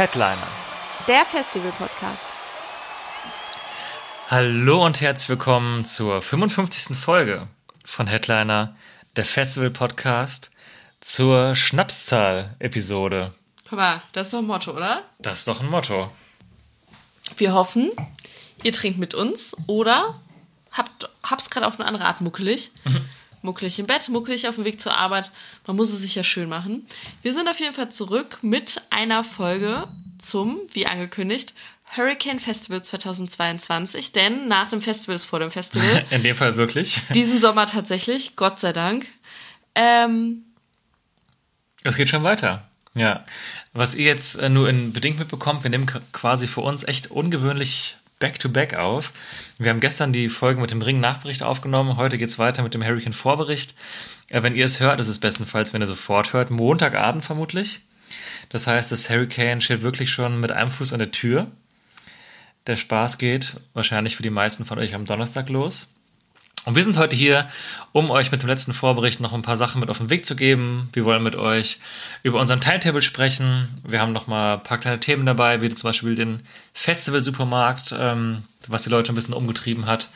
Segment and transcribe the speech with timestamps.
[0.00, 0.48] Headliner.
[1.08, 2.22] Der Festival-Podcast.
[4.30, 6.96] Hallo und herzlich willkommen zur 55.
[6.96, 7.48] Folge
[7.84, 8.74] von Headliner,
[9.16, 10.52] der Festival-Podcast,
[11.00, 13.34] zur Schnapszahl-Episode.
[13.68, 15.02] Guck mal, das ist doch ein Motto, oder?
[15.18, 16.10] Das ist doch ein Motto.
[17.36, 17.92] Wir hoffen,
[18.62, 20.18] ihr trinkt mit uns oder
[20.72, 22.70] habt, habt's gerade auf eine andere Art muckelig.
[23.42, 25.30] muckelig im Bett, muckelig auf dem Weg zur Arbeit.
[25.66, 26.86] Man muss es sich ja schön machen.
[27.22, 31.54] Wir sind auf jeden Fall zurück mit einer Folge zum, wie angekündigt,
[31.96, 34.12] Hurricane Festival 2022.
[34.12, 36.04] Denn nach dem Festival ist vor dem Festival.
[36.10, 37.00] In dem Fall wirklich.
[37.14, 39.06] Diesen Sommer tatsächlich, Gott sei Dank.
[39.74, 40.44] Ähm,
[41.82, 42.64] Es geht schon weiter.
[42.94, 43.24] Ja.
[43.72, 47.96] Was ihr jetzt äh, nur in bedingt mitbekommt, wir nehmen quasi für uns echt ungewöhnlich
[48.20, 49.12] Back-to-Back auf.
[49.58, 51.96] Wir haben gestern die Folge mit dem Ring-Nachbericht aufgenommen.
[51.96, 53.74] Heute geht's weiter mit dem Hurricane-Vorbericht.
[54.28, 57.80] Äh, Wenn ihr es hört, ist es bestenfalls, wenn ihr sofort hört, Montagabend vermutlich.
[58.50, 61.50] Das heißt, das Hurricane steht wirklich schon mit einem Fuß an der Tür.
[62.66, 65.94] Der Spaß geht wahrscheinlich für die meisten von euch am Donnerstag los.
[66.66, 67.48] Und wir sind heute hier,
[67.92, 70.36] um euch mit dem letzten Vorbericht noch ein paar Sachen mit auf den Weg zu
[70.36, 70.90] geben.
[70.92, 71.78] Wir wollen mit euch
[72.22, 73.68] über unseren Timetable sprechen.
[73.82, 76.42] Wir haben noch mal ein paar kleine Themen dabei, wie zum Beispiel den
[76.74, 80.10] Festival-Supermarkt, ähm, was die Leute ein bisschen umgetrieben hat.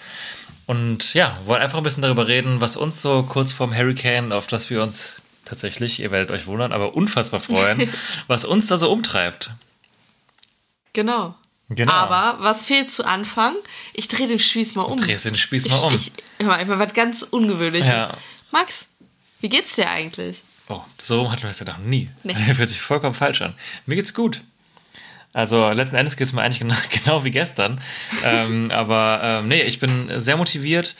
[0.66, 4.46] Und ja, wollen einfach ein bisschen darüber reden, was uns so kurz vorm Hurricane, auf
[4.46, 7.90] das wir uns tatsächlich, ihr werdet euch wundern, aber unfassbar freuen,
[8.26, 9.50] was uns da so umtreibt.
[10.92, 11.34] genau.
[11.70, 11.92] Genau.
[11.92, 13.54] Aber was fehlt zu Anfang?
[13.94, 15.00] Ich drehe den Spieß mal um.
[15.00, 15.94] Drehst den Spieß ich, mal um.
[15.94, 17.89] Ich, hör mal, was ganz Ungewöhnliches.
[17.89, 18.16] Ja.
[18.50, 18.89] Max,
[19.40, 20.42] wie geht's dir eigentlich?
[20.68, 22.11] Oh, so rum hatten wir es ja noch nie.
[22.22, 22.34] Nee.
[22.55, 23.55] Fühlt sich vollkommen falsch an.
[23.86, 24.42] Mir geht's gut.
[25.33, 27.80] Also letzten Endes geht's mir eigentlich genau, genau wie gestern.
[28.24, 30.94] ähm, aber ähm, nee, ich bin sehr motiviert.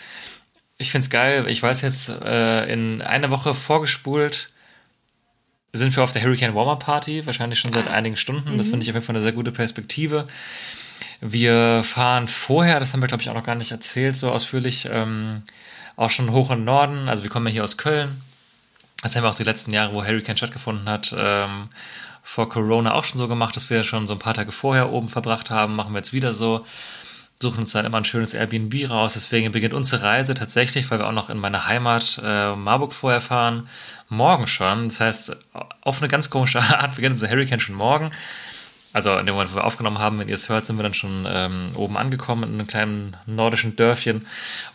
[0.77, 1.47] Ich find's geil.
[1.49, 4.50] Ich weiß jetzt, äh, in einer Woche vorgespult
[5.75, 8.57] sind wir auf der Hurricane Warmer Party, wahrscheinlich schon seit einigen Stunden.
[8.57, 10.27] Das finde ich auf jeden Fall eine sehr gute Perspektive.
[11.21, 14.89] Wir fahren vorher, das haben wir glaube ich auch noch gar nicht erzählt, so ausführlich,
[14.91, 15.43] ähm,
[15.97, 17.09] auch schon hoch in den Norden.
[17.09, 18.21] Also wir kommen ja hier aus Köln.
[19.03, 21.69] Das haben wir auch die letzten Jahre, wo Hurricane stattgefunden hat, ähm,
[22.23, 25.09] vor Corona auch schon so gemacht, dass wir schon so ein paar Tage vorher oben
[25.09, 25.77] verbracht haben.
[25.77, 26.65] Machen wir jetzt wieder so.
[27.41, 29.13] Suchen uns dann immer ein schönes Airbnb raus.
[29.13, 33.21] Deswegen beginnt unsere Reise tatsächlich, weil wir auch noch in meine Heimat äh, Marburg vorher
[33.21, 33.69] fahren.
[34.09, 34.89] Morgen schon.
[34.89, 35.37] Das heißt,
[35.84, 38.11] auf eine ganz komische Art beginnt unser Hurricane schon morgen.
[38.93, 40.95] Also in dem Moment, wo wir aufgenommen haben, wenn ihr es hört, sind wir dann
[40.95, 44.25] schon ähm, oben angekommen in einem kleinen nordischen Dörfchen.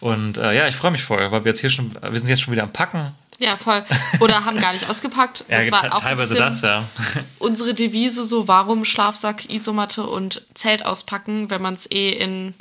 [0.01, 2.41] Und äh, ja, ich freue mich voll, weil wir jetzt hier schon, wir sind jetzt
[2.41, 3.11] schon wieder am Packen.
[3.39, 3.81] Ja, voll.
[4.19, 5.45] Oder haben gar nicht ausgepackt.
[5.47, 6.83] Ja, Das war te- auch so teilweise bisschen das, ja.
[7.39, 12.53] unsere Devise, so warum Schlafsack, Isomatte und Zelt auspacken, wenn man es eh in...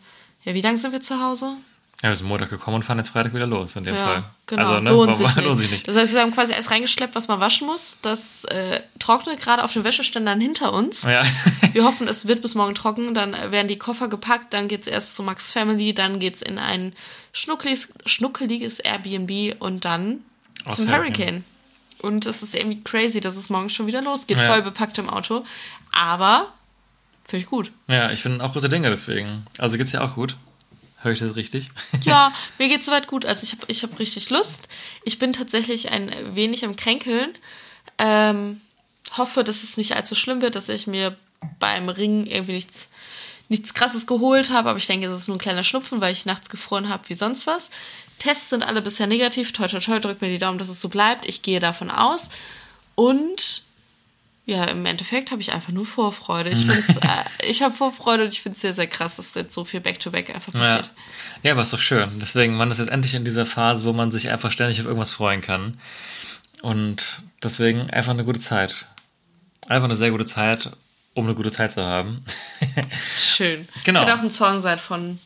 [0.44, 1.54] Ja, wie lange sind wir zu Hause?
[2.03, 4.25] Ja, wir sind Montag gekommen und fahren jetzt Freitag wieder los, in dem Ja, Fall.
[4.47, 4.69] genau.
[4.69, 5.44] Also, ne, lohnt, sich nicht.
[5.44, 5.88] lohnt sich nicht.
[5.88, 7.98] Das heißt, wir haben quasi alles reingeschleppt, was man waschen muss.
[8.03, 11.03] Das äh, trocknet gerade auf den Wäscheständern hinter uns.
[11.03, 11.25] Ja.
[11.72, 13.14] Wir hoffen, es wird bis morgen trocken.
[13.14, 14.54] Dann werden die Koffer gepackt.
[14.54, 15.92] Dann geht's erst zu Max Family.
[15.92, 16.94] Dann geht's in ein
[17.32, 20.20] schnuckeliges, schnuckeliges Airbnb und dann
[20.66, 21.09] Aufs zum Hurricane.
[21.09, 21.44] Hurricane.
[22.00, 24.38] Und es ist irgendwie crazy, dass es morgen schon wieder losgeht.
[24.38, 24.47] Ja.
[24.47, 25.44] Voll bepackt im Auto.
[25.91, 26.53] Aber
[27.25, 27.72] finde ich gut.
[27.88, 29.44] ja, ich finde auch gute Dinge deswegen.
[29.59, 30.36] Also geht's dir auch gut?
[31.00, 31.70] Höre ich das richtig?
[32.03, 33.25] Ja, mir geht's soweit gut.
[33.25, 34.69] Also ich habe ich hab richtig Lust.
[35.04, 37.31] Ich bin tatsächlich ein wenig am Kränkeln.
[37.98, 38.60] Ähm,
[39.16, 41.16] hoffe, dass es nicht allzu schlimm wird, dass ich mir
[41.60, 42.91] beim Ringen irgendwie nichts,
[43.48, 44.70] nichts krasses geholt habe.
[44.70, 47.15] Aber ich denke, es ist nur ein kleiner Schnupfen, weil ich nachts gefroren habe wie
[47.15, 47.70] sonst was.
[48.19, 49.53] Tests sind alle bisher negativ.
[49.53, 51.26] Toi, toi, toi, drückt mir die Daumen, dass es so bleibt.
[51.26, 52.28] Ich gehe davon aus.
[52.97, 53.62] Und
[54.48, 56.48] ja, im Endeffekt habe ich einfach nur Vorfreude.
[56.50, 59.53] Ich, find's, äh, ich habe Vorfreude und ich finde es sehr, sehr krass, dass jetzt
[59.53, 60.60] so viel Back-to-Back einfach Ja.
[60.60, 60.91] passiert.
[61.42, 62.09] ja, aber ist doch schön.
[62.18, 65.10] Deswegen, man ist jetzt endlich in dieser Phase, wo man sich einfach ständig auf irgendwas
[65.12, 65.78] freuen kann.
[66.62, 68.86] Und deswegen einfach eine gute Zeit.
[69.68, 70.71] Einfach eine sehr gute Zeit,
[71.12, 72.22] um eine gute Zeit zu haben.
[73.21, 73.68] Schön.
[73.84, 74.00] Genau.
[74.00, 75.18] Könnte auch ein Song sein von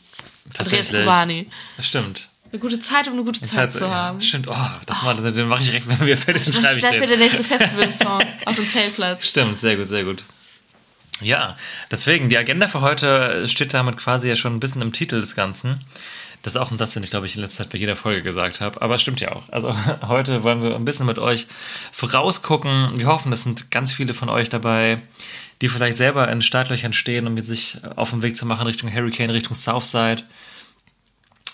[0.59, 0.91] Andreas.
[0.91, 1.49] Bovani.
[1.77, 2.29] Das stimmt.
[2.53, 4.21] Eine gute Zeit, um eine gute Zeit zu haben.
[4.21, 6.85] Stimmt, oh, das mal, den mache ich direkt, wenn wir fertig sind, Das schreibe ich
[6.85, 9.27] das wird der nächste Festival-Song auf dem Zeltplatz.
[9.27, 10.23] Stimmt, sehr gut, sehr gut.
[11.23, 11.57] Ja,
[11.91, 15.35] deswegen, die Agenda für heute steht damit quasi ja schon ein bisschen im Titel des
[15.35, 15.79] Ganzen.
[16.43, 18.23] Das ist auch ein Satz, den ich, glaube ich, in letzter Zeit bei jeder Folge
[18.23, 18.83] gesagt habe.
[18.83, 19.49] Aber es stimmt ja auch.
[19.49, 19.75] Also
[20.07, 21.47] heute wollen wir ein bisschen mit euch
[21.91, 22.99] vorausgucken.
[22.99, 25.01] Wir hoffen, es sind ganz viele von euch dabei,
[25.63, 29.31] die vielleicht selber in Startlöchern stehen, um sich auf den Weg zu machen Richtung Hurricane,
[29.31, 30.25] Richtung Southside.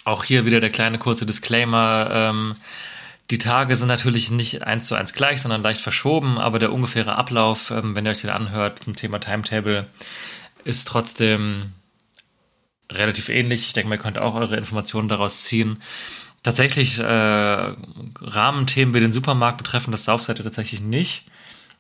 [0.09, 2.09] Auch hier wieder der kleine kurze Disclaimer.
[2.11, 2.55] Ähm,
[3.31, 7.17] die Tage sind natürlich nicht eins zu eins gleich, sondern leicht verschoben, aber der ungefähre
[7.17, 9.87] Ablauf, ähm, wenn ihr euch den anhört zum Thema Timetable,
[10.65, 11.75] ist trotzdem
[12.91, 13.67] relativ ähnlich.
[13.67, 15.83] Ich denke, ihr könnt auch eure Informationen daraus ziehen.
[16.43, 17.75] Tatsächlich äh,
[18.23, 21.27] Rahmenthemen wie den Supermarkt betreffen das Southside tatsächlich nicht.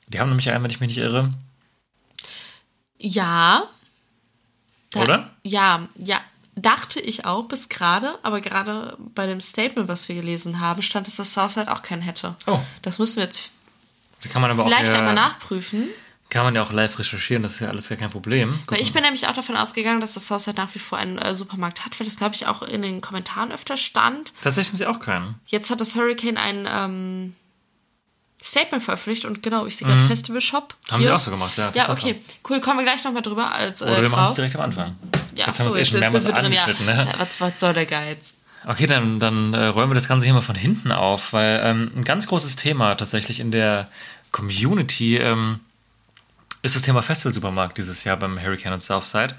[0.08, 1.32] Die haben nämlich einen, wenn ich mich nicht irre.
[2.98, 3.62] Ja.
[4.90, 5.30] Da, Oder?
[5.44, 6.20] Ja, ja.
[6.60, 11.06] Dachte ich auch bis gerade, aber gerade bei dem Statement, was wir gelesen haben, stand,
[11.06, 12.34] dass das Southside auch keinen hätte.
[12.46, 12.60] Oh.
[12.82, 13.52] Das müssen wir jetzt
[14.32, 15.88] kann man aber vielleicht auch, äh, einmal nachprüfen.
[16.30, 18.58] Kann man ja auch live recherchieren, das ist ja alles gar kein Problem.
[18.66, 21.34] Weil ich bin nämlich auch davon ausgegangen, dass das Southside nach wie vor einen äh,
[21.34, 24.34] Supermarkt hat, weil das, glaube ich, auch in den Kommentaren öfter stand.
[24.42, 25.36] Tatsächlich haben sie auch keinen.
[25.46, 27.36] Jetzt hat das Hurricane ein ähm,
[28.42, 30.74] Statement veröffentlicht und genau, ich sehe gerade Festival Shop.
[30.88, 30.92] Mhm.
[30.92, 31.22] Haben sie Kiosk.
[31.22, 31.72] auch so gemacht, ja.
[31.74, 32.20] Ja, okay.
[32.48, 34.96] Cool, kommen wir gleich nochmal drüber als äh, Oder wir machen es direkt am Anfang.
[35.38, 36.64] Ja, Jetzt haben wir so, es eh schon mehrmals drin, ja.
[36.64, 37.08] angeschnitten, ne?
[37.12, 38.34] Ja, Was, was soll der Geiz?
[38.66, 41.92] Okay, dann, dann äh, räumen wir das Ganze hier mal von hinten auf, weil ähm,
[41.94, 43.88] ein ganz großes Thema tatsächlich in der
[44.32, 45.60] Community ähm,
[46.62, 49.36] ist das Thema Festival-Supermarkt dieses Jahr beim Hurricane und Southside.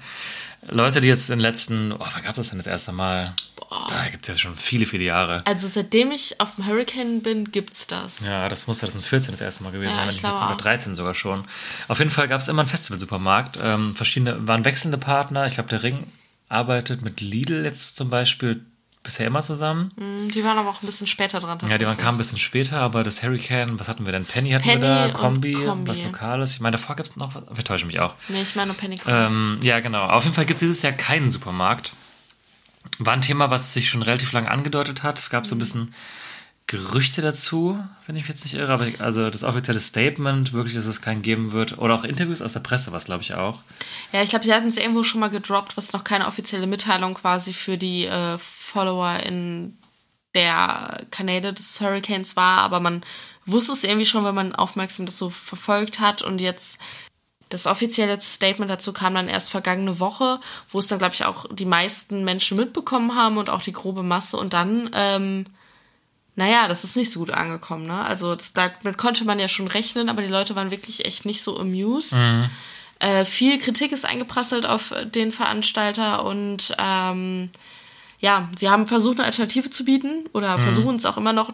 [0.68, 3.34] Leute, die jetzt in den letzten, oh, wann gab das denn das erste Mal?
[3.88, 5.42] Da gibt es jetzt schon viele, viele Jahre.
[5.46, 8.20] Also seitdem ich auf dem Hurricane bin, gibt's das.
[8.26, 10.44] Ja, das muss 2014 das erste Mal gewesen Ja, sein, wenn ich ich glaube jetzt
[10.44, 10.60] oder auch.
[10.60, 11.44] 13 sogar schon.
[11.88, 13.58] Auf jeden Fall gab es immer einen Festival-Supermarkt.
[13.62, 15.46] Ähm, verschiedene, waren wechselnde Partner.
[15.46, 16.06] Ich glaube, der Ring
[16.48, 18.64] arbeitet mit Lidl jetzt zum Beispiel
[19.02, 19.92] bisher immer zusammen.
[20.34, 21.58] Die waren aber auch ein bisschen später dran.
[21.68, 24.24] Ja, die waren, kamen ein bisschen später, aber das Hurricane, was hatten wir denn?
[24.26, 25.88] Penny hatten Penny wir da, Kombi, Kombi.
[25.88, 26.52] was Lokales.
[26.52, 27.42] Ich meine, davor gibt es noch was.
[27.56, 28.14] Ich täusche mich auch.
[28.28, 30.04] Nee, ich meine nur Penny Ähm, ja, genau.
[30.04, 31.92] Auf jeden Fall gibt es dieses Jahr keinen Supermarkt.
[32.98, 35.18] War ein Thema, was sich schon relativ lange angedeutet hat.
[35.18, 35.94] Es gab so ein bisschen
[36.70, 38.72] Gerüchte dazu, wenn ich mich jetzt nicht irre.
[38.72, 41.78] Aber also das offizielle Statement, wirklich, dass es keinen geben wird.
[41.78, 43.58] Oder auch Interviews aus der Presse, was glaube ich auch.
[44.12, 47.14] Ja, ich glaube, sie hatten es irgendwo schon mal gedroppt, was noch keine offizielle Mitteilung
[47.14, 48.38] quasi für die äh,
[48.70, 49.76] Follower in
[50.34, 53.02] der Kanäle des Hurricanes war, aber man
[53.46, 56.78] wusste es irgendwie schon, wenn man aufmerksam das so verfolgt hat und jetzt
[57.48, 60.38] das offizielle Statement dazu kam dann erst vergangene Woche,
[60.68, 64.04] wo es dann, glaube ich, auch die meisten Menschen mitbekommen haben und auch die grobe
[64.04, 65.46] Masse und dann, ähm,
[66.36, 68.04] naja, das ist nicht so gut angekommen, ne?
[68.04, 71.42] Also das, damit konnte man ja schon rechnen, aber die Leute waren wirklich echt nicht
[71.42, 72.14] so amused.
[73.00, 77.50] Äh, viel Kritik ist eingeprasselt auf den Veranstalter und ähm,
[78.20, 81.52] ja, sie haben versucht, eine Alternative zu bieten oder versuchen es auch immer noch.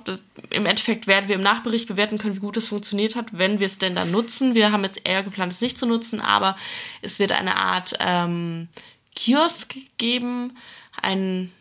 [0.50, 3.66] Im Endeffekt werden wir im Nachbericht bewerten können, wie gut es funktioniert hat, wenn wir
[3.66, 4.54] es denn dann nutzen.
[4.56, 6.56] Wir haben jetzt eher geplant, es nicht zu nutzen, aber
[7.02, 8.66] es wird eine Art ähm,
[9.14, 10.56] Kiosk geben,
[11.00, 11.52] ein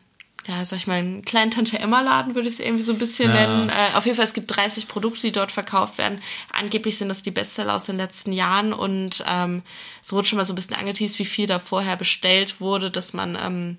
[0.47, 3.47] ja, sag ich mal, einen kleinen Tante-Emma-Laden würde ich es irgendwie so ein bisschen Ja.
[3.47, 3.69] nennen.
[3.69, 6.21] Äh, auf jeden Fall, es gibt 30 Produkte, die dort verkauft werden.
[6.51, 9.63] Angeblich sind das die Bestseller aus den letzten Jahren und ähm,
[10.03, 13.13] es wurde schon mal so ein bisschen angeteased, wie viel da vorher bestellt wurde, dass
[13.13, 13.77] man ähm,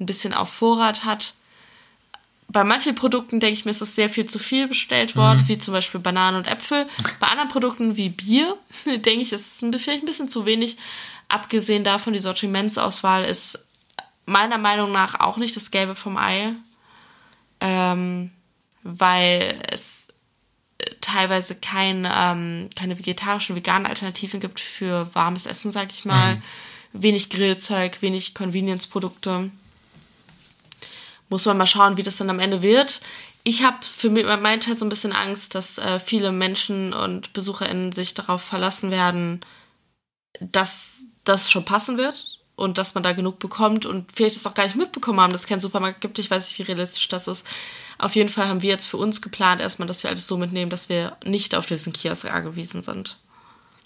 [0.00, 1.34] ein bisschen auf Vorrat hat.
[2.48, 5.56] Bei manchen Produkten denke ich mir, ist das sehr viel zu viel bestellt worden, wie
[5.58, 6.86] zum Beispiel Bananen und Äpfel.
[7.18, 10.76] Bei anderen Produkten wie Bier denke ich, ist es ein- vielleicht ein bisschen zu wenig.
[11.28, 13.58] Abgesehen davon, die Sortimentsauswahl ist
[14.26, 16.52] meiner Meinung nach auch nicht das Gelbe vom Ei,
[17.60, 18.30] ähm,
[18.82, 20.08] weil es
[20.78, 26.42] äh, teilweise kein, ähm, keine vegetarischen, veganen Alternativen gibt für warmes Essen, sag ich mal.
[26.92, 29.50] Wenig Grillzeug, wenig Convenience-Produkte.
[31.32, 33.00] Muss man mal schauen, wie das dann am Ende wird.
[33.42, 37.32] Ich habe für mich, meinen Teil so ein bisschen Angst, dass äh, viele Menschen und
[37.32, 39.40] BesucherInnen sich darauf verlassen werden,
[40.40, 44.52] dass das schon passen wird und dass man da genug bekommt und vielleicht das auch
[44.52, 46.18] gar nicht mitbekommen haben, dass es keinen Supermarkt gibt.
[46.18, 47.46] Ich weiß nicht, wie realistisch das ist.
[47.96, 50.70] Auf jeden Fall haben wir jetzt für uns geplant, erstmal, dass wir alles so mitnehmen,
[50.70, 53.16] dass wir nicht auf diesen Kiosk angewiesen sind.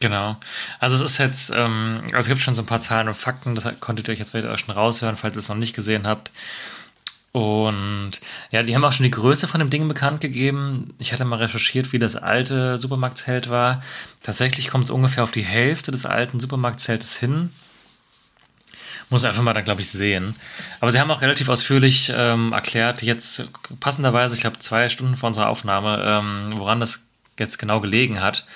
[0.00, 0.36] Genau.
[0.80, 3.54] Also es ist jetzt, ähm, also es gibt schon so ein paar Zahlen und Fakten,
[3.54, 6.06] das konntet ihr euch jetzt vielleicht auch schon raushören, falls ihr es noch nicht gesehen
[6.06, 6.30] habt.
[7.36, 8.12] Und
[8.50, 10.94] ja, die haben auch schon die Größe von dem Ding bekannt gegeben.
[10.98, 13.82] Ich hatte mal recherchiert, wie das alte Supermarktzelt war.
[14.22, 17.50] Tatsächlich kommt es ungefähr auf die Hälfte des alten Supermarktzeltes hin.
[19.10, 20.34] Muss einfach mal dann, glaube ich, sehen.
[20.80, 23.50] Aber sie haben auch relativ ausführlich ähm, erklärt, jetzt
[23.80, 27.04] passenderweise, ich glaube, zwei Stunden vor unserer Aufnahme, ähm, woran das
[27.38, 28.46] jetzt genau gelegen hat.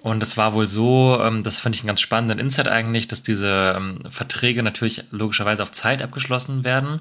[0.00, 3.22] Und es war wohl so, ähm, das fand ich einen ganz spannenden Insight eigentlich, dass
[3.22, 7.00] diese ähm, Verträge natürlich logischerweise auf Zeit abgeschlossen werden,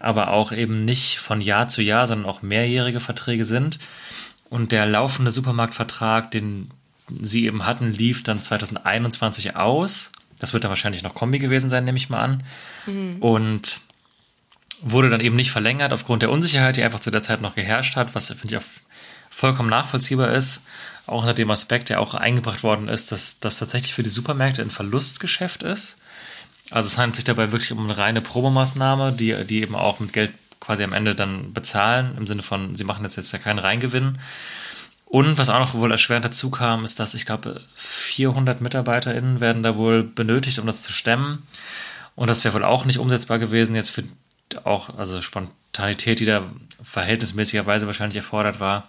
[0.00, 3.78] aber auch eben nicht von Jahr zu Jahr, sondern auch mehrjährige Verträge sind.
[4.48, 6.68] Und der laufende Supermarktvertrag, den
[7.22, 10.12] sie eben hatten, lief dann 2021 aus.
[10.38, 12.42] Das wird dann wahrscheinlich noch Kombi gewesen sein, nehme ich mal an.
[13.20, 13.80] Und
[14.82, 17.96] wurde dann eben nicht verlängert aufgrund der Unsicherheit, die einfach zu der Zeit noch geherrscht
[17.96, 18.68] hat, was finde ich auch
[19.28, 20.64] vollkommen nachvollziehbar ist.
[21.06, 24.62] Auch unter dem Aspekt, der auch eingebracht worden ist, dass das tatsächlich für die Supermärkte
[24.62, 26.00] ein Verlustgeschäft ist.
[26.70, 30.12] Also es handelt sich dabei wirklich um eine reine Promomaßnahme, die, die eben auch mit
[30.12, 33.58] Geld quasi am Ende dann bezahlen, im Sinne von, sie machen jetzt, jetzt ja keinen
[33.58, 34.18] Reingewinn.
[35.06, 39.64] Und was auch noch wohl erschwerend dazu kam, ist, dass ich glaube, 400 MitarbeiterInnen werden
[39.64, 41.42] da wohl benötigt, um das zu stemmen.
[42.14, 44.04] Und das wäre wohl auch nicht umsetzbar gewesen, jetzt für
[44.64, 46.44] auch, also Spontanität, die da
[46.82, 48.88] verhältnismäßigerweise wahrscheinlich erfordert war,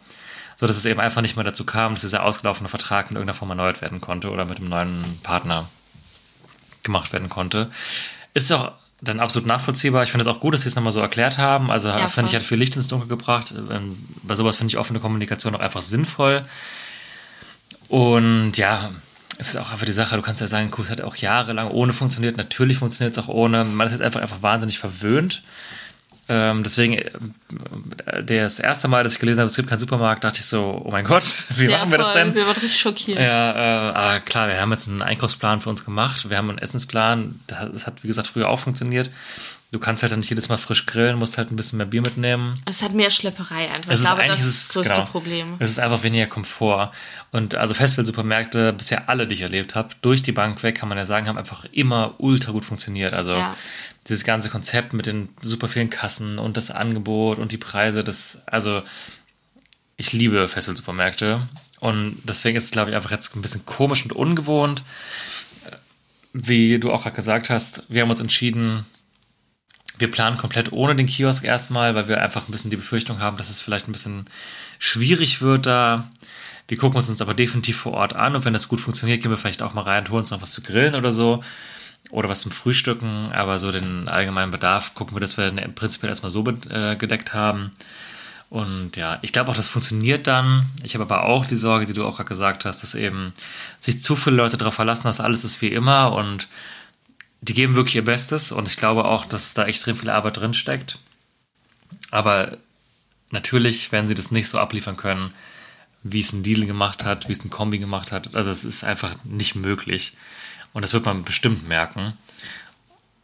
[0.58, 3.38] so dass es eben einfach nicht mehr dazu kam, dass dieser ausgelaufene Vertrag in irgendeiner
[3.38, 5.68] Form erneuert werden konnte oder mit einem neuen Partner
[6.84, 7.70] gemacht werden konnte.
[8.34, 10.04] Ist auch dann absolut nachvollziehbar.
[10.04, 11.72] Ich finde es auch gut, dass sie es nochmal so erklärt haben.
[11.72, 13.52] Also ja, finde ich, hat viel Licht ins Dunkel gebracht.
[13.52, 13.90] Ähm,
[14.24, 16.46] bei sowas finde ich offene Kommunikation auch einfach sinnvoll.
[17.88, 18.92] Und ja,
[19.40, 21.94] es ist auch einfach die Sache, du kannst ja sagen, Kurs hat auch jahrelang ohne
[21.94, 22.38] funktioniert.
[22.38, 23.66] Natürlich funktioniert es auch ohne.
[23.66, 25.42] Man ist jetzt einfach, einfach wahnsinnig verwöhnt.
[26.34, 30.40] Ähm, deswegen, äh, das erste Mal, dass ich gelesen habe, es gibt keinen Supermarkt, dachte
[30.40, 31.26] ich so, oh mein Gott,
[31.58, 32.06] wie ja, machen wir voll.
[32.06, 32.34] das denn?
[32.34, 33.20] Wir waren richtig schockiert.
[33.20, 36.60] Ja, äh, aber klar, wir haben jetzt einen Einkaufsplan für uns gemacht, wir haben einen
[36.60, 39.10] Essensplan, das hat, wie gesagt, früher auch funktioniert.
[39.72, 42.02] Du kannst halt dann nicht jedes Mal frisch grillen, musst halt ein bisschen mehr Bier
[42.02, 42.56] mitnehmen.
[42.66, 43.92] Es hat mehr Schlepperei einfach.
[43.92, 45.56] Es ich glaube, das ist das größte genau, Problem.
[45.60, 46.92] Es ist einfach weniger Komfort.
[47.32, 50.98] Und also Festival-Supermärkte, bisher alle, die ich erlebt habe, durch die Bank weg, kann man
[50.98, 53.14] ja sagen, haben einfach immer ultra gut funktioniert.
[53.14, 53.56] Also ja
[54.08, 58.44] dieses ganze Konzept mit den super vielen Kassen und das Angebot und die Preise, das,
[58.48, 58.82] also
[59.98, 61.48] ich liebe Fesselsupermärkte
[61.80, 64.84] und deswegen ist es, glaube ich, einfach jetzt ein bisschen komisch und ungewohnt.
[66.34, 68.86] Wie du auch gerade gesagt hast, wir haben uns entschieden,
[70.02, 73.38] wir planen komplett ohne den Kiosk erstmal, weil wir einfach ein bisschen die Befürchtung haben,
[73.38, 74.26] dass es vielleicht ein bisschen
[74.80, 76.10] schwierig wird da.
[76.68, 79.32] Wir gucken uns uns aber definitiv vor Ort an und wenn das gut funktioniert, gehen
[79.32, 81.44] wir vielleicht auch mal rein und holen uns noch was zu grillen oder so
[82.10, 86.10] oder was zum Frühstücken, aber so den allgemeinen Bedarf gucken wir, dass wir den prinzipiell
[86.10, 87.72] erstmal so äh, gedeckt haben.
[88.50, 90.66] Und ja, ich glaube auch, das funktioniert dann.
[90.84, 93.32] Ich habe aber auch die Sorge, die du auch gerade gesagt hast, dass eben
[93.80, 96.50] sich zu viele Leute darauf verlassen, dass alles ist wie immer und
[97.42, 100.54] die geben wirklich ihr Bestes und ich glaube auch, dass da extrem viel Arbeit drin
[100.54, 101.00] steckt.
[102.12, 102.58] Aber
[103.32, 105.34] natürlich werden sie das nicht so abliefern können,
[106.04, 108.36] wie es ein Deal gemacht hat, wie es ein Kombi gemacht hat.
[108.36, 110.14] Also es ist einfach nicht möglich.
[110.74, 112.14] Und das wird man bestimmt merken.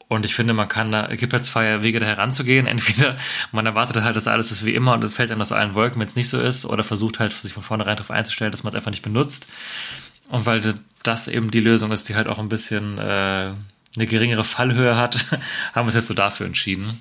[0.10, 2.66] Und ich finde, man kann da, es gibt halt zwei Wege da heranzugehen.
[2.68, 3.18] Entweder
[3.52, 6.08] man erwartet halt, dass alles ist wie immer und fällt dann aus allen Wolken, wenn
[6.08, 8.76] es nicht so ist, oder versucht halt, sich von vornherein darauf einzustellen, dass man es
[8.76, 9.48] einfach nicht benutzt.
[10.30, 10.62] Und weil
[11.04, 13.52] das eben die Lösung ist, die halt auch ein bisschen äh,
[13.98, 15.42] eine geringere Fallhöhe hat, haben
[15.76, 17.00] wir uns jetzt so dafür entschieden.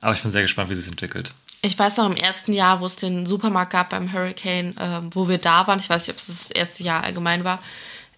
[0.00, 1.32] Aber ich bin sehr gespannt, wie sich entwickelt.
[1.60, 5.28] Ich weiß noch im ersten Jahr, wo es den Supermarkt gab beim Hurricane, äh, wo
[5.28, 7.58] wir da waren, ich weiß nicht, ob es das erste Jahr allgemein war,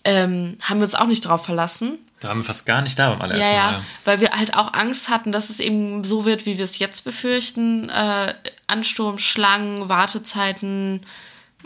[0.05, 1.99] ähm, haben wir uns auch nicht drauf verlassen.
[2.21, 3.83] Da waren wir fast gar nicht da beim allerersten ja, ja, Mal.
[4.05, 7.03] Weil wir halt auch Angst hatten, dass es eben so wird, wie wir es jetzt
[7.03, 7.89] befürchten.
[7.89, 8.35] Äh,
[8.67, 11.01] Ansturm, Schlangen, Wartezeiten,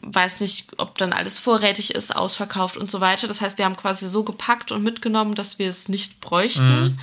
[0.06, 3.28] weiß nicht, ob dann alles vorrätig ist, ausverkauft und so weiter.
[3.28, 6.84] Das heißt, wir haben quasi so gepackt und mitgenommen, dass wir es nicht bräuchten.
[6.84, 6.98] Mhm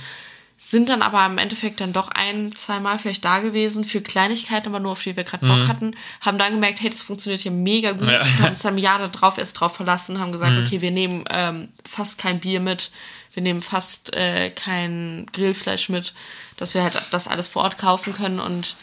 [0.64, 4.80] sind dann aber im Endeffekt dann doch ein, zweimal vielleicht da gewesen für Kleinigkeiten, aber
[4.80, 5.68] nur auf die wir gerade Bock mhm.
[5.68, 5.90] hatten,
[6.20, 8.24] haben dann gemerkt, hey, das funktioniert hier mega gut, ja.
[8.24, 10.64] haben uns dann ein Jahr darauf erst drauf verlassen, haben gesagt, mhm.
[10.64, 12.90] okay, wir nehmen ähm, fast kein Bier mit,
[13.34, 16.14] wir nehmen fast äh, kein Grillfleisch mit,
[16.56, 18.76] dass wir halt das alles vor Ort kaufen können und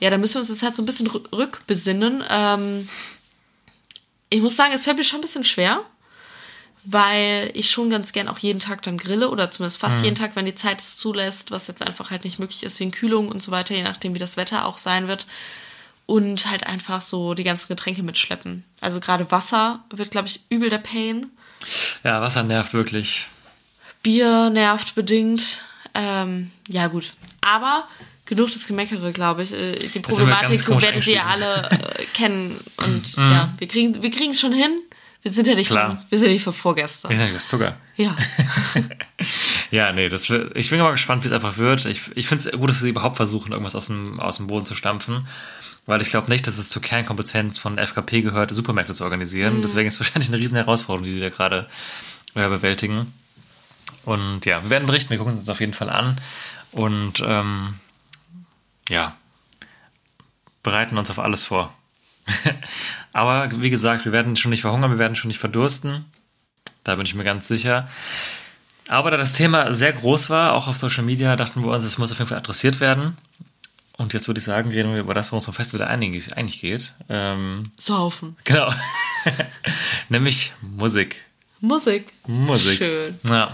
[0.00, 2.24] ja, da müssen wir uns jetzt halt so ein bisschen rückbesinnen.
[2.28, 2.88] Ähm,
[4.32, 5.84] ich muss sagen, es fällt mir schon ein bisschen schwer,
[6.84, 10.04] weil ich schon ganz gern auch jeden Tag dann grille oder zumindest fast mhm.
[10.04, 12.90] jeden Tag, wenn die Zeit es zulässt, was jetzt einfach halt nicht möglich ist wegen
[12.90, 15.26] Kühlung und so weiter, je nachdem wie das Wetter auch sein wird.
[16.06, 18.64] Und halt einfach so die ganzen Getränke mitschleppen.
[18.80, 21.30] Also gerade Wasser wird, glaube ich, übel der Pain.
[22.02, 23.28] Ja, Wasser nervt wirklich.
[24.02, 25.62] Bier nervt bedingt.
[25.94, 27.12] Ähm, ja, gut.
[27.40, 27.86] Aber
[28.26, 29.52] genug des Gemeckere, glaube ich.
[29.52, 32.56] Äh, die Problematik werdet ihr alle äh, kennen.
[32.76, 33.22] Und mhm.
[33.22, 34.70] ja, wir kriegen wir es schon hin.
[35.22, 35.88] Wir sind ja nicht, Klar.
[35.88, 37.10] Von, wir sind ja nicht von vorgestern.
[37.10, 37.76] Wir sind ja Zucker.
[37.96, 38.16] Ja.
[39.70, 41.84] ja, nee, das ich bin mal gespannt, wie es einfach wird.
[41.86, 44.66] Ich, ich finde es gut, dass sie überhaupt versuchen, irgendwas aus dem, aus dem Boden
[44.66, 45.28] zu stampfen.
[45.86, 49.58] Weil ich glaube nicht, dass es zur Kernkompetenz von FKP gehört, Supermärkte zu organisieren.
[49.58, 49.62] Mhm.
[49.62, 51.68] Deswegen ist es wahrscheinlich eine riesen Herausforderung, die die da gerade
[52.34, 53.12] äh, bewältigen.
[54.04, 56.20] Und ja, wir werden berichten, wir gucken uns das auf jeden Fall an.
[56.72, 57.74] Und ähm,
[58.88, 59.16] ja,
[60.62, 61.72] bereiten uns auf alles vor.
[63.12, 66.04] Aber wie gesagt, wir werden schon nicht verhungern, wir werden schon nicht verdursten.
[66.84, 67.88] Da bin ich mir ganz sicher.
[68.88, 71.98] Aber da das Thema sehr groß war, auch auf Social Media, dachten wir uns, es
[71.98, 73.16] muss auf jeden Fall adressiert werden.
[73.98, 76.60] Und jetzt würde ich sagen, reden wir über das, worum es am Festival eigentlich, eigentlich
[76.60, 76.94] geht.
[77.08, 78.36] Ähm, Saufen.
[78.44, 78.72] Genau.
[80.08, 81.24] Nämlich Musik.
[81.60, 82.12] Musik.
[82.26, 82.78] Musik.
[82.78, 83.18] Schön.
[83.28, 83.52] Ja.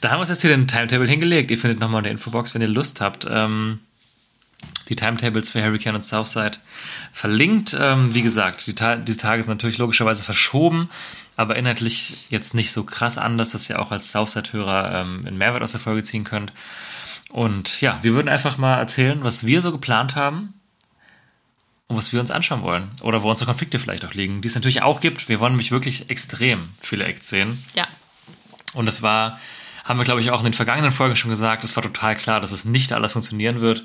[0.00, 1.50] Da haben wir uns jetzt hier den Timetable hingelegt.
[1.50, 3.26] Ihr findet nochmal in der Infobox, wenn ihr Lust habt.
[3.28, 3.80] Ähm,
[4.90, 6.58] die Timetables für Hurricane und Southside
[7.12, 7.76] verlinkt.
[7.78, 10.90] Ähm, wie gesagt, die, Ta die Tage sind natürlich logischerweise verschoben,
[11.36, 15.62] aber inhaltlich jetzt nicht so krass anders, dass ihr auch als Southside-Hörer ähm, einen Mehrwert
[15.62, 16.52] aus der Folge ziehen könnt.
[17.30, 20.54] Und ja, wir würden einfach mal erzählen, was wir so geplant haben
[21.86, 22.90] und was wir uns anschauen wollen.
[23.02, 25.28] Oder wo unsere Konflikte vielleicht auch liegen, die es natürlich auch gibt.
[25.28, 27.64] Wir wollen nämlich wirklich extrem viele Acts sehen.
[27.74, 27.86] Ja.
[28.74, 29.38] Und es war,
[29.84, 32.40] haben wir glaube ich auch in den vergangenen Folgen schon gesagt, es war total klar,
[32.40, 33.84] dass es nicht alles funktionieren wird.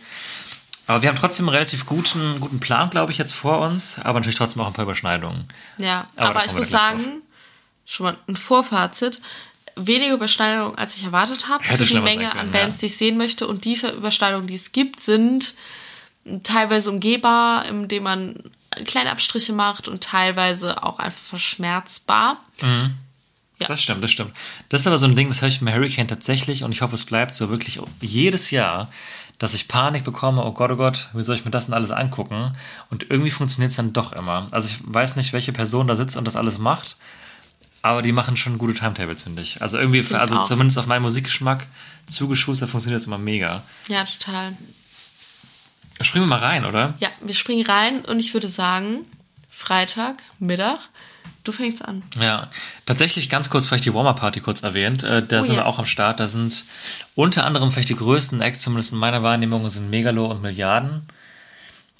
[0.87, 4.19] Aber wir haben trotzdem einen relativ guten, guten Plan, glaube ich, jetzt vor uns, aber
[4.19, 5.47] natürlich trotzdem auch ein paar Überschneidungen.
[5.77, 7.01] Ja, Aber aber, ich muss gleich drauf.
[7.01, 7.21] sagen,
[7.85, 9.21] schon mal ein Vorfazit.
[9.75, 11.63] Weniger Überschneidungen, als ich erwartet habe.
[11.63, 12.81] Hätte Für die Menge können, an Bands, ja.
[12.81, 13.47] die ich sehen möchte.
[13.47, 15.55] Und die Überschneidungen, die es gibt, sind
[16.43, 18.35] teilweise umgehbar, indem man
[18.85, 22.43] kleine Abstriche macht und teilweise auch einfach verschmerzbar.
[22.61, 23.67] Ja.
[23.67, 24.33] Das stimmt, das stimmt.
[24.69, 26.95] Das ist aber so ein Ding, das habe ich mit Hurricane tatsächlich und ich hoffe,
[26.95, 28.91] es bleibt so wirklich jedes Jahr,
[29.39, 31.91] dass ich Panik bekomme, oh Gott, oh Gott, wie soll ich mir das denn alles
[31.91, 32.55] angucken?
[32.89, 34.47] Und irgendwie funktioniert es dann doch immer.
[34.51, 36.95] Also ich weiß nicht, welche Person da sitzt und das alles macht,
[37.81, 39.61] aber die machen schon gute Timetables, finde ich.
[39.61, 40.47] Also irgendwie, ich also auch.
[40.47, 41.65] zumindest auf meinen Musikgeschmack
[42.07, 43.63] zugeschustert funktioniert das immer mega.
[43.89, 44.55] Ja, total.
[46.01, 46.95] Springen wir mal rein, oder?
[46.99, 49.05] Ja, wir springen rein und ich würde sagen,
[49.49, 50.79] Freitag, Mittag,
[51.45, 52.03] du fängst an.
[52.19, 52.49] Ja,
[52.85, 55.03] tatsächlich ganz kurz vielleicht die Warmer-Party kurz erwähnt.
[55.03, 55.65] Äh, da Oh, sind wir yes.
[55.65, 56.19] auch am Start.
[56.19, 56.65] Da sind
[57.15, 61.03] unter anderem vielleicht die größten Acts, zumindest in meiner Wahrnehmung, sind Megalo und Milliarden.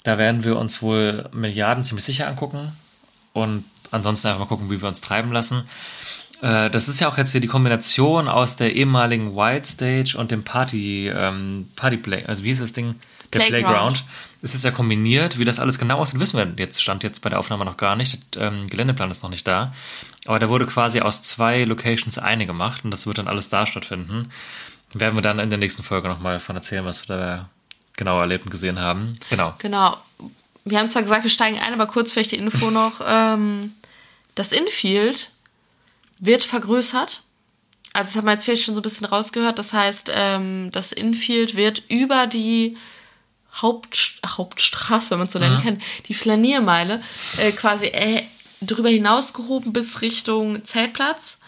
[0.02, 2.72] Da werden wir uns wohl Milliarden ziemlich sicher angucken
[3.32, 5.64] und ansonsten einfach mal gucken, wie wir uns treiben lassen.
[6.42, 10.30] Äh, Das ist ja auch jetzt hier die Kombination aus der ehemaligen White Stage und
[10.30, 12.96] dem Party, ähm, Party Play, also wie ist das Ding?
[13.32, 13.54] Der Playground.
[13.66, 14.04] Playground.
[14.54, 15.38] Ist ja kombiniert.
[15.38, 17.96] Wie das alles genau aussieht, wissen wir jetzt, stand jetzt bei der Aufnahme noch gar
[17.96, 18.34] nicht.
[18.34, 19.72] Der ähm, Geländeplan ist noch nicht da.
[20.26, 23.66] Aber da wurde quasi aus zwei Locations eine gemacht und das wird dann alles da
[23.66, 24.30] stattfinden.
[24.94, 27.48] Werden wir dann in der nächsten Folge nochmal von erzählen, was wir da
[27.96, 29.18] genau erlebt und gesehen haben.
[29.30, 29.54] Genau.
[29.58, 29.96] Genau.
[30.64, 33.00] Wir haben zwar gesagt, wir steigen ein, aber kurz vielleicht die Info noch.
[33.04, 33.72] Ähm,
[34.34, 35.30] das Infield
[36.18, 37.22] wird vergrößert.
[37.92, 39.58] Also das haben wir jetzt vielleicht schon so ein bisschen rausgehört.
[39.58, 42.76] Das heißt, ähm, das Infield wird über die
[43.62, 47.02] Haupt, Hauptstraße, wenn man es so nennen kann, die Flaniermeile,
[47.38, 48.22] äh, quasi äh,
[48.60, 51.38] drüber hinausgehoben bis Richtung Zeltplatz.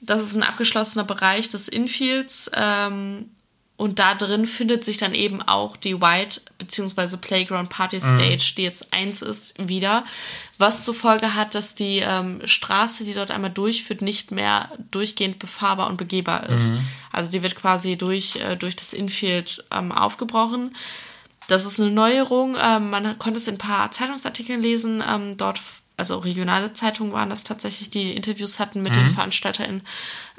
[0.00, 2.50] Das ist ein abgeschlossener Bereich des Infields.
[2.54, 3.30] Ähm,
[3.76, 7.16] und da drin findet sich dann eben auch die White bzw.
[7.16, 10.04] Playground Party Stage, die jetzt eins ist, wieder.
[10.58, 15.40] Was zur Folge hat, dass die ähm, Straße, die dort einmal durchführt, nicht mehr durchgehend
[15.40, 16.66] befahrbar und begehbar ist.
[17.10, 20.76] Also die wird quasi durch, äh, durch das Infield ähm, aufgebrochen.
[21.52, 22.56] Das ist eine Neuerung.
[22.58, 25.04] Ähm, man konnte es in ein paar Zeitungsartikeln lesen.
[25.06, 25.60] Ähm, dort,
[25.98, 29.82] also regionale Zeitungen waren das tatsächlich, die Interviews hatten mit den VeranstalterInnen,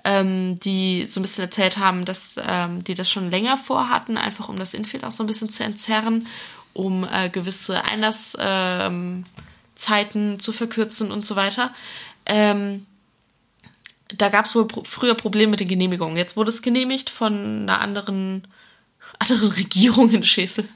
[0.03, 4.49] ähm, die so ein bisschen erzählt haben, dass ähm, die das schon länger vorhatten, einfach
[4.49, 6.27] um das Infield auch so ein bisschen zu entzerren,
[6.73, 9.23] um äh, gewisse Einlasszeiten
[10.15, 11.71] ähm, zu verkürzen und so weiter.
[12.25, 12.87] Ähm,
[14.17, 16.17] da gab es wohl pro früher Probleme mit den Genehmigungen.
[16.17, 18.47] Jetzt wurde es genehmigt von einer anderen,
[19.19, 20.67] anderen Regierung in Schesel.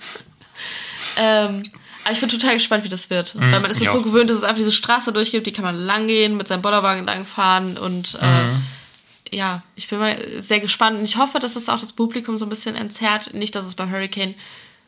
[1.18, 1.64] ähm,
[2.04, 3.36] aber ich bin total gespannt, wie das wird.
[3.38, 5.78] Weil man ist es so gewöhnt, dass es einfach diese Straße durchgibt, die kann man
[5.78, 11.04] lang gehen, mit seinem Bollerwagen langfahren und äh, ja, ich bin mal sehr gespannt und
[11.04, 13.34] ich hoffe, dass es auch das Publikum so ein bisschen entzerrt.
[13.34, 14.36] Nicht, dass es beim Hurricane,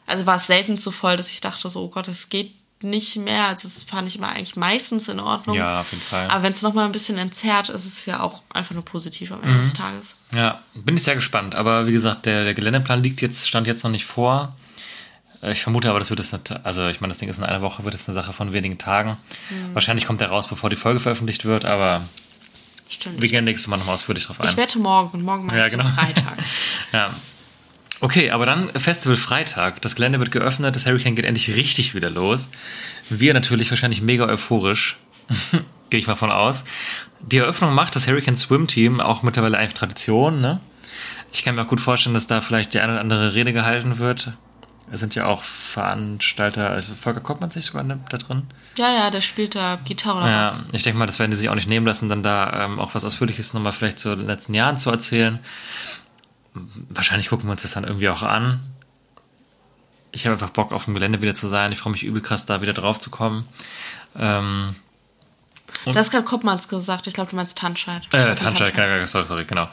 [0.05, 2.51] also war es selten so voll, dass ich dachte so, oh Gott, es geht
[2.81, 3.45] nicht mehr.
[3.47, 5.55] Also das fand ich immer eigentlich meistens in Ordnung.
[5.57, 6.29] Ja, auf jeden Fall.
[6.29, 9.41] Aber wenn es nochmal ein bisschen entzerrt, ist es ja auch einfach nur positiv am
[9.41, 9.61] Ende Mhm.
[9.61, 10.15] des Tages.
[10.33, 11.55] Ja, bin ich sehr gespannt.
[11.55, 14.55] Aber wie gesagt, der, der Geländeplan liegt jetzt, stand jetzt noch nicht vor.
[15.41, 17.43] Äh, Ich vermute aber, das wird es nicht, also ich meine, das Ding ist in
[17.43, 19.17] einer Woche, wird es eine Sache von wenigen Tagen.
[19.49, 19.73] Mhm.
[19.73, 22.01] Wahrscheinlich kommt der raus, bevor die Folge veröffentlicht wird, aber
[22.89, 23.21] Stimmt.
[23.21, 24.47] wir gehen nächstes Mal nochmal ausführlich drauf ein.
[24.49, 25.83] ich wette morgen und morgen mache Ja, genau.
[25.83, 26.37] Freitag.
[26.93, 27.09] Ja.
[28.01, 29.81] Okay, aber dann Festival Freitag.
[29.81, 32.49] Das Gelände wird geöffnet, das Hurricane geht endlich richtig wieder los.
[33.09, 34.97] Wir natürlich wahrscheinlich mega euphorisch.
[35.89, 36.63] Gehe ich mal von aus.
[37.21, 40.59] Die Eröffnung macht das Hurricane Swim Team auch mittlerweile einfach Tradition, ne?
[41.33, 43.99] Ich kann mir auch gut vorstellen, dass da vielleicht die eine oder andere Rede gehalten
[43.99, 44.31] wird.
[44.91, 48.43] Es sind ja auch Veranstalter, also Volker Koppmann sich sogar da drin.
[48.77, 50.73] ja, ja, der spielt da Gitarre oder Ja, was.
[50.73, 52.95] ich denke mal, das werden die sich auch nicht nehmen lassen, dann da ähm, auch
[52.95, 55.39] was Ausführliches nochmal vielleicht zu den letzten Jahren zu erzählen.
[56.89, 58.59] Wahrscheinlich gucken wir uns das dann irgendwie auch an.
[60.11, 61.71] Ich habe einfach Bock, auf dem Gelände wieder zu sein.
[61.71, 63.47] Ich freue mich übel krass, da wieder drauf zu kommen.
[64.17, 64.75] Ähm,
[65.85, 68.03] Du hast gerade Koppmanns gesagt, ich glaube, du meinst Tanscheid.
[68.13, 69.69] äh, Tanschei, genau, sorry, sorry, genau.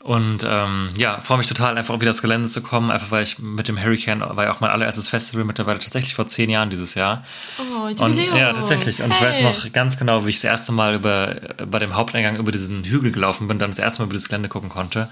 [0.00, 3.40] Und ähm, ja, freue mich total, einfach wieder aufs Gelände zu kommen, einfach weil ich
[3.40, 6.94] mit dem Hurricane war ja auch mein allererstes Festival mittlerweile tatsächlich vor zehn Jahren dieses
[6.94, 7.24] Jahr.
[7.58, 8.36] Oh, Und, Jubiläum.
[8.36, 9.02] ja, tatsächlich.
[9.02, 9.28] Und ich Hey.
[9.28, 11.34] weiß noch ganz genau, wie ich das erste Mal über,
[11.68, 14.48] bei dem Haupteingang über diesen Hügel gelaufen bin, dann das erste Mal über das Gelände
[14.48, 15.08] gucken konnte.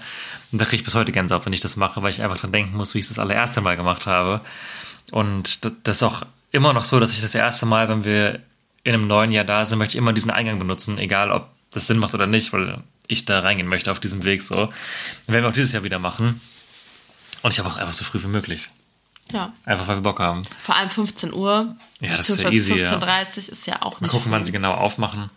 [0.53, 2.53] Und da kriege ich bis heute Gänsehaut, wenn ich das mache, weil ich einfach dran
[2.53, 4.39] denken muss, wie ich es das allererste Mal gemacht habe.
[5.11, 6.21] Und das ist auch
[6.53, 8.39] immer noch so, dass ich das erste Mal, wenn wir
[8.85, 11.87] in einem neuen Jahr da sind, möchte ich immer diesen Eingang benutzen, egal ob das
[11.87, 14.55] Sinn macht oder nicht, weil ich da reingehen möchte auf diesem Weg so.
[15.27, 16.41] Werden wir auch dieses Jahr wieder machen.
[17.41, 18.69] Und ich habe auch einfach so früh wie möglich.
[19.31, 19.53] Ja.
[19.65, 20.43] Einfach weil wir Bock haben.
[20.59, 21.75] Vor allem 15 Uhr.
[21.99, 22.91] Ja, das ist ja easy, ja.
[22.91, 25.29] 15.30 Uhr ist ja auch Mal nicht gucken, wann sie genau aufmachen.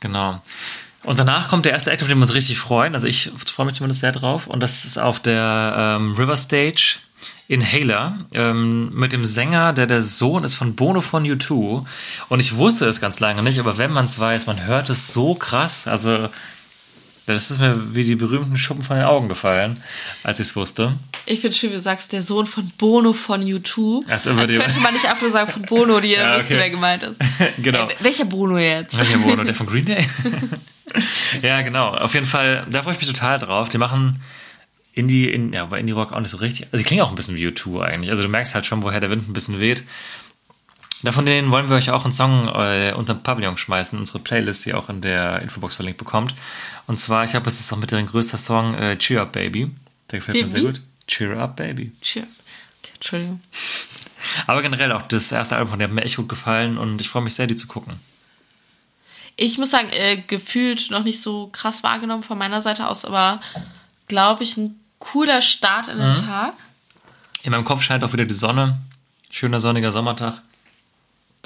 [0.00, 0.40] Genau.
[1.04, 2.94] Und danach kommt der erste Act, auf den wir uns richtig freuen.
[2.94, 4.46] Also ich freue mich zumindest sehr drauf.
[4.46, 6.98] Und das ist auf der ähm, River Stage
[7.48, 11.84] Inhaler ähm, mit dem Sänger, der der Sohn ist von Bono von U2.
[12.28, 15.12] Und ich wusste es ganz lange nicht, aber wenn man es weiß, man hört es
[15.14, 15.88] so krass.
[15.88, 16.28] Also
[17.24, 19.78] das ist mir wie die berühmten Schuppen von den Augen gefallen,
[20.22, 20.94] als ich es wusste.
[21.26, 24.02] Ich finde schön, wie du sagst, der Sohn von Bono von U2.
[24.08, 26.54] Als Als, über die- könnte man nicht einfach nur sagen von Bono, die Ja, wüsste,
[26.54, 26.62] okay.
[26.62, 27.16] wer gemeint ist.
[27.62, 27.86] genau.
[27.88, 28.96] Ey, welcher Bono jetzt?
[28.96, 29.44] Welcher Bono?
[29.44, 30.06] Der von Green Day?
[31.42, 31.94] ja, genau.
[31.94, 33.68] Auf jeden Fall, da freue ich mich total drauf.
[33.68, 34.20] Die machen
[34.98, 36.66] Indie, in, ja, aber Indie Rock auch nicht so richtig.
[36.66, 38.10] Also die klingen auch ein bisschen wie U2 eigentlich.
[38.10, 39.84] Also du merkst halt schon, woher der Wind ein bisschen weht.
[41.02, 44.64] Davon denen wollen wir euch auch einen Song äh, unter den Pavillon schmeißen, unsere Playlist,
[44.64, 46.34] die ihr auch in der Infobox verlinkt bekommt.
[46.88, 49.70] Und zwar, ich glaube, es ist auch mit deren größter Song äh, Cheer Up Baby.
[50.10, 50.80] Der gefällt Wie- mir sehr gut.
[51.06, 51.92] Cheer Up Baby.
[52.02, 52.24] Cheer.
[52.82, 53.40] Okay, Entschuldigung.
[54.48, 57.08] Aber generell auch das erste Album von der hat mir echt gut gefallen und ich
[57.08, 57.94] freue mich sehr, die zu gucken.
[59.36, 63.40] Ich muss sagen, äh, gefühlt noch nicht so krass wahrgenommen von meiner Seite aus, aber
[64.08, 66.14] glaube ich, ein cooler Start in Mhm.
[66.14, 66.54] den Tag.
[67.42, 68.78] In meinem Kopf scheint auch wieder die Sonne.
[69.30, 70.42] Schöner sonniger Sommertag.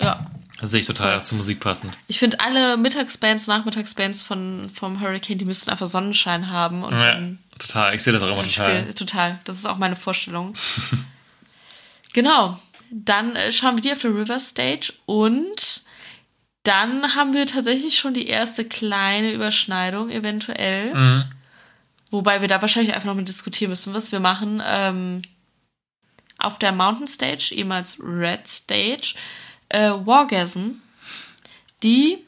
[0.01, 0.27] Ja.
[0.61, 1.93] Das sehe ich total zur Musik passend.
[2.07, 6.85] Ich finde, alle Mittagsbands, Nachmittagsbands von, vom Hurricane, die müssten einfach Sonnenschein haben.
[6.85, 7.19] Und Ja,
[7.59, 7.95] total.
[7.95, 8.81] Ich sehe das auch immer total.
[8.83, 9.39] Spiel, total.
[9.45, 10.55] Das ist auch meine Vorstellung.
[12.13, 12.59] genau.
[12.91, 15.83] Dann äh, schauen wir die auf der River Stage und
[16.63, 20.95] dann haben wir tatsächlich schon die erste kleine Überschneidung eventuell.
[20.95, 21.25] Mhm.
[22.13, 24.63] Wobei wir da wahrscheinlich einfach noch mal diskutieren müssen, was wir machen.
[24.65, 25.23] Ähm,
[26.39, 29.15] auf der Mountain Stage, ehemals Red Stage,
[29.71, 30.73] äh, Wargasm,
[31.83, 32.19] die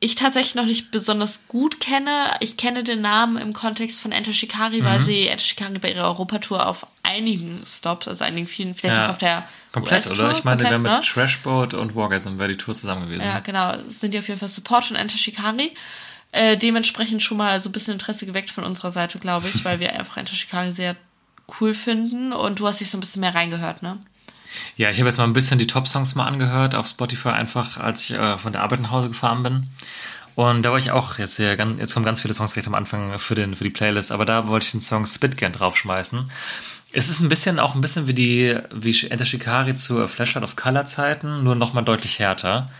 [0.00, 2.30] ich tatsächlich noch nicht besonders gut kenne.
[2.38, 4.84] Ich kenne den Namen im Kontext von Enter Shikari, Mhm.
[4.84, 9.06] weil sie Enter Shikari bei ihrer Europatour auf einigen Stops, also einigen vielen, vielleicht Ja.
[9.06, 10.30] auch auf der Komplett, oder?
[10.30, 11.00] Ich meine, wir komplett, mit ne?
[11.04, 13.22] Trashboat und Wargasm wäre die Tour zusammen gewesen.
[13.24, 13.74] Ja, genau.
[13.88, 15.72] Sind die auf jeden Fall Support von Enter Shikari.
[16.32, 19.80] Äh, dementsprechend schon mal so ein bisschen Interesse geweckt von unserer Seite, glaube ich, weil
[19.80, 20.96] wir einfach Enter Shikari sehr
[21.60, 23.98] cool finden und du hast dich so ein bisschen mehr reingehört, ne?
[24.76, 28.02] Ja, ich habe jetzt mal ein bisschen die Top-Songs mal angehört auf Spotify, einfach als
[28.02, 29.66] ich äh, von der Arbeit nach Hause gefahren bin.
[30.34, 33.18] Und da war ich auch, jetzt, hier, jetzt kommen ganz viele Songs recht am Anfang
[33.18, 36.30] für, den, für die Playlist, aber da wollte ich den Song Spit gern draufschmeißen.
[36.92, 40.56] Es ist ein bisschen, auch ein bisschen wie die, wie Enter Shikari zu Flashlight of
[40.56, 42.70] Color Zeiten, nur nochmal deutlich härter.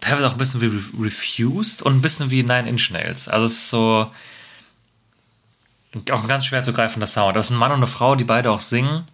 [0.00, 3.28] Teilweise auch ein bisschen wie Re- Refused und ein bisschen wie Nine Inch Nails.
[3.28, 4.10] Also es ist so,
[6.10, 7.36] auch ein ganz schwer zu greifender Sound.
[7.36, 9.04] Das ist ein Mann und eine Frau, die beide auch singen.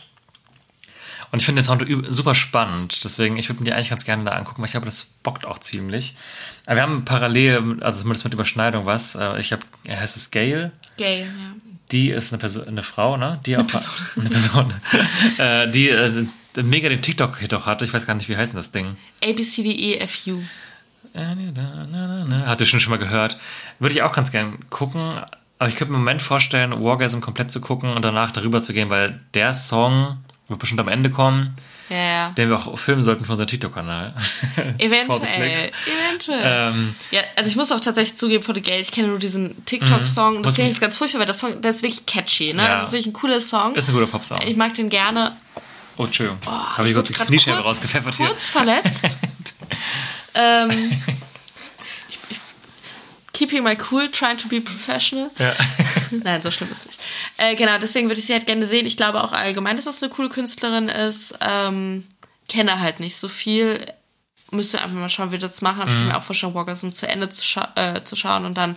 [1.31, 3.05] Und ich finde den Sound super spannend.
[3.05, 5.45] Deswegen, ich würde mir die eigentlich ganz gerne da angucken, weil ich glaube, das bockt
[5.45, 6.17] auch ziemlich.
[6.65, 9.15] Aber wir haben parallel, also zumindest mit Überschneidung was.
[9.15, 10.73] Äh, Ich habe, er heißt es Gail.
[10.97, 11.55] Gail, ja.
[11.93, 13.41] Die ist eine, Person, eine Frau, ne?
[13.45, 13.65] Die auch
[14.17, 14.73] eine Person,
[15.39, 16.27] äh, die äh,
[16.63, 17.85] mega den TikTok-Hit auch hatte.
[17.85, 18.97] Ich weiß gar nicht, wie heißt denn das Ding?
[19.25, 20.41] A, B, C, D, E, F, U.
[22.47, 23.39] Hatte ich schon schon mal gehört.
[23.79, 25.21] Würde ich auch ganz gern gucken.
[25.59, 28.73] Aber ich könnte mir im Moment vorstellen, Wargasm komplett zu gucken und danach darüber zu
[28.73, 31.55] gehen, weil der Song wird bestimmt am Ende kommen,
[31.91, 32.31] Ja, ja.
[32.31, 34.15] den wir auch filmen sollten für unseren TikTok-Kanal.
[34.79, 35.59] Eventuell.
[36.09, 36.41] Eventuell.
[36.73, 39.65] ähm, Ja, also ich muss auch tatsächlich zugeben, von The Gail, ich kenne nur diesen
[39.67, 40.35] TikTok-Song.
[40.37, 42.63] Muss Das finde ich ganz furchtbar, weil der Song, der ist wirklich catchy, ne?
[42.63, 42.75] Ja.
[42.77, 43.75] Das ist wirklich ein cooler Song.
[43.75, 44.41] ist ein guter Popsong.
[44.47, 45.37] Ich mag den gerne.
[45.99, 46.39] Oh, Entschuldigung.
[46.47, 48.27] Habe ich Ich kurz die Kniescheibe rausgepfeffert hier.
[48.27, 49.05] Kurz verletzt.
[50.35, 51.03] ähm,
[52.09, 52.39] ich, ich,
[53.33, 55.31] keeping my cool, trying to be professional.
[55.39, 55.55] Ja.
[56.11, 57.01] Nein, so schlimm ist nicht.
[57.37, 58.87] Äh, genau, deswegen würde ich sie halt gerne sehen.
[58.87, 61.37] Ich glaube auch allgemein, dass das eine coole Künstlerin ist.
[61.41, 62.07] Ähm,
[62.49, 63.85] kenne halt nicht so viel.
[64.51, 65.83] Müsste einfach mal schauen, wie wir das machen.
[65.83, 66.01] Aber ich Mhm.
[66.01, 68.77] kann mir auch vorstellen, Walkersm zu Ende zu, scha äh, zu schauen und dann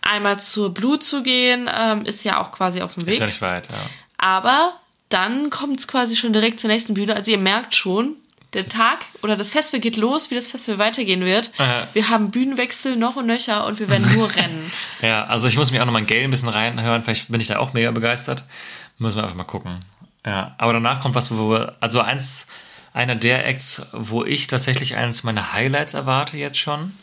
[0.00, 1.68] einmal zur Blue zu gehen.
[1.72, 3.18] Ähm, ist ja auch quasi auf dem Ist Weg.
[3.20, 3.74] ja nicht weit, ja.
[4.16, 4.72] Aber
[5.08, 7.14] dann kommt es quasi schon direkt zur nächsten Bühne.
[7.14, 8.16] Also ihr merkt schon,
[8.54, 11.52] der Tag oder das Festival geht los, wie das Festival weitergehen wird.
[11.58, 11.86] Ja.
[11.92, 14.70] Wir haben Bühnenwechsel noch und nöcher und wir werden nur rennen.
[15.02, 17.02] Ja, also ich muss mich auch nochmal in Gale ein bisschen reinhören.
[17.02, 18.44] Vielleicht bin ich da auch mega begeistert.
[18.98, 19.78] Müssen wir einfach mal gucken.
[20.26, 22.48] Ja, aber danach kommt was, wo wir, also eins,
[22.92, 26.96] einer der Acts, wo ich tatsächlich eines meiner Highlights erwarte jetzt schon,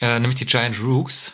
[0.00, 1.32] äh, nämlich die Giant Rooks,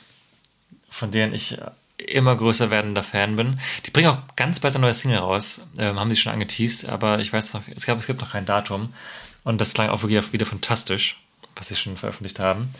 [0.88, 1.58] von denen ich
[1.98, 3.58] immer größer werdender Fan bin.
[3.86, 7.20] Die bringen auch ganz bald ein neues Single raus, ähm, haben die schon angeteased, aber
[7.20, 8.92] ich weiß noch, es, gab, es gibt noch kein Datum.
[9.44, 11.20] Und das klang auch wirklich wieder fantastisch,
[11.54, 12.74] was sie schon veröffentlicht haben.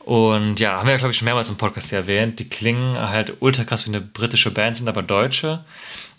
[0.00, 2.40] Und ja, haben wir, glaube ich, schon mehrmals im Podcast erwähnt.
[2.40, 5.64] Die klingen halt ultra krass wie eine britische Band, sind aber Deutsche.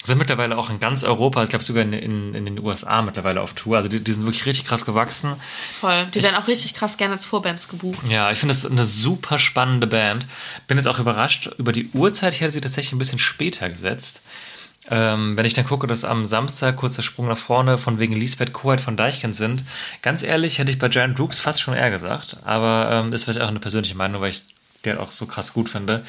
[0.10, 3.42] Sind mittlerweile auch in ganz Europa, ich glaube sogar in, in, in, den USA mittlerweile
[3.42, 3.78] auf Tour.
[3.78, 5.36] Also die, die sind wirklich richtig krass gewachsen.
[5.80, 6.08] Voll.
[6.16, 8.00] Die werden auch richtig krass gerne als Vorbands gebucht.
[8.08, 10.26] Ja, ich finde das eine super spannende Band.
[10.68, 12.34] Bin jetzt auch überrascht über die Uhrzeit.
[12.34, 14.24] Ich hätte sie tatsächlich ein bisschen später gesetzt.
[14.90, 18.52] Ähm, wenn ich dann gucke, dass am Samstag kurzer Sprung nach vorne von wegen Lisbeth
[18.52, 19.64] Koheit von Deichkind sind,
[20.02, 22.38] ganz ehrlich hätte ich bei Giant Brooks fast schon eher gesagt.
[22.44, 24.44] Aber ähm, ist vielleicht auch eine persönliche Meinung, weil ich
[24.84, 26.04] die halt auch so krass gut finde.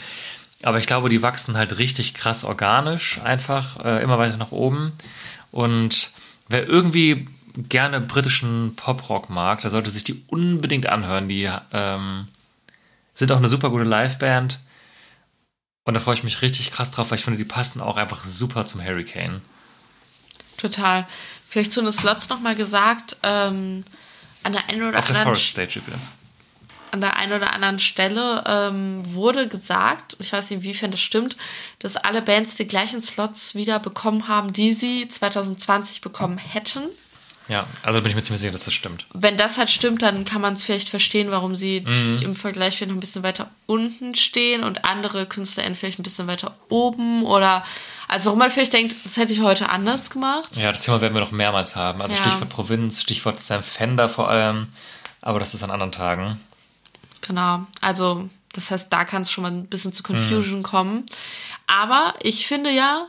[0.63, 4.93] Aber ich glaube, die wachsen halt richtig krass organisch, einfach äh, immer weiter nach oben.
[5.51, 6.11] Und
[6.49, 11.29] wer irgendwie gerne britischen Poprock mag, der sollte sich die unbedingt anhören.
[11.29, 12.27] Die ähm,
[13.15, 14.61] sind auch eine super gute Liveband.
[15.85, 18.25] Und da freue ich mich richtig krass drauf, weil ich finde, die passen auch einfach
[18.25, 19.41] super zum Hurricane.
[20.57, 21.07] Total.
[21.49, 23.85] Vielleicht zu den Slots nochmal gesagt, ähm,
[24.43, 26.13] an der einen oder Auf der anderen Forest Stage übrigens.
[26.93, 31.37] An der einen oder anderen Stelle ähm, wurde gesagt, ich weiß nicht, inwiefern das stimmt,
[31.79, 36.83] dass alle Bands die gleichen Slots wieder bekommen haben, die sie 2020 bekommen hätten.
[37.49, 39.07] Ja, also bin ich mir ziemlich sicher, dass das stimmt.
[39.13, 42.91] Wenn das halt stimmt, dann kann man es vielleicht verstehen, warum sie im Vergleich vielleicht
[42.91, 47.65] noch ein bisschen weiter unten stehen und andere KünstlerInnen vielleicht ein bisschen weiter oben oder
[48.07, 50.57] also warum man vielleicht denkt, das hätte ich heute anders gemacht.
[50.57, 52.01] Ja, das Thema werden wir noch mehrmals haben.
[52.01, 52.21] Also Ja.
[52.21, 54.69] Stichwort Provinz, Stichwort Sam Fender vor allem.
[55.21, 56.41] Aber das ist an anderen Tagen.
[57.31, 61.07] Genau, also das heißt, da kann es schon mal ein bisschen zu Confusion kommen.
[61.69, 63.09] Aber ich finde ja,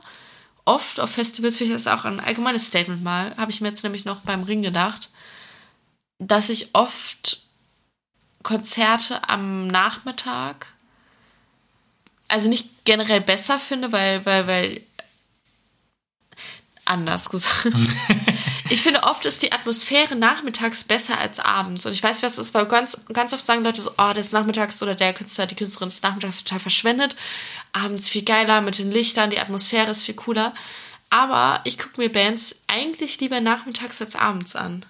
[0.64, 3.84] oft auf Festivals, vielleicht ist das auch ein allgemeines Statement mal, habe ich mir jetzt
[3.84, 5.10] nämlich noch beim Ring gedacht,
[6.20, 7.42] dass ich oft
[8.44, 10.68] Konzerte am Nachmittag,
[12.28, 14.82] also nicht generell besser finde, weil, weil, weil,
[16.86, 17.74] anders gesagt.
[18.72, 21.86] Ich finde, oft ist die Atmosphäre nachmittags besser als abends.
[21.86, 24.28] Und ich weiß, was das ist, weil ganz, ganz oft sagen Leute so, oh, das
[24.28, 27.18] ist nachmittags oder der Künstler, die Künstlerin ist nachmittags total verschwendet.
[27.74, 30.54] Abends viel geiler mit den Lichtern, die Atmosphäre ist viel cooler.
[31.10, 34.86] Aber ich gucke mir Bands eigentlich lieber nachmittags als abends an.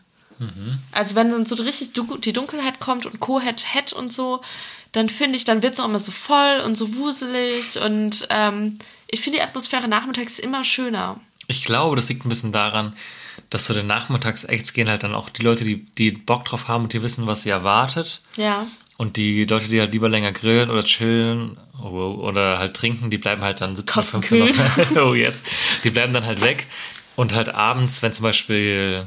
[0.92, 4.42] Also wenn dann so richtig die Dunkelheit kommt und Co-Head Head und so,
[4.92, 8.78] dann finde ich, dann wird es auch immer so voll und so wuselig und ähm,
[9.08, 11.20] ich finde die Atmosphäre nachmittags immer schöner.
[11.48, 12.96] Ich glaube, das liegt ein bisschen daran,
[13.52, 16.84] dass zu den Nachmittags-Acts gehen halt dann auch die Leute, die, die Bock drauf haben
[16.86, 18.22] und die wissen, was sie erwartet.
[18.38, 18.66] Ja.
[18.98, 23.42] Und die Leute, die halt lieber länger grillen oder chillen oder halt trinken, die bleiben
[23.44, 25.02] halt dann 17, Kosten 15 noch.
[25.04, 25.44] oh yes.
[25.84, 26.68] Die bleiben dann halt weg.
[27.16, 29.04] Und halt abends, wenn zum Beispiel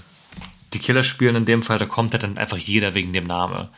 [0.72, 3.68] die Killer spielen in dem Fall, da kommt halt dann einfach jeder wegen dem Name.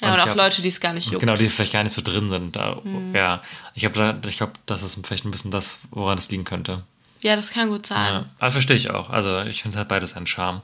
[0.00, 1.20] Ja, und, ich auch hab- Leute, die es gar nicht juckt.
[1.20, 2.56] Genau, die vielleicht gar nicht so drin sind.
[2.56, 3.14] Da, Mhm.
[3.14, 3.42] Ja,
[3.74, 6.82] ich habe ich glaube, das ist vielleicht ein bisschen das, woran es liegen könnte.
[7.22, 8.12] Ja, das kann gut sein.
[8.12, 9.10] Ja, aber verstehe ich auch.
[9.10, 10.62] Also ich finde halt beides einen Charme.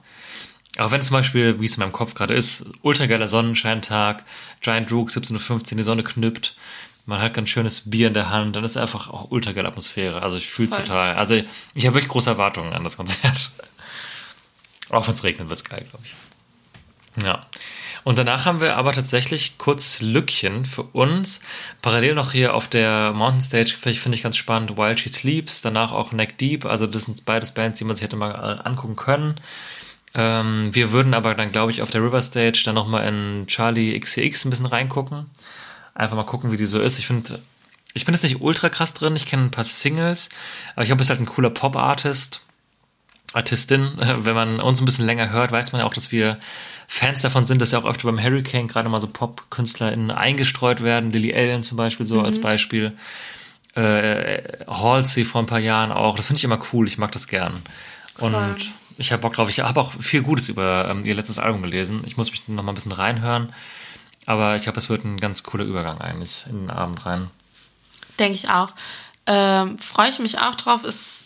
[0.79, 4.25] Auch wenn zum Beispiel, wie es in meinem Kopf gerade ist, ultra geiler Sonnenscheintag,
[4.61, 6.57] Giant Rook, 17.15 Uhr, die Sonne knüppt,
[7.07, 10.23] man hat ganz schönes Bier in der Hand, dann ist einfach auch ultra geile Atmosphäre.
[10.23, 11.15] Also ich fühle es total.
[11.15, 11.41] Also
[11.75, 13.53] ich habe wirklich große Erwartungen an das Konzert.
[14.91, 17.25] Auch wenn es regnet, wird es geil, glaube ich.
[17.25, 17.47] Ja.
[18.07, 21.41] Und danach haben wir aber tatsächlich kurzes Lückchen für uns.
[21.83, 25.91] Parallel noch hier auf der Mountain Stage, finde ich ganz spannend, While She Sleeps, danach
[25.91, 26.67] auch Neck Deep.
[26.67, 29.35] Also das sind beides Bands, die man sich hätte mal äh, angucken können.
[30.15, 33.99] Ähm, wir würden aber dann, glaube ich, auf der River Stage dann nochmal in Charlie
[33.99, 35.27] XCX ein bisschen reingucken.
[35.97, 37.01] Einfach mal gucken, wie die so ist.
[37.01, 37.41] Ich finde,
[37.93, 39.17] ich bin jetzt nicht ultra krass drin.
[39.17, 40.29] Ich kenne ein paar Singles,
[40.77, 42.47] aber ich glaube, es ist halt ein cooler Pop-Artist.
[43.33, 43.91] Artistin.
[43.97, 46.39] Wenn man uns ein bisschen länger hört, weiß man ja auch, dass wir
[46.89, 51.11] Fans davon sind, dass ja auch öfter beim Hurricane gerade mal so Pop-KünstlerInnen eingestreut werden.
[51.11, 52.97] Lily Allen zum Beispiel so als Beispiel.
[53.75, 56.17] Äh, Halsey vor ein paar Jahren auch.
[56.17, 56.87] Das finde ich immer cool.
[56.87, 57.63] Ich mag das gern.
[58.19, 58.57] Und Voll.
[58.99, 59.51] ich habe Bock drauf.
[59.51, 62.03] Ich habe auch viel Gutes über ähm, ihr letztes Album gelesen.
[62.07, 63.53] Ich muss mich noch mal ein bisschen reinhören.
[64.25, 67.31] Aber ich glaube, es wird ein ganz cooler Übergang eigentlich in den Abend rein.
[68.19, 68.71] Denke ich auch.
[69.27, 71.26] Ähm, Freue ich mich auch drauf, ist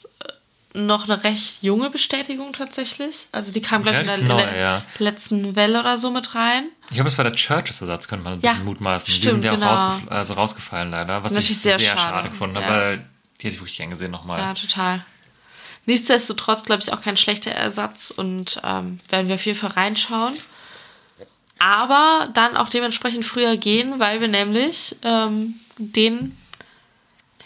[0.72, 3.26] noch eine recht junge Bestätigung tatsächlich.
[3.32, 4.84] Also die kam, glaube ich, in der, in ja.
[4.98, 6.64] letzten Welle oder so mit rein.
[6.88, 9.06] Ich glaube, es war der Churches-Ersatz, könnte man ein Ja, bisschen mutmaßen.
[9.06, 9.74] die stimmt, sind ja auch genau.
[9.74, 12.72] rausgef also rausgefallen leider, was Natürlich ich sehr sehr, schade, schade, gefunden habe, ja.
[12.72, 12.96] weil
[13.40, 14.38] die hätte ich wirklich gern gesehen nochmal.
[14.40, 15.04] Ja, total.
[15.86, 20.36] Nichtsdestotrotz, glaube ich, auch kein schlechter Ersatz und ähm, werden wir auf jeden Fall reinschauen.
[21.58, 26.36] Aber dann auch dementsprechend früher gehen, weil wir nämlich ähm, den,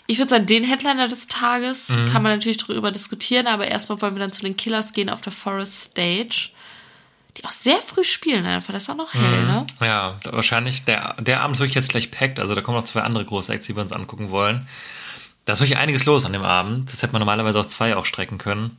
[0.07, 4.15] ich würde sagen, den Headliner des Tages kann man natürlich darüber diskutieren, aber erstmal wollen
[4.15, 6.51] wir dann zu den Killers gehen auf der Forest Stage,
[7.37, 8.75] die auch sehr früh spielen einfach.
[8.75, 9.67] Das ist auch noch hell, ne?
[9.81, 13.01] Ja, wahrscheinlich, der, der Abend ist wirklich jetzt gleich packt, also da kommen noch zwei
[13.01, 14.69] andere große Acts, die wir uns angucken wollen.
[15.47, 16.91] Da ist wirklich einiges los an dem Abend.
[16.93, 18.79] Das hätte man normalerweise auch zwei auch strecken können.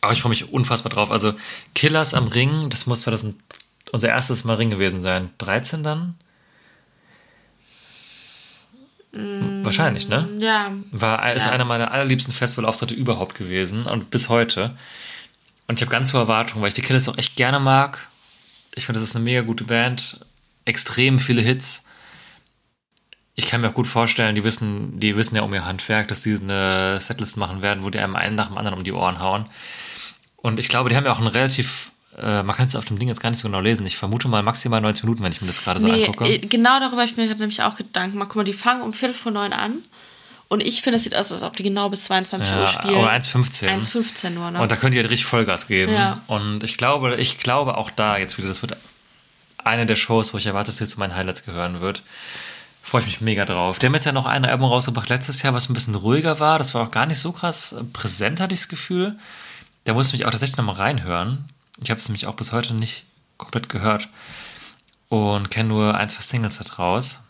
[0.00, 1.10] Aber ich freue mich unfassbar drauf.
[1.10, 1.34] Also
[1.74, 3.36] Killers am Ring, das muss 2000,
[3.92, 5.30] unser erstes Mal Ring gewesen sein.
[5.38, 6.18] 13 dann?
[9.64, 10.28] Wahrscheinlich, ne?
[10.38, 10.66] Ja.
[10.90, 11.52] War ist Ja.
[11.52, 14.76] einer meiner allerliebsten Festivalauftritte überhaupt gewesen und bis heute.
[15.68, 18.06] Und ich habe ganz hohe Erwartungen, weil ich die Killers auch echt gerne mag.
[18.74, 20.24] Ich finde, das ist eine mega gute Band.
[20.64, 21.84] Extrem viele Hits.
[23.34, 26.22] Ich kann mir auch gut vorstellen, die wissen, die wissen ja um ihr Handwerk, dass
[26.22, 29.20] die eine Setlist machen werden, wo die einem einen nach dem anderen um die Ohren
[29.20, 29.46] hauen.
[30.36, 31.92] Und ich glaube, die haben ja auch einen relativ,
[32.22, 33.86] äh, man kann es auf dem Ding jetzt gar nicht so genau lesen.
[33.86, 36.28] Ich vermute mal maximal 90 Minuten, wenn ich mir das gerade so Nee, angucke.
[36.28, 38.28] äh, genau darüber habe ich mir gerade nämlich auch Gedanken gemacht.
[38.30, 39.74] Guck mal, die fangen um Viertel vor neun an.
[40.48, 42.94] Und ich finde, es sieht aus, als ob die genau bis 22 Uhr Ja, spielen.
[42.96, 43.68] aber 1,15.
[43.68, 44.60] 1,15 nur, ne?
[44.60, 45.92] Und da könnt ihr halt richtig Vollgas geben.
[45.92, 46.16] Ja.
[46.26, 48.76] Und ich glaube, ich glaube auch da jetzt wieder, das wird
[49.58, 52.02] eine der Shows, wo ich erwarte, dass jetzt zu meinen Highlights gehören wird.
[52.82, 53.78] Freue ich mich mega drauf.
[53.78, 56.58] Die haben jetzt ja noch ein Album rausgebracht letztes Jahr, was ein bisschen ruhiger war.
[56.58, 59.16] Das war auch gar nicht so krass präsent, hatte ich das Gefühl.
[59.84, 61.44] Da musste ich mich auch tatsächlich nochmal reinhören.
[61.82, 63.04] Ich habe es nämlich auch bis heute nicht
[63.38, 64.08] komplett gehört.
[65.08, 67.24] Und kenne nur ein, zwei Singles da draus.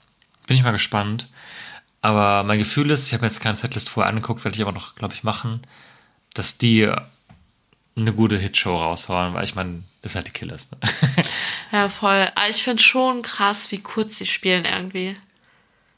[0.46, 1.28] Bin ich mal gespannt.
[2.02, 4.72] Aber mein Gefühl ist, ich habe mir jetzt keine Setlist vorher angeguckt, werde ich aber
[4.72, 5.60] noch, glaube ich, machen,
[6.34, 6.90] dass die
[7.96, 10.70] eine gute Hitshow raushauen, weil ich meine, das sind halt die Killers.
[10.70, 10.78] Ne?
[11.72, 12.28] Ja, voll.
[12.34, 15.14] Aber ich finde schon krass, wie kurz sie spielen irgendwie.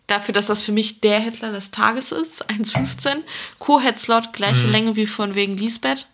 [0.06, 3.18] Dafür, dass das für mich der Hitler des Tages ist, 1,15.
[3.58, 4.72] Co-Head-Slot, gleiche Mhm.
[4.72, 6.06] Länge wie von wegen Lisbeth.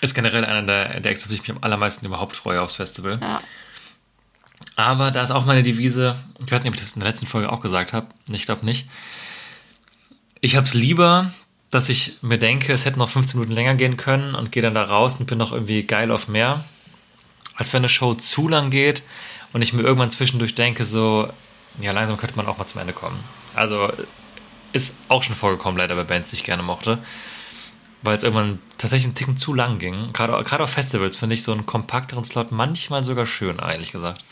[0.00, 2.76] Ist generell einer der, der Acts, auf die ich mich am allermeisten überhaupt freue aufs
[2.76, 3.18] Festival.
[3.20, 3.40] Ja.
[4.76, 7.26] Aber da ist auch meine Devise, ich weiß nicht, ob ich das in der letzten
[7.26, 8.88] Folge auch gesagt habe, ich glaube nicht.
[10.40, 11.30] Ich habe es lieber,
[11.70, 14.74] dass ich mir denke, es hätte noch 15 Minuten länger gehen können und gehe dann
[14.74, 16.64] da raus und bin noch irgendwie geil auf mehr,
[17.54, 19.02] als wenn eine Show zu lang geht
[19.52, 21.28] und ich mir irgendwann zwischendurch denke, so,
[21.80, 23.22] ja, langsam könnte man auch mal zum Ende kommen.
[23.54, 23.92] Also
[24.72, 26.98] ist auch schon vorgekommen, leider bei Bands, die ich gerne mochte,
[28.02, 30.12] weil es irgendwann tatsächlich einen Ticken zu lang ging.
[30.12, 34.24] Gerade, gerade auf Festivals finde ich so einen kompakteren Slot manchmal sogar schön, ehrlich gesagt.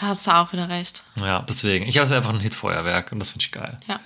[0.00, 1.02] Ja, hast du auch wieder recht.
[1.20, 1.86] Ja, deswegen.
[1.86, 3.78] Ich habe es einfach ein Hitfeuerwerk und das finde ich geil.
[3.86, 4.00] Ja.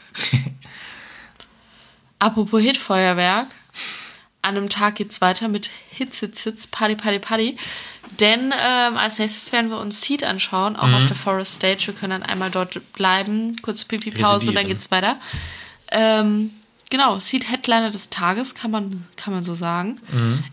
[2.18, 3.48] Apropos Hitfeuerwerk.
[4.40, 7.56] An einem Tag geht's weiter mit Hits, Hits, Hits, Party, Party, Party.
[8.20, 11.88] Denn ähm, als nächstes werden wir uns Seed anschauen, auch auf der Forest Stage.
[11.88, 15.18] Wir können dann einmal dort bleiben, kurze Pipi-Pause, dann geht's weiter.
[15.90, 16.50] Ähm,
[16.90, 20.00] genau, Seed Headliner des Tages, kann man, kann man so sagen.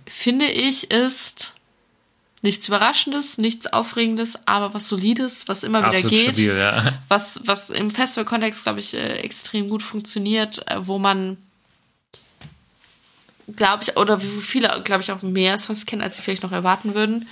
[0.06, 1.56] Finde ich, ist
[2.46, 7.00] nichts Überraschendes, nichts Aufregendes, aber was Solides, was immer wieder Absolut geht stabil, ja.
[7.10, 11.38] was, was im Festival-Kontext, glaube ich, äh, extrem gut funktioniert, äh, wo man,
[13.54, 16.52] glaube ich, oder wo viele, glaube ich, auch mehr Songs kennen, als sie vielleicht noch
[16.52, 17.28] erwarten würden.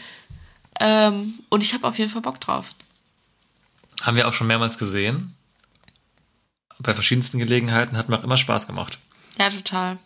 [0.79, 2.65] Ähm, und ich habe auf jeden Fall Bock drauf.
[4.01, 5.35] Haben wir auch schon mehrmals gesehen.
[6.83, 8.99] Bei verschiedensten Gelegenheiten hat mir auch immer Spaß gemacht.
[9.39, 9.97] Ja, total.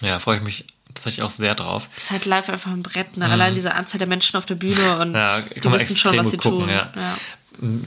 [0.00, 0.64] Ja, freue ich mich
[0.94, 1.88] tatsächlich auch sehr drauf.
[1.96, 3.28] Ist halt live einfach ein Brett, ne?
[3.28, 5.14] Allein diese Anzahl der Menschen auf der Bühne und Mhm.
[5.16, 6.68] Ja, die wissen schon, was sie gucken, tun.
[6.68, 6.92] ja.
[6.94, 7.18] ja.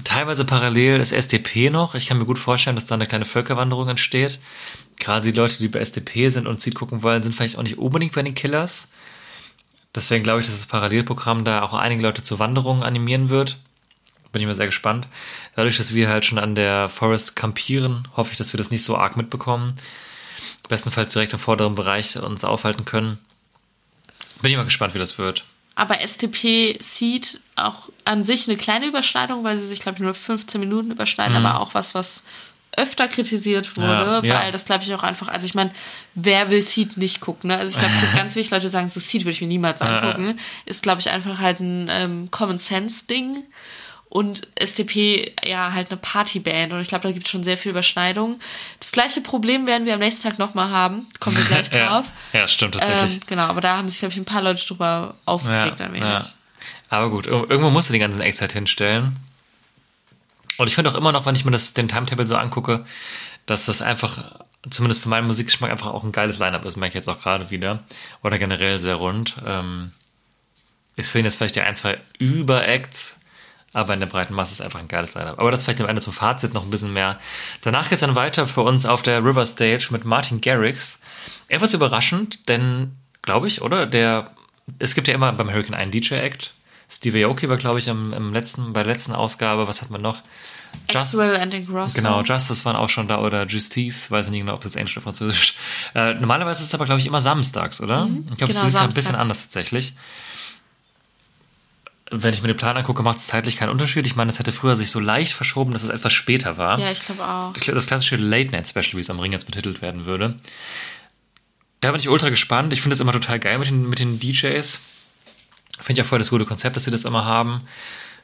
[0.03, 1.95] Teilweise parallel ist SDP noch.
[1.95, 4.41] Ich kann mir gut vorstellen, dass da eine kleine Völkerwanderung entsteht.
[4.99, 7.77] Gerade die Leute, die bei SDP sind und Seed gucken wollen, sind vielleicht auch nicht
[7.77, 8.89] unbedingt bei den Killers.
[9.95, 13.57] Deswegen glaube ich, dass das Parallelprogramm da auch einige Leute zur Wanderung animieren wird.
[14.31, 15.07] Bin ich mal sehr gespannt.
[15.55, 18.83] Dadurch, dass wir halt schon an der Forest campieren, hoffe ich, dass wir das nicht
[18.83, 19.75] so arg mitbekommen.
[20.69, 23.17] Bestenfalls direkt im vorderen Bereich uns aufhalten können.
[24.41, 25.43] Bin ich mal gespannt, wie das wird.
[25.75, 30.13] Aber STP sieht auch an sich eine kleine Überschneidung, weil sie sich, glaube ich, nur
[30.13, 32.23] 15 Minuten überschneiden, aber auch was, was
[32.77, 34.25] öfter kritisiert wurde, Mhm.
[34.27, 34.39] Ja, ja.
[34.41, 35.71] weil das, glaube ich, auch einfach, also ich meine,
[36.15, 37.57] wer will Seed nicht gucken, ne?
[37.57, 39.47] Also ich glaube, es gibt ganz wenig Leute, die sagen, so Seed würde ich mir
[39.47, 40.39] niemals angucken.
[40.65, 43.43] Ist, glaube ich, einfach halt ein ähm, Common-Sense-Ding.
[44.11, 46.73] Und SDP, ja, halt eine Partyband.
[46.73, 48.41] Und ich glaube, da gibt es schon sehr viel Überschneidung.
[48.81, 51.07] Das gleiche Problem werden wir am nächsten Tag nochmal haben.
[51.21, 52.11] Kommen wir gleich drauf.
[52.33, 53.13] Ja, ja stimmt tatsächlich.
[53.13, 56.27] Ähm, genau, aber da haben sich, glaube ich, ein paar Leute drüber aufgeregt ein wenig.
[56.89, 59.15] Aber gut, ir- irgendwo musst du die ganzen Acts halt hinstellen.
[60.57, 62.85] Und ich finde auch immer noch, wenn ich mir das, den Timetable so angucke,
[63.45, 67.05] dass das einfach, zumindest für meinen Musikgeschmack, einfach auch ein geiles Line-Up ist, merke ich
[67.05, 67.79] jetzt auch gerade wieder.
[68.23, 69.35] Oder generell sehr rund.
[69.47, 69.93] Ähm,
[70.97, 73.20] es fehlen jetzt vielleicht die ein, zwei Über-Acts,
[73.73, 75.39] aber in der breiten Masse ist einfach ein geiles Line-Up.
[75.39, 77.19] Aber das vielleicht am Ende zum Fazit noch ein bisschen mehr.
[77.61, 80.99] Danach geht es dann weiter für uns auf der River Stage mit Martin Garrix.
[81.47, 83.85] Etwas überraschend, denn, glaube ich, oder?
[83.85, 84.31] Der,
[84.79, 86.53] es gibt ja immer beim Hurricane einen DJ-Act.
[86.89, 90.01] Steve Aoki war, glaube ich, im, im letzten, bei der letzten Ausgabe, was hat man
[90.01, 90.17] noch?
[90.89, 91.95] Just- Axwell and Grosso.
[91.95, 94.97] Genau, Justice waren auch schon da oder Justice, weiß ich nicht genau, ob das Englisch
[94.97, 95.55] oder Französisch.
[95.95, 98.09] Äh, normalerweise ist es aber, glaube ich, immer samstags, oder?
[98.31, 99.93] Ich glaube, es genau, ist ja ein bisschen anders tatsächlich.
[102.13, 104.05] Wenn ich mir den Plan angucke, macht es zeitlich keinen Unterschied.
[104.05, 106.77] Ich meine, es hätte früher sich so leicht verschoben, dass es etwas später war.
[106.77, 107.53] Ja, ich glaube auch.
[107.53, 110.35] Das klassische Late-Night-Special, wie es am Ring jetzt betitelt werden würde.
[111.79, 112.73] Da bin ich ultra gespannt.
[112.73, 114.81] Ich finde das immer total geil mit den, mit den DJs.
[115.79, 117.61] Finde ich auch voll das gute Konzept, dass sie das immer haben.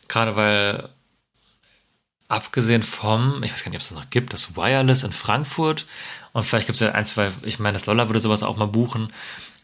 [0.10, 0.90] Gerade weil
[2.28, 5.86] abgesehen vom, ich weiß gar nicht, ob es das noch gibt, das Wireless in Frankfurt.
[6.34, 8.68] Und vielleicht gibt es ja ein, zwei, ich meine, das Lolla würde sowas auch mal
[8.68, 9.12] buchen.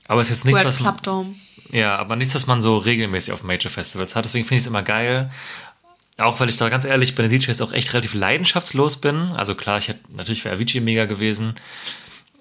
[0.08, 1.36] Aber es ist jetzt nichts, World was Club Dome.
[1.72, 4.26] ja, aber nichts, was man so regelmäßig auf Major Festivals hat.
[4.26, 5.32] Deswegen finde ich es immer geil.
[6.18, 9.32] Auch weil ich da ganz ehrlich bei den DJs auch echt relativ leidenschaftslos bin.
[9.32, 11.56] Also klar, ich hätte natürlich für Avicii mega gewesen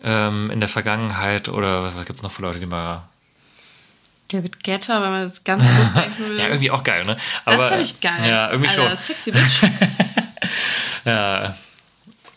[0.02, 1.48] ähm, in der Vergangenheit.
[1.48, 3.08] Oder was gibt es noch für Leute, die mal.
[4.28, 6.38] David Guetta, wenn man das ganz groß denken will.
[6.38, 7.16] Ja, irgendwie auch geil, ne?
[7.44, 8.28] das fand ich geil.
[8.28, 8.96] Ja, irgendwie Alter, schon.
[8.96, 9.62] Sexy Bitch.
[11.04, 11.56] Ja,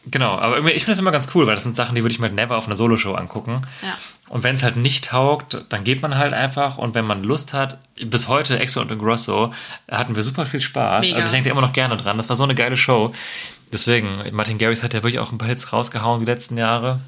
[0.10, 0.38] genau.
[0.38, 2.20] Aber irgendwie, ich finde das immer ganz cool, weil das sind Sachen, die würde ich
[2.20, 3.62] mir never auf einer Soloshow angucken.
[3.82, 3.94] Ja.
[4.30, 6.78] Und wenn es halt nicht taugt, dann geht man halt einfach.
[6.78, 9.54] Und wenn man Lust hat, bis heute Exo und Grosso
[9.90, 11.02] hatten wir super viel Spaß.
[11.06, 11.16] Mega.
[11.18, 12.18] Also ich denke immer noch gerne dran.
[12.18, 13.14] Das war so eine geile Show.
[13.72, 17.00] Deswegen, Martin Garrix hat ja wirklich auch ein paar Hits rausgehauen die letzten Jahre.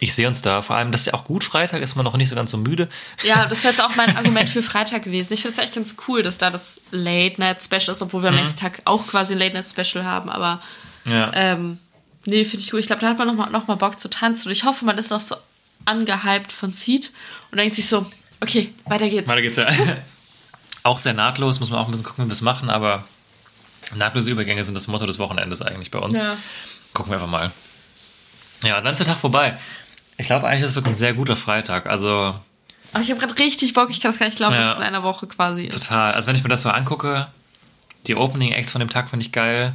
[0.00, 0.62] Ich sehe uns da.
[0.62, 2.56] Vor allem, das ist ja auch gut Freitag, ist man noch nicht so ganz so
[2.56, 2.88] müde.
[3.22, 5.32] Ja, das wäre jetzt auch mein Argument für Freitag gewesen.
[5.32, 8.58] Ich finde es echt ganz cool, dass da das Late-Night-Special ist, obwohl wir am nächsten
[8.58, 10.28] Tag auch quasi ein Late-Night-Special haben.
[10.28, 10.60] Aber
[11.04, 11.30] Ja.
[11.34, 11.78] ähm,
[12.26, 12.80] nee, finde ich gut.
[12.80, 14.48] Ich glaube, da hat man nochmal noch mal Bock zu tanzen.
[14.48, 15.36] Und ich hoffe, man ist noch so
[15.84, 17.12] angehypt von Seed
[17.50, 18.06] und denkt sich so,
[18.40, 19.28] okay, weiter geht's.
[19.28, 19.68] Weiter geht's ja.
[20.84, 23.04] auch sehr nahtlos, muss man auch ein bisschen gucken, wie wir es machen, aber
[23.94, 26.18] nahtlose Übergänge sind das Motto des Wochenendes eigentlich bei uns.
[26.18, 26.36] Ja.
[26.94, 27.50] Gucken wir einfach mal.
[28.64, 29.58] Ja, und dann ist der Tag vorbei.
[30.18, 31.86] Ich glaube eigentlich, das wird ein sehr guter Freitag.
[31.86, 32.34] Also
[32.92, 33.90] Aber ich habe gerade richtig Bock.
[33.90, 34.60] Ich kann es gar nicht glauben, Ja.
[34.62, 35.74] dass es in einer Woche quasi ist.
[35.74, 36.12] total.
[36.14, 37.26] Also wenn ich mir das so angucke,
[38.06, 39.74] die Opening Acts von dem Tag finde ich geil.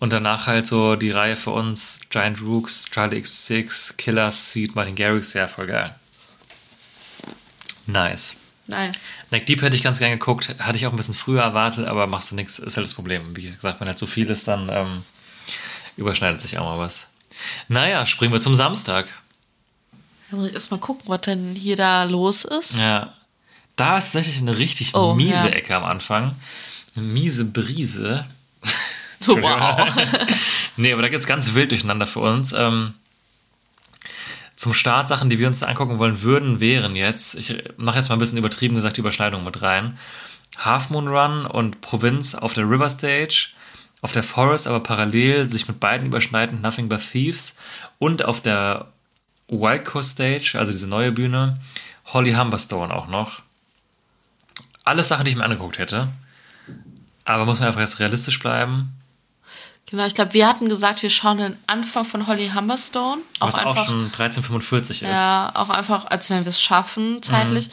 [0.00, 4.96] Und danach halt so die Reihe für uns, Giant Rooks, Charlie X6, Killers, Seed, Martin
[4.96, 5.94] Garrix, ja, voll geil.
[7.86, 8.38] Nice.
[8.66, 9.08] Nice.
[9.30, 12.06] Neck Deep hätte ich ganz gern geguckt, hatte ich auch ein bisschen früher erwartet, aber
[12.06, 13.36] machst du nichts, ist halt das Problem.
[13.36, 15.02] Wie gesagt, wenn halt so viel ist, dann ähm,
[15.96, 17.08] überschneidet sich auch mal was.
[17.68, 19.06] Naja, springen wir zum Samstag.
[20.30, 22.76] Da muss ich erst mal gucken, was denn hier da los ist.
[22.76, 23.14] Ja.
[23.76, 25.48] Da ist tatsächlich eine richtig Oh, miese ja.
[25.48, 26.34] Ecke am Anfang.
[26.96, 28.26] Eine miese Brise.
[29.20, 29.86] So, wow.
[30.76, 32.54] Nee, aber da geht's ganz wild durcheinander für uns.
[32.54, 32.94] Ähm,
[34.56, 38.16] zum Start Sachen, die wir uns angucken wollen würden, wären jetzt, ich mache jetzt mal
[38.16, 39.98] ein bisschen übertrieben gesagt die Überschneidung mit rein.
[40.58, 43.48] Half Moon Run und Provinz auf der River Stage,
[44.02, 47.58] auf der Forest aber parallel sich mit beiden überschneidend Nothing But Thieves
[47.98, 48.88] und auf der
[49.48, 51.58] Wild Coast Stage, also diese neue Bühne,
[52.06, 53.42] Holly Humberstone auch noch.
[54.84, 56.08] Alles Sachen, die ich mir angeguckt hätte.
[57.24, 58.92] Aber muss man einfach jetzt realistisch bleiben.
[59.90, 63.22] Genau, ich glaube, wir hatten gesagt, wir schauen den Anfang von Holly Humberstone.
[63.40, 65.08] Was auch, einfach, schon 1345 ist.
[65.08, 67.68] ja, auch einfach, als wenn wir es schaffen, zeitlich.
[67.68, 67.72] Mhm.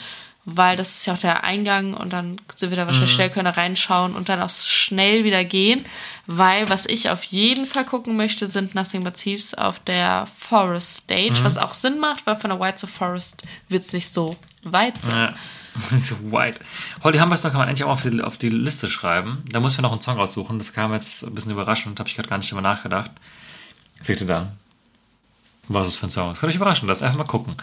[0.49, 2.88] Weil das ist ja auch der Eingang und dann sind wir da Mhm.
[2.88, 5.86] wahrscheinlich schnell können reinschauen und dann auch schnell wieder gehen.
[6.26, 10.99] Weil was ich auf jeden Fall gucken möchte, sind Nothing But Thieves auf der Forest
[11.03, 11.43] Stage, Mhm.
[11.43, 14.93] was auch Sinn macht, weil von der White to Forest wird es nicht so weit
[15.03, 15.20] sein.
[15.20, 15.34] Ja.
[16.00, 16.60] so white.
[17.04, 19.44] Holly Humberstone kann man eigentlich auch auf die, auf die Liste schreiben.
[19.52, 20.58] Da muss mir noch einen Song raussuchen.
[20.58, 23.12] Das kam jetzt ein bisschen überraschend, habe ich gerade gar nicht drüber nachgedacht.
[24.02, 24.52] Seht ihr da?
[25.68, 26.30] Was ist das für ein Song?
[26.30, 27.56] Das kann euch überraschen, lasst einfach mal gucken.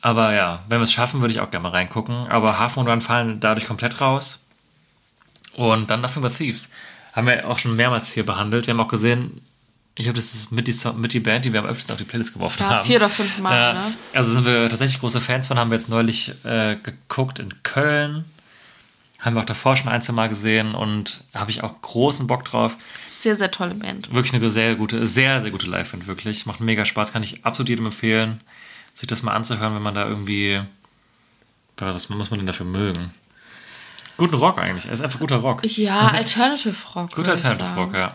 [0.00, 2.28] Aber ja, wenn wir es schaffen, würde ich auch gerne mal reingucken.
[2.28, 4.44] Aber Half Moon Run fallen dadurch komplett raus.
[5.54, 6.72] Und dann Nothing But Thieves.
[7.12, 8.66] Haben wir auch schon mehrmals hier behandelt.
[8.66, 9.40] Wir haben auch gesehen,
[9.96, 12.04] ich glaube, das ist mit die, mit die Band, die wir am öftesten auf die
[12.04, 12.84] Playlist geworfen Ja, haben.
[12.86, 13.92] vier oder fünf Mal, Ja, ne?
[14.12, 18.24] Also sind wir tatsächlich große Fans von, haben wir jetzt neulich äh, geguckt in Köln.
[19.20, 22.44] Haben wir auch davor schon ein, zwei Mal gesehen und habe ich auch großen Bock
[22.44, 22.76] drauf.
[23.18, 24.12] Sehr, sehr tolle Band.
[24.12, 26.44] Wirklich eine sehr gute, sehr, sehr gute Live-Band, wirklich.
[26.44, 28.40] Macht mega Spaß, kann ich absolut jedem empfehlen,
[28.92, 30.60] sich das mal anzuhören, wenn man da irgendwie.
[31.78, 33.10] Was muss man denn dafür mögen?
[34.16, 34.86] Guten Rock eigentlich.
[34.86, 35.64] Er ist einfach guter Rock.
[35.64, 37.14] Ja, Alternative Rock.
[37.14, 37.74] Guter Alternative.
[37.76, 38.14] Rock, ja.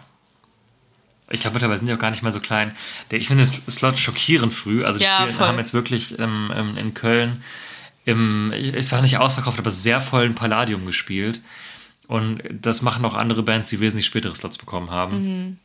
[1.32, 2.73] Ich glaube, mittlerweile sind die auch gar nicht mehr so klein.
[3.11, 4.84] Ich finde das Slot schockierend früh.
[4.84, 5.47] Also die Ja, spielen, voll.
[5.47, 7.43] haben jetzt wirklich ähm, ähm, in Köln
[8.05, 11.41] im, es war nicht ausverkauft, aber sehr vollen Palladium gespielt.
[12.07, 15.23] Und das machen auch andere Bands, die wesentlich spätere Slots bekommen haben.
[15.23, 15.57] Mhm.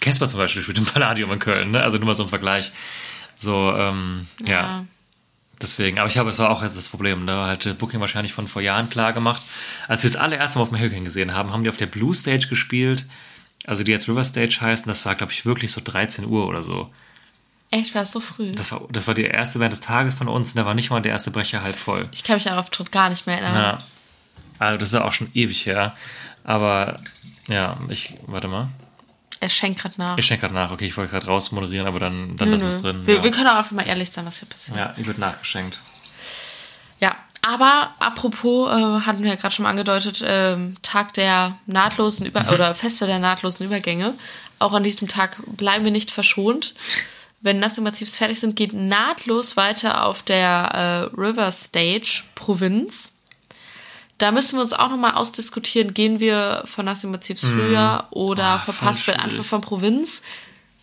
[0.00, 1.82] Casper zum Beispiel spielt im Palladium in Köln, ne?
[1.82, 2.72] Also nur mal so ein Vergleich.
[3.36, 4.52] So, ähm, ja.
[4.54, 4.84] Ja.
[5.60, 7.26] Deswegen, aber ich glaube, es war auch jetzt das Problem.
[7.26, 9.42] Da hat äh, Booking wahrscheinlich von vor Jahren klar gemacht.
[9.88, 12.14] Als wir das allererste Mal auf dem Hurricane gesehen haben, haben die auf der Blue
[12.14, 13.06] Stage gespielt.
[13.66, 14.86] Also die jetzt River Stage heißt.
[14.86, 16.90] Und das war, glaube ich, wirklich so 13 Uhr oder so.
[17.70, 18.52] Echt, war das so früh?
[18.52, 20.50] Das war, das war die erste Band des Tages von uns.
[20.50, 22.08] Und da war nicht mal der erste Brecher halb voll.
[22.12, 23.62] ich kann mich an Auftritt gar nicht mehr erinnern.
[23.62, 23.82] Ja.
[24.58, 25.94] Also das ist ja auch schon ewig her.
[26.44, 26.96] Aber
[27.48, 28.68] ja, ich, warte mal.
[29.40, 30.18] Er schenkt gerade nach.
[30.18, 30.72] Ich schenke gerade nach.
[30.72, 33.06] Okay, ich wollte gerade rausmoderieren, aber dann, dann Nö, lassen wir es drin.
[33.06, 33.24] Wir, ja.
[33.24, 34.78] wir können auch einfach mal ehrlich sein, was hier passiert.
[34.78, 35.78] ja, ich wird nachgeschenkt.
[37.00, 42.26] Ja, aber apropos, äh, hatten wir ja gerade schon mal angedeutet, ähm, Tag der nahtlosen
[42.26, 44.14] Über oder Feste der nahtlosen Übergänge.
[44.58, 46.74] Auch an diesem Tag bleiben wir nicht verschont.
[47.40, 53.12] Wenn Nothing But Thieves fertig sind, geht nahtlos weiter auf der äh, River Stage Provinz.
[54.18, 58.74] Da müssen wir uns auch nochmal ausdiskutieren, gehen wir von Nassim Massivs früher oder voll
[58.74, 59.46] verpasst Anfang schwierig.
[59.46, 60.22] von Provinz.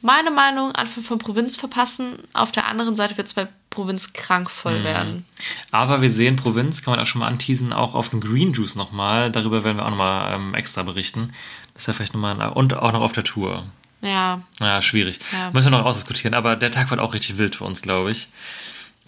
[0.05, 2.19] Meine Meinung, Anfang von Provinz verpassen.
[2.33, 5.25] Auf der anderen Seite wird es bei Provinz krankvoll werden.
[5.71, 8.75] Aber wir sehen Provinz, kann man auch schon mal anteasen, auch auf dem Green Juice
[8.75, 9.31] nochmal.
[9.31, 11.33] Darüber werden wir auch nochmal ähm, extra berichten.
[11.73, 13.65] Das wäre vielleicht nochmal, ein- und auch noch auf der Tour.
[14.01, 15.19] Ja, Ja, schwierig.
[15.33, 15.49] Ja.
[15.49, 16.35] Müssen wir noch ausdiskutieren.
[16.35, 18.27] Aber der Tag wird auch richtig wild für uns, glaube ich.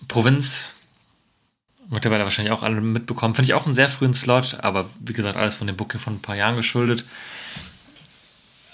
[0.07, 0.73] Provinz,
[1.91, 3.35] mittlerweile wahrscheinlich auch alle mitbekommen.
[3.35, 6.15] Finde ich auch einen sehr frühen Slot, aber wie gesagt, alles von dem Booking von
[6.15, 7.05] ein paar Jahren geschuldet.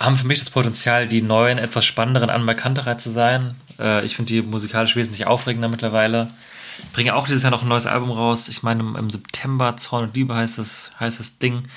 [0.03, 3.55] Haben für mich das Potenzial, die neuen, etwas spannenderen Anmerkanterei zu sein.
[3.79, 6.29] Äh, ich finde die musikalisch wesentlich aufregender mittlerweile.
[6.91, 8.49] Bringe auch dieses Jahr noch ein neues Album raus.
[8.49, 11.69] Ich meine, im, September, Zorn und Liebe heißt das, heißt das Ding.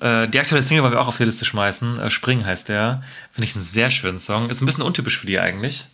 [0.00, 2.00] Äh, die aktuelle Single wollen wir auch auf die Liste schmeißen.
[2.00, 3.02] Äh, Spring heißt der.
[3.32, 4.48] Finde ich einen sehr schönen Song.
[4.48, 5.84] Ist ein bisschen untypisch für die eigentlich.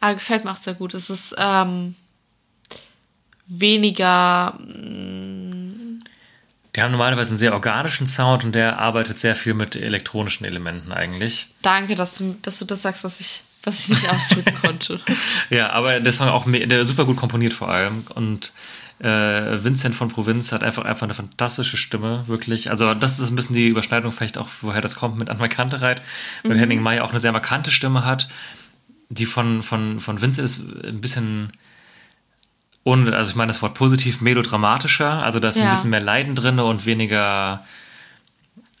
[0.00, 0.94] aber gefällt mir auch sehr gut.
[0.94, 1.94] Es ist ähm,
[3.46, 4.58] weniger
[6.74, 10.92] Die haben normalerweise einen sehr organischen Sound und der arbeitet sehr viel mit elektronischen Elementen
[10.92, 11.46] eigentlich.
[11.62, 15.00] Danke, dass du, dass du das sagst, was ich, was ich nicht ausdrücken konnte.
[15.50, 18.04] Ja, aber der Song auch der super gut komponiert vor allem.
[18.14, 18.52] Und
[18.98, 22.70] äh, Vincent von Provinz hat einfach einfach eine fantastische Stimme, wirklich.
[22.70, 26.02] Also das ist ein bisschen die Überschneidung vielleicht auch, woher das kommt mit Anna Kantereit,
[26.42, 28.28] weil Henning May auch eine sehr markante Stimme hat.
[29.10, 31.52] Die von, von, von Vincent ist ein bisschen
[32.84, 35.22] ohne, also ich meine das Wort positiv, melodramatischer.
[35.22, 35.70] Also da ist ein Ja.
[35.70, 37.64] bisschen mehr Leiden drin und weniger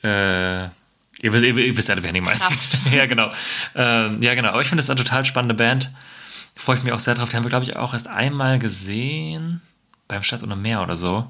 [0.02, 0.64] äh,
[1.22, 2.40] Ihr, wisst- ihr, ihr wisst alle, wer ist.
[2.42, 2.78] Kraft.
[2.92, 3.30] ja, genau.
[3.74, 4.48] Ähm, ja, genau.
[4.50, 5.90] Aber ich finde es eine total spannende Band.
[6.54, 7.30] Freue ich mich auch sehr drauf.
[7.30, 9.62] Die haben wir, glaube ich, auch erst einmal gesehen.
[10.06, 11.26] Beim Stadt ohne Meer oder so.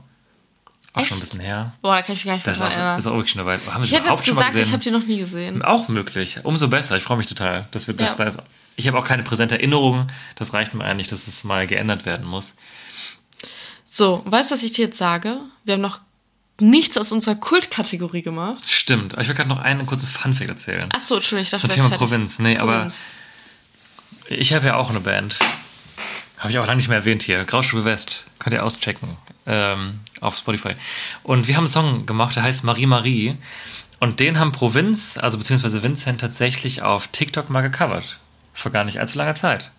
[0.94, 1.30] Auch schon ein Echt?
[1.32, 1.74] bisschen her.
[1.82, 3.04] Boah, da kann ich mich gar nicht mehr Das ist auch, erinnern.
[3.04, 3.72] wirklich schon eine Weile.
[3.72, 5.62] Haben wir Ich hätte jetzt gesagt, ich habe die noch nie gesehen.
[5.62, 6.38] Auch möglich.
[6.42, 6.96] Umso besser.
[6.96, 7.66] Ich freue mich total.
[7.70, 8.16] Das wird, das, Ja.
[8.16, 8.38] da ist,
[8.76, 10.08] ich habe auch keine präsente Erinnerung.
[10.36, 12.56] Das reicht mir eigentlich, dass es mal geändert werden muss.
[13.84, 15.38] So, weißt du, was ich dir jetzt sage?
[15.64, 16.00] Wir haben noch
[16.60, 18.62] nichts aus unserer Kultkategorie gemacht.
[18.68, 19.14] Stimmt.
[19.14, 20.88] Aber ich will gerade noch einen kurzen Funfact erzählen.
[20.94, 21.98] Ach so, Entschuldigung, ich dachte, Zum Thema fertig.
[21.98, 22.38] Provinz.
[22.38, 23.04] Nee, aber Provinz.
[24.28, 25.38] ich habe ja auch eine Band.
[26.38, 27.44] Habe ich auch lange nicht mehr erwähnt hier.
[27.44, 28.26] Graustufe West.
[28.38, 29.16] Könnt ihr auschecken.
[29.46, 30.74] Ähm, auf Spotify.
[31.22, 33.36] Und wir haben einen Song gemacht, der heißt Marie Marie.
[34.00, 38.18] Und den haben Provinz, also beziehungsweise Vincent, tatsächlich auf TikTok mal gecovert.
[38.54, 39.72] Vor gar nicht allzu langer Zeit.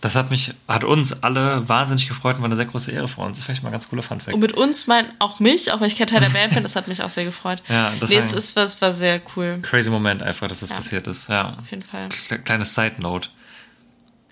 [0.00, 3.22] Das hat mich, hat uns alle wahnsinnig gefreut und war eine sehr große Ehre für
[3.22, 3.30] uns.
[3.30, 4.34] Das ist vielleicht mal ein ganz cooler Funfact.
[4.34, 6.76] Und mit uns mein auch mich, auch wenn ich kein Teil der Band bin, das
[6.76, 7.62] hat mich auch sehr gefreut.
[7.70, 9.60] Ja, das nee, war- es ist, was war sehr cool.
[9.62, 10.76] Crazy Moment einfach, dass das Ja.
[10.76, 11.30] passiert ist.
[11.30, 11.56] Ja.
[11.58, 12.10] Auf jeden Fall.
[12.44, 13.30] Kleines Side Note.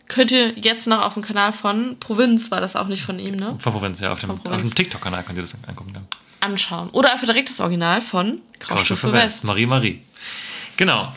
[0.09, 3.37] Könnt ihr jetzt noch auf dem Kanal von Provinz, war das auch nicht von ihm,
[3.37, 3.57] ne?
[3.59, 4.13] Von Provinz, ja.
[4.13, 6.07] Auf dem, dem TikTok-Kanal könnt ihr das angucken dann.
[6.41, 6.91] Anschauen.
[6.91, 9.45] Oder einfach direkt das Original von Graustufe West.
[9.45, 10.03] Marie Marie.
[10.77, 11.15] Genau.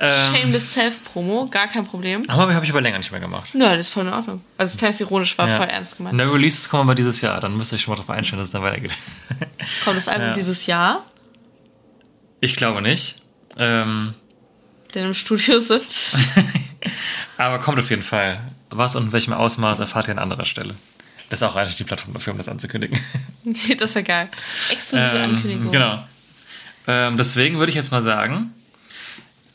[0.00, 2.28] Ähm, Shameless Self-Promo, gar kein Problem.
[2.28, 3.50] aber habe ich aber länger nicht mehr gemacht.
[3.54, 4.40] Nö, das ist voll in Ordnung.
[4.58, 5.56] Also das kleines ironisch war Ja.
[5.58, 6.16] voll ernst gemeint.
[6.16, 7.40] Neue Releases kommen aber dieses Jahr.
[7.40, 8.92] Dann müsst ihr euch schon mal darauf einstellen, dass es dann weitergeht.
[9.84, 10.32] Kommt das Album Ja.
[10.32, 11.04] dieses Jahr,
[12.40, 13.22] Ich glaube nicht.
[13.56, 14.14] Ähm,
[14.94, 15.82] denn im Studio sind.
[17.38, 18.40] aber kommt auf jeden Fall.
[18.70, 20.74] Was und in welchem Ausmaß erfahrt ihr an anderer Stelle.
[21.30, 22.98] Das ist auch eigentlich die Plattform dafür, um das anzukündigen.
[23.78, 24.28] das wäre geil.
[24.70, 25.70] Exklusive Ähm, Ankündigung.
[25.70, 26.02] genau.
[26.86, 28.52] Ähm, deswegen würde ich jetzt mal sagen,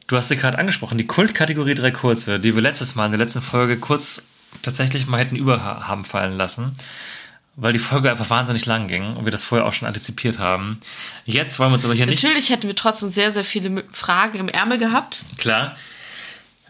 [0.10, 3.20] du hast sie gerade angesprochen, die Kultkategorie drei Kurze, die wir letztes Mal in der
[3.20, 4.24] letzten Folge kurz
[4.64, 6.76] tatsächlich mal hätten über haben fallen lassen,
[7.56, 10.82] weil die Folge einfach wahnsinnig lang ging und wir das vorher auch schon antizipiert haben.
[11.26, 14.40] Jetzt wollen wir uns aber hier nicht Natürlich hätten wir trotzdem sehr, sehr viele Fragen
[14.40, 15.24] im Ärmel gehabt.
[15.38, 15.76] Klar.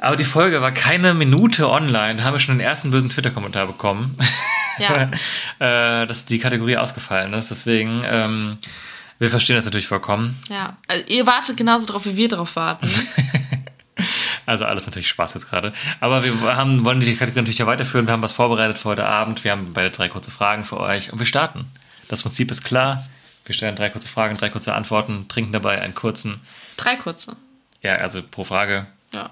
[0.01, 2.15] Aber die Folge war keine Minute online.
[2.15, 4.17] Da haben wir schon den ersten bösen Twitter-Kommentar bekommen,
[4.77, 5.11] Ja.
[5.59, 7.51] äh, dass die Kategorie ausgefallen ist.
[7.51, 8.57] Deswegen, ähm,
[9.19, 10.41] wir verstehen das natürlich vollkommen.
[10.49, 10.77] Ja.
[10.87, 12.89] Also ihr wartet genauso drauf, wie wir drauf warten.
[14.45, 15.73] Also alles natürlich Spaß jetzt gerade.
[15.99, 18.07] Aber wir haben, wollen die Kategorie natürlich ja weiterführen.
[18.07, 19.43] Wir haben was vorbereitet für heute Abend.
[19.43, 21.65] Wir haben beide drei kurze Fragen für euch und wir starten.
[22.07, 23.05] Das Prinzip ist klar.
[23.45, 26.41] Wir stellen drei kurze Fragen, drei kurze Antworten, trinken dabei einen kurzen.
[26.77, 27.35] Drei kurze.
[27.83, 28.87] Ja, also pro Frage.
[29.13, 29.29] Ja.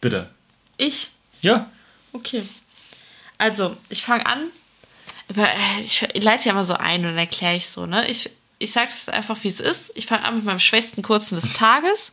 [0.00, 0.30] Bitte.
[0.76, 1.10] Ich?
[1.40, 1.68] Ja.
[2.12, 2.42] Okay.
[3.38, 4.44] Also, ich fange an.
[5.34, 8.06] Äh, Ich leite ja immer so ein und dann erkläre ich so, ne?
[8.08, 8.30] Ich,
[8.60, 9.90] ich sage es einfach, wie es ist.
[9.94, 12.12] Ich fange an mit meinem schwächsten kurzen des Tages.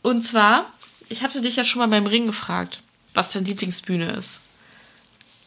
[0.00, 0.72] Und zwar,
[1.08, 2.80] ich hatte dich ja schon mal beim Ring gefragt,
[3.12, 4.40] was deine Lieblingsbühne ist.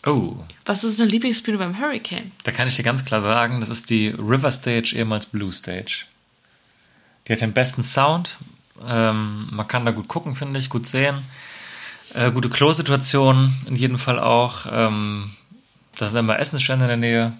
[0.05, 0.35] Oh.
[0.65, 2.31] Was ist deine Lieblingsbühne beim Hurricane?
[2.43, 6.05] Da kann ich dir ganz klar sagen, das ist die River Stage, ehemals Blue Stage.
[7.27, 8.35] Die hat den besten Sound.
[8.85, 11.23] Ähm, man kann da gut gucken, finde ich, gut sehen.
[12.13, 14.65] Äh, gute Klo-Situation in jedem Fall auch.
[14.69, 15.31] Ähm,
[15.97, 17.37] da sind immer Essensstände in der Nähe.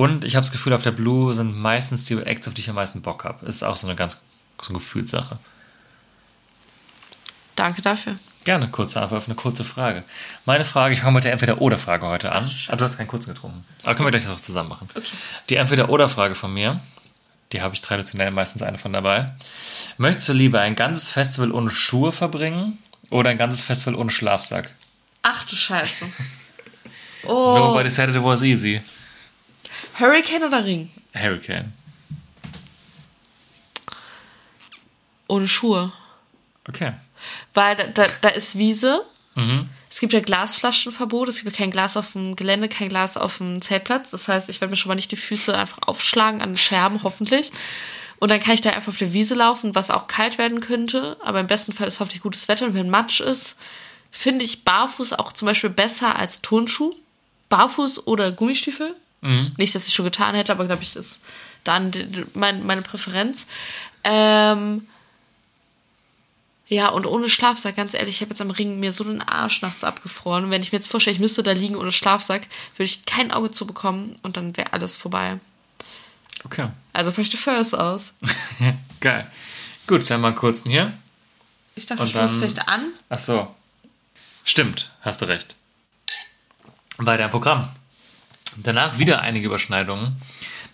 [0.00, 2.70] Und ich habe das Gefühl, auf der Blue sind meistens die Acts, auf die ich
[2.70, 3.44] am meisten Bock habe.
[3.44, 4.22] Ist auch so eine ganz
[4.62, 5.38] so eine Gefühlssache.
[7.54, 8.16] Danke dafür.
[8.44, 10.04] Gerne, kurze Antwort auf eine kurze Frage.
[10.46, 12.50] Meine Frage, ich fange mit der Entweder-Oder-Frage heute an.
[12.68, 13.62] Ah, du hast keinen kurzen getrunken.
[13.82, 14.88] Aber können wir gleich noch zusammen machen.
[14.94, 15.06] Okay.
[15.50, 16.80] Die Entweder-Oder-Frage von mir,
[17.52, 19.32] die habe ich traditionell meistens eine von dabei.
[19.98, 22.78] Möchtest du lieber ein ganzes Festival ohne Schuhe verbringen
[23.10, 24.70] oder ein ganzes Festival ohne Schlafsack?
[25.20, 26.06] Ach du Scheiße.
[26.06, 26.08] Oh.
[27.22, 27.54] Oh.
[27.58, 28.80] Nobody said it was easy.
[30.00, 30.90] Hurricane oder Ring?
[31.14, 31.72] Hurricane.
[35.28, 35.92] Ohne Schuhe.
[36.68, 36.92] Okay.
[37.54, 39.04] Weil da, da, da ist Wiese.
[39.34, 39.68] Mhm.
[39.88, 41.28] Es gibt ja Glasflaschenverbot.
[41.28, 44.10] Es gibt ja kein Glas auf dem Gelände, kein Glas auf dem Zeltplatz.
[44.10, 47.02] Das heißt, ich werde mir schon mal nicht die Füße einfach aufschlagen an den Scherben,
[47.02, 47.52] hoffentlich.
[48.18, 51.16] Und dann kann ich da einfach auf der Wiese laufen, was auch kalt werden könnte.
[51.20, 52.66] Aber im besten Fall ist hoffentlich gutes Wetter.
[52.66, 53.56] Und wenn Matsch ist,
[54.10, 56.90] finde ich Barfuß auch zum Beispiel besser als Turnschuh.
[57.48, 58.94] Barfuß oder Gummistiefel.
[59.22, 61.20] Nicht, dass ich schon getan hätte, aber glaube ich, ist
[61.64, 61.92] dann
[62.34, 63.46] mein, meine Präferenz.
[64.02, 64.86] Ähm,
[66.68, 69.60] ja, und ohne Schlafsack, ganz ehrlich, ich habe jetzt am Ring mir so den Arsch
[69.60, 70.44] nachts abgefroren.
[70.44, 72.42] Und wenn ich mir jetzt vorstelle, ich müsste da liegen ohne Schlafsack,
[72.76, 75.38] würde ich kein Auge zu bekommen und dann wäre alles vorbei.
[76.44, 76.68] Okay.
[76.92, 78.12] Also möchte First aus.
[79.00, 79.30] Geil.
[79.86, 80.92] Gut, dann mal kurzen hier.
[81.74, 82.92] Ich dachte, Und du stoßt dann- vielleicht an.
[83.08, 83.54] Ach so.
[84.44, 85.56] Stimmt, hast du recht.
[86.98, 87.68] Weiter im Programm.
[88.62, 90.16] Danach wieder einige Überschneidungen.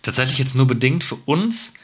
[0.03, 1.75] Tatsächlich jetzt nur bedingt für uns.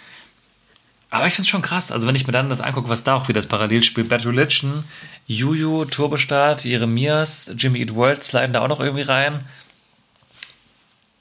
[1.11, 1.93] Aber ich finde es schon krass.
[1.93, 4.85] Also, wenn ich mir dann das angucke, was da auch wieder das Parallelspiel Bad Religion,
[5.27, 9.45] Juju, Turbostart, Jeremias, Jimmy Eat World sliden da auch noch irgendwie rein.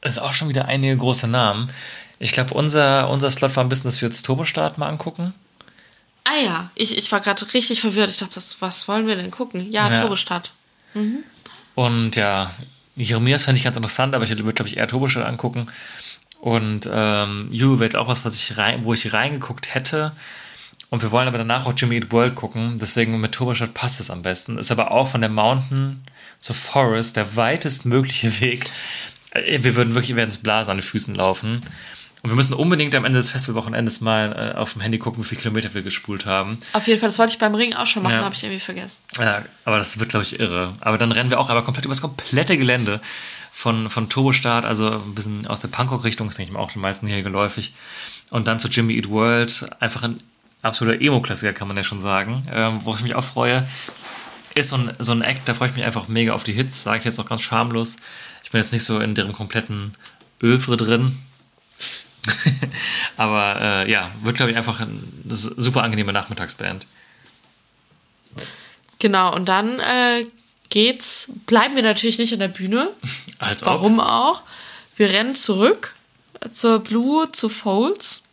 [0.01, 1.69] Das ist auch schon wieder einige große Namen.
[2.19, 5.33] Ich glaube, unser, unser Slot war ein bisschen, dass wir uns Turbostart mal angucken.
[6.23, 8.09] Ah ja, ich, ich war gerade richtig verwirrt.
[8.09, 9.71] Ich dachte, was, wollen wir denn gucken?
[9.71, 9.99] Ja, Ja.
[9.99, 10.51] Turbostart.
[11.75, 12.51] Und ja,
[12.95, 15.67] Jeremias fände ich ganz interessant, aber ich würde, glaube ich, eher Turbostadt angucken.
[16.39, 20.11] Und ähm, Juve wäre jetzt auch was, was ich rein, wo ich reingeguckt hätte.
[20.89, 22.77] Und wir wollen aber danach auch Jimmy Eat World gucken.
[22.79, 24.57] Deswegen mit Turbostadt passt es am besten.
[24.57, 26.03] Ist aber auch von der Mountain
[26.39, 28.69] zur Forest der weitest mögliche Weg.
[29.31, 31.61] Äh, Wir würden wirklich, wir werden es blasen an den Füßen laufen.
[32.23, 35.27] Und wir müssen unbedingt am Ende des Festivalwochenendes mal äh, auf dem Handy gucken, wie
[35.27, 36.59] viele Kilometer wir gespult haben.
[36.73, 38.23] Auf jeden Fall, das wollte ich beim Ring auch schon machen, Ja.
[38.23, 39.01] habe ich irgendwie vergessen.
[39.17, 40.75] Ja, aber das wird, glaube ich, irre.
[40.81, 43.01] Aber dann rennen wir auch aber komplett über das komplette Gelände
[43.51, 47.23] von, von Turbostart, also ein bisschen aus der Punkrock-Richtung, ist nicht auch den meisten hier
[47.23, 47.73] geläufig.
[48.29, 50.21] Und dann zu Jimmy Eat World, einfach ein
[50.61, 52.47] absoluter Emo-Klassiker, kann man ja schon sagen.
[52.53, 53.67] Ähm, wo ich mich auch freue,
[54.53, 56.83] ist so ein, so ein Act, da freue ich mich einfach mega auf die Hits,
[56.83, 57.97] sage ich jetzt auch ganz schamlos.
[58.43, 59.93] Ich bin jetzt nicht so in deren kompletten
[60.41, 61.17] Övre drin.
[63.17, 66.85] aber äh, ja, wird, glaube ich, einfach eine super angenehme Nachmittagsband.
[68.99, 70.25] Genau, und dann äh,
[70.69, 72.89] geht's, bleiben wir natürlich nicht an der Bühne.
[73.39, 73.69] Als ob.
[73.69, 74.43] Warum auch?
[74.95, 75.95] Wir rennen zurück
[76.49, 78.23] zur Blue, zu Folds.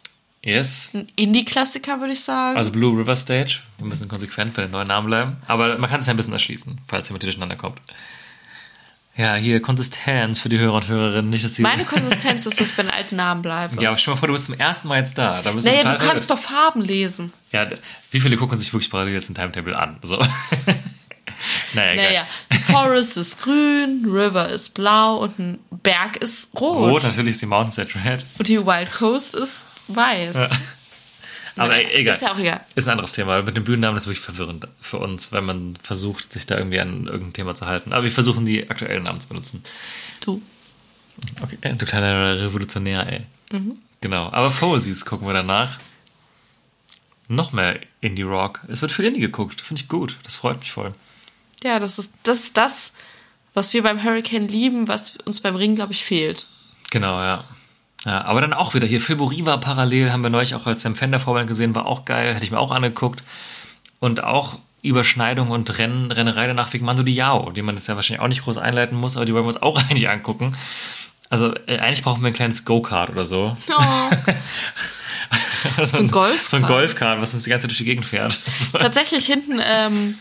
[0.42, 0.90] Yes.
[0.94, 2.56] Ein Indie-Klassiker, würde ich sagen.
[2.56, 3.60] Also Blue River Stage.
[3.78, 5.36] Wir müssen konsequent bei den neuen Namen bleiben.
[5.46, 7.80] Aber man kann es ja ein bisschen erschließen, falls ihr mit dir durcheinander kommt.
[9.18, 11.28] Ja, hier Konsistenz für die Hörer und Hörerinnen.
[11.28, 11.62] Nicht, dass sie.
[11.62, 13.82] Meine Konsistenz ist, dass ich bei den alten Namen bleibe.
[13.82, 15.42] ja, aber stell mal vor, du bist zum ersten Mal jetzt da.
[15.42, 17.32] da bist du naja, total du kannst doch Farben lesen.
[17.50, 17.66] Ja,
[18.12, 19.96] wie viele gucken sich wirklich parallel jetzt ein Timetable an?
[20.02, 20.18] So.
[21.74, 21.94] naja.
[21.96, 22.26] Naja,
[22.70, 26.88] Forest ist grün, River ist blau und ein Berg ist rot.
[26.88, 28.24] Rot, natürlich ist die Mountain Stage Red.
[28.38, 30.48] Und die Wild Coast ist weiß.
[31.58, 32.14] Aber Naja, egal.
[32.14, 32.60] Ist ja auch egal.
[32.74, 33.42] Ist ein anderes Thema.
[33.42, 37.06] Mit dem Bühnennamen ist wirklich verwirrend für uns, wenn man versucht, sich da irgendwie an
[37.06, 37.92] irgendein Thema zu halten.
[37.92, 39.64] Aber wir versuchen, die aktuellen Namen zu benutzen.
[40.20, 40.40] Du.
[41.42, 43.26] Okay, äh, du kleiner Revolutionär, ey.
[43.50, 43.74] Mhm.
[44.00, 44.30] Genau.
[44.30, 45.78] Aber Folsies gucken wir danach.
[47.28, 48.60] Noch mehr Indie-Rock.
[48.68, 49.60] Es wird viel Indie geguckt.
[49.60, 50.16] Finde ich gut.
[50.22, 50.94] Das freut mich voll.
[51.62, 52.92] Ja, das ist, das ist das,
[53.54, 56.46] was wir beim Hurricane lieben, was uns beim Ring, glaube ich, fehlt.
[56.90, 57.44] Genau, ja.
[58.04, 59.00] Ja, aber dann auch wieder hier.
[59.00, 62.34] Filburi war parallel, haben wir neulich auch als Sam Fender Vorband gesehen, war auch geil,
[62.34, 63.22] hätte ich mir auch angeguckt.
[64.00, 68.22] Und auch Überschneidung und Rennen, Rennerei danach wegen Mando Diao, die man jetzt ja wahrscheinlich
[68.22, 70.56] auch nicht groß einleiten muss, aber die wollen wir uns auch eigentlich angucken.
[71.30, 73.56] Also äh, eigentlich brauchen wir ein kleines Go-Kart oder so.
[73.68, 74.10] Oh.
[75.84, 76.50] so ein Golfkart.
[76.50, 78.38] So ein Golfkart, was uns die ganze Zeit durch die Gegend fährt.
[78.72, 80.18] Tatsächlich hinten, ähm,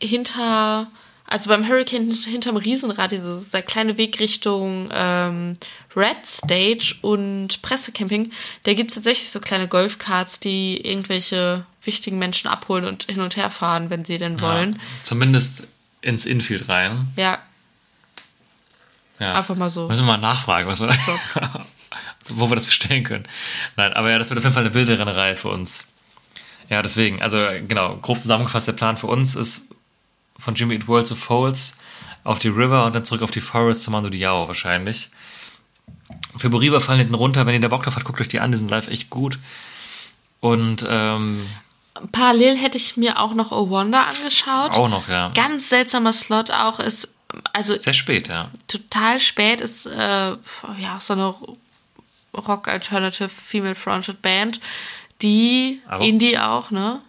[0.00, 0.86] hinter,
[1.28, 5.54] also beim Hurricane hinterm Riesenrad, diese, dieser kleine Weg Richtung ähm,
[5.94, 8.32] Red Stage und Pressecamping,
[8.64, 13.36] da gibt es tatsächlich so kleine Golfkarts, die irgendwelche wichtigen Menschen abholen und hin und
[13.36, 14.74] her fahren, wenn sie denn wollen.
[14.74, 15.66] Ja, zumindest
[16.00, 17.08] ins Infield rein.
[17.16, 17.38] Ja,
[19.18, 19.34] Ja.
[19.34, 19.88] Einfach mal so.
[19.88, 20.88] Müssen wir mal nachfragen, was wir
[22.28, 23.24] wo wir das bestellen können.
[23.76, 25.86] Nein, aber ja, das wird auf jeden Fall eine wilde Rennerei für uns.
[26.68, 29.68] Ja, deswegen, also genau, grob zusammengefasst, der Plan für uns ist
[30.38, 31.74] von Jimmy Eat World zu Folds
[32.24, 35.10] auf die River und dann zurück auf die Forest zu Mando Diao wahrscheinlich.
[36.36, 38.52] Für Boriba fallen hinten runter, wenn ihr da Bock drauf habt, guckt euch die an,
[38.52, 39.38] die sind live echt gut.
[40.40, 41.46] Und ähm,
[42.12, 44.72] parallel hätte ich mir auch noch Oh Wonder angeschaut.
[44.72, 45.30] Auch noch, ja.
[45.34, 47.12] Ganz seltsamer Slot auch ist,
[47.52, 48.48] also Sehr spät, ja.
[48.68, 49.90] total spät ist, äh,
[50.30, 50.36] ja,
[50.96, 51.34] auch so eine
[52.36, 54.60] Rock-Alternative Female-Fronted Band,
[55.22, 57.00] die Aber- Indie auch, ne?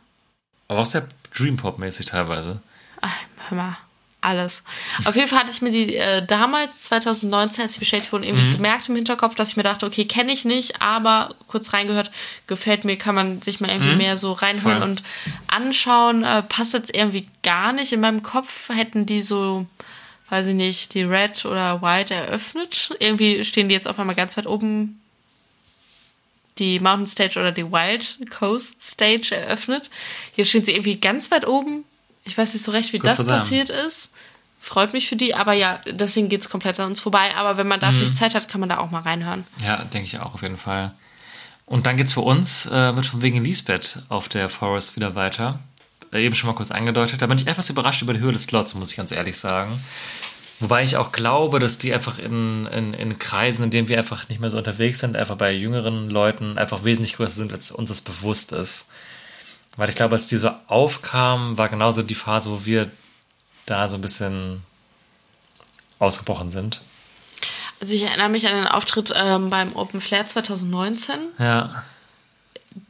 [0.68, 2.62] Aber auch sehr Dream Pop-mäßig teilweise.
[3.02, 3.16] Ach,
[3.48, 3.78] hör mal,
[4.22, 4.64] alles.
[5.06, 8.52] Auf jeden Fall hatte ich mir die äh, damals, 2019, als sie bestätigt wurden, irgendwie
[8.52, 12.12] gemerkt im Hinterkopf, dass ich mir dachte, okay, kenne ich nicht, aber kurz reingehört,
[12.48, 14.90] gefällt mir, kann man sich mal irgendwie mehr so reinhören Voll.
[14.90, 15.04] und
[15.48, 16.24] anschauen.
[16.24, 17.94] Äh, passt jetzt irgendwie gar nicht.
[17.94, 19.66] In meinem Kopf hätten die so,
[20.30, 22.96] weiß ich nicht, die Red oder White eröffnet.
[23.00, 25.00] Irgendwie stehen die jetzt auf einmal ganz weit oben
[26.58, 29.90] die Mountain Stage oder die Wild Coast Stage eröffnet.
[30.36, 31.86] Hier stehen sie irgendwie ganz weit oben.
[32.30, 34.10] Ich weiß nicht so recht, wie Good das passiert ist.
[34.62, 37.34] Freut mich für die, aber ja, deswegen geht's komplett an uns vorbei.
[37.36, 37.82] Aber wenn man Mhm.
[37.82, 39.46] dafür nicht Zeit hat, kann man da auch mal reinhören.
[39.64, 40.92] Ja, denke ich auch auf jeden Fall.
[41.66, 45.60] Und dann geht's für uns äh, mit von wegen Lisbeth auf der Forest wieder weiter.
[46.12, 47.22] Äh, eben schon mal kurz angedeutet.
[47.22, 49.80] Da bin ich etwas überrascht über die Höhe des Slots, muss ich ganz ehrlich sagen.
[50.60, 54.28] Wobei ich auch glaube, dass die einfach in, in, in Kreisen, in denen wir einfach
[54.28, 57.90] nicht mehr so unterwegs sind, einfach bei jüngeren Leuten einfach wesentlich größer sind, als uns
[57.90, 58.90] das bewusst ist.
[59.80, 62.92] Weil ich glaube, als die so aufkamen, war genauso die Phase, wo wir
[63.66, 64.62] da so ein bisschen
[66.00, 66.82] ausgebrochen sind.
[67.80, 71.16] Also ich erinnere mich an den Auftritt ähm, beim Open Flair 2019.
[71.40, 71.86] Ja.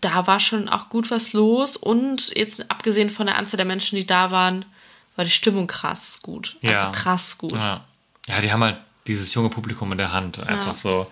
[0.02, 1.78] Da war schon auch gut was los.
[1.78, 4.66] Und jetzt abgesehen von der Anzahl der Menschen, die da waren,
[5.16, 6.58] war die Stimmung krass gut.
[6.62, 6.78] Ja.
[6.78, 7.54] Also krass gut.
[7.54, 7.86] Ja.
[8.26, 10.40] ja, die haben halt dieses junge Publikum in der Hand.
[10.40, 11.06] Einfach so.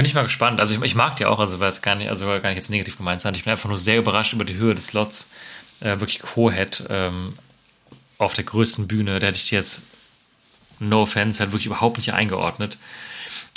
[0.00, 0.60] Bin ich mal gespannt.
[0.60, 2.70] Also ich, ich mag die auch, also weil es gar nicht, also gar nicht jetzt
[2.70, 3.34] negativ gemeint sein.
[3.34, 5.28] Ich bin einfach nur sehr überrascht über die Höhe des Slots.
[5.80, 7.34] Äh, wirklich Co-Head ähm,
[8.16, 9.20] auf der größten Bühne.
[9.20, 9.82] Da hätte ich die jetzt,
[10.78, 12.78] no offense, halt wirklich überhaupt nicht eingeordnet.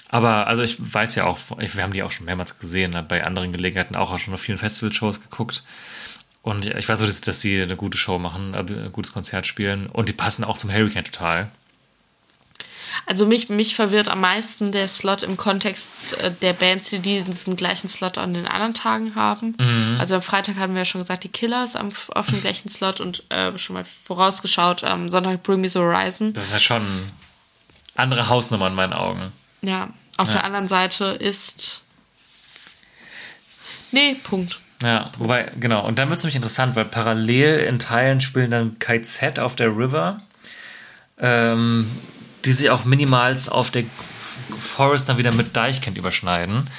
[0.09, 3.23] Aber also ich weiß ja auch, wir haben die auch schon mehrmals gesehen, ne, bei
[3.23, 5.63] anderen Gelegenheiten auch, auch schon auf vielen Festival-Shows geguckt.
[6.41, 9.47] Und ich weiß so, dass, dass sie eine gute Show machen, äh, ein gutes Konzert
[9.47, 9.87] spielen.
[9.87, 11.49] Und die passen auch zum Hurricane total.
[13.05, 17.55] Also mich, mich verwirrt am meisten der Slot im Kontext äh, der Bands, die diesen
[17.55, 19.55] gleichen Slot an den anderen Tagen haben.
[19.59, 19.97] Mhm.
[19.99, 22.99] Also am Freitag hatten wir ja schon gesagt, die Killers am, auf dem gleichen Slot
[22.99, 26.33] und äh, schon mal vorausgeschaut, am Sonntag Bring Me the Horizon.
[26.33, 26.85] Das ist ja schon
[27.95, 29.31] andere Hausnummer in meinen Augen.
[29.61, 31.81] Ja, auf der anderen Seite ist...
[33.91, 34.59] Nee, Punkt.
[34.83, 35.85] Ja, wobei, genau.
[35.85, 39.69] Und dann wird es nämlich interessant, weil parallel in Teilen spielen dann KZ auf der
[39.69, 40.21] River,
[41.19, 41.89] ähm,
[42.45, 43.83] die sich auch minimals auf der
[44.59, 46.69] Forest dann wieder mit Deichkind überschneiden.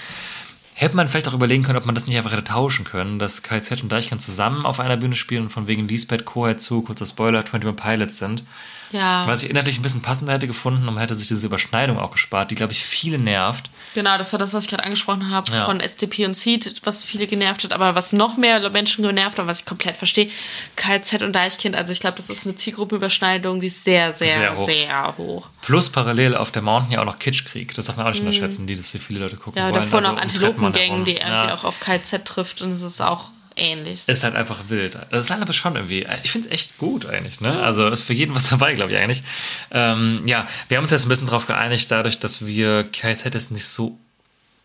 [0.75, 3.43] Hätte man vielleicht auch überlegen können, ob man das nicht einfach hätte tauschen können, dass
[3.43, 7.07] KZ und Deichkind zusammen auf einer Bühne spielen und von wegen Lisbeth, Cohead zu, kurzer
[7.07, 8.45] Spoiler, 21 Pilots sind.
[8.93, 11.99] Ja, Was ich inhaltlich ein bisschen passender hätte gefunden und man hätte sich diese Überschneidung
[11.99, 13.71] auch gespart, die, glaube ich, viele nervt.
[13.95, 15.65] genau, das war das, was ich gerade angesprochen habe Ja.
[15.67, 19.47] von SDP und Seed, was viele genervt hat, aber was noch mehr Menschen genervt hat,
[19.47, 20.31] was ich komplett verstehe,
[20.77, 24.65] KZ und Deichkind, also ich glaube, das ist eine Zielgruppenüberschneidung, die ist sehr, sehr, Sehr
[24.65, 25.19] sehr hoch.
[25.19, 25.49] hoch.
[25.63, 27.73] Plus parallel auf der Mountain ja auch noch Kitschkrieg.
[27.75, 29.69] Das darf man auch nicht unterschätzen, die das hier viele Leute gucken Mhm.
[29.69, 29.83] Ja, wollen.
[29.83, 31.05] davor Also noch Antilopengang, herum.
[31.05, 34.09] die irgendwie ja, auch auf KZ trifft und es ist auch ähnlich.
[34.09, 34.99] Ist halt einfach wild.
[35.11, 37.41] Das ist halt aber schon irgendwie, ich finde es echt gut eigentlich.
[37.41, 37.63] Ne?
[37.63, 39.23] Also ist für jeden was dabei, glaube ich eigentlich.
[39.71, 43.51] Ähm, ja, wir haben uns jetzt ein bisschen darauf geeinigt, dadurch, dass wir KZ jetzt
[43.51, 43.99] nicht so,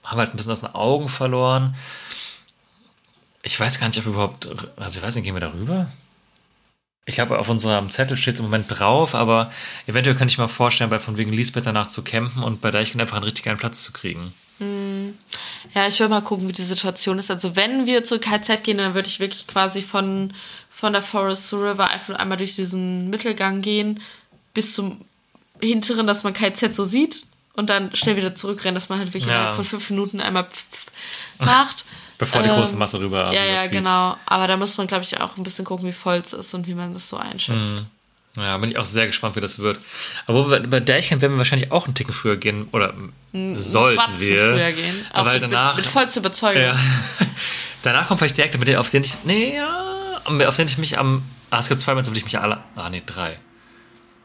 [0.04, 1.76] haben halt ein bisschen aus den Augen verloren.
[3.44, 5.90] Ich weiß gar nicht, ob wir überhaupt, also ich weiß nicht, gehen wir darüber?
[7.06, 9.52] Ich glaube, auf unserem Zettel steht es im Moment drauf, aber
[9.88, 13.02] eventuell könnte ich mir vorstellen, bei von wegen Lisbeth danach zu campen und bei Deichkind
[13.02, 14.34] einfach einen richtig geilen Platz zu kriegen.
[15.74, 17.32] Ja, ich will mal gucken, wie die Situation ist.
[17.32, 20.34] Also wenn wir zu KZ gehen, dann würde ich wirklich quasi von,
[20.70, 24.02] von der Forest to River einfach einmal durch diesen Mittelgang gehen,
[24.54, 25.00] bis zum
[25.62, 29.26] hinteren, dass man KZ so sieht und dann schnell wieder zurückrennen, dass man halt wirklich
[29.32, 29.54] Ja.
[29.54, 30.48] von fünf Minuten einmal
[31.40, 31.86] macht.
[32.18, 33.72] Bevor die Ähm, große Masse rüber Ja, ja, rüberzieht.
[33.72, 34.18] genau.
[34.26, 36.68] Aber da muss man, glaube ich, auch ein bisschen gucken, wie voll es ist und
[36.68, 37.78] wie man das so einschätzt.
[38.42, 39.78] Ja, bin ich auch sehr gespannt, wie das wird.
[40.28, 42.94] Aber wir, bei Deichkind werden wir wahrscheinlich auch einen Ticken früher gehen, oder
[43.58, 44.40] sollten Batzen wir.
[44.40, 45.06] früher gehen.
[45.14, 46.62] Auch Weil mit, danach, Mit, mit vollster Überzeugung.
[46.62, 46.80] ja,
[47.84, 50.78] danach kommt vielleicht der Act, mit dem, auf den ich, nee, ja, auf den ich
[50.78, 53.38] mich am, ah, es gibt zwei Bands, auf die ich mich alle, ah, nee, drei.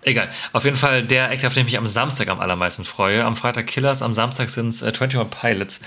[0.03, 0.29] Egal.
[0.53, 3.25] Auf jeden Fall der Act, auf den ich mich am Samstag am allermeisten freue.
[3.25, 5.81] Am Freitag Killers, am Samstag sind es äh, 21 Pilots.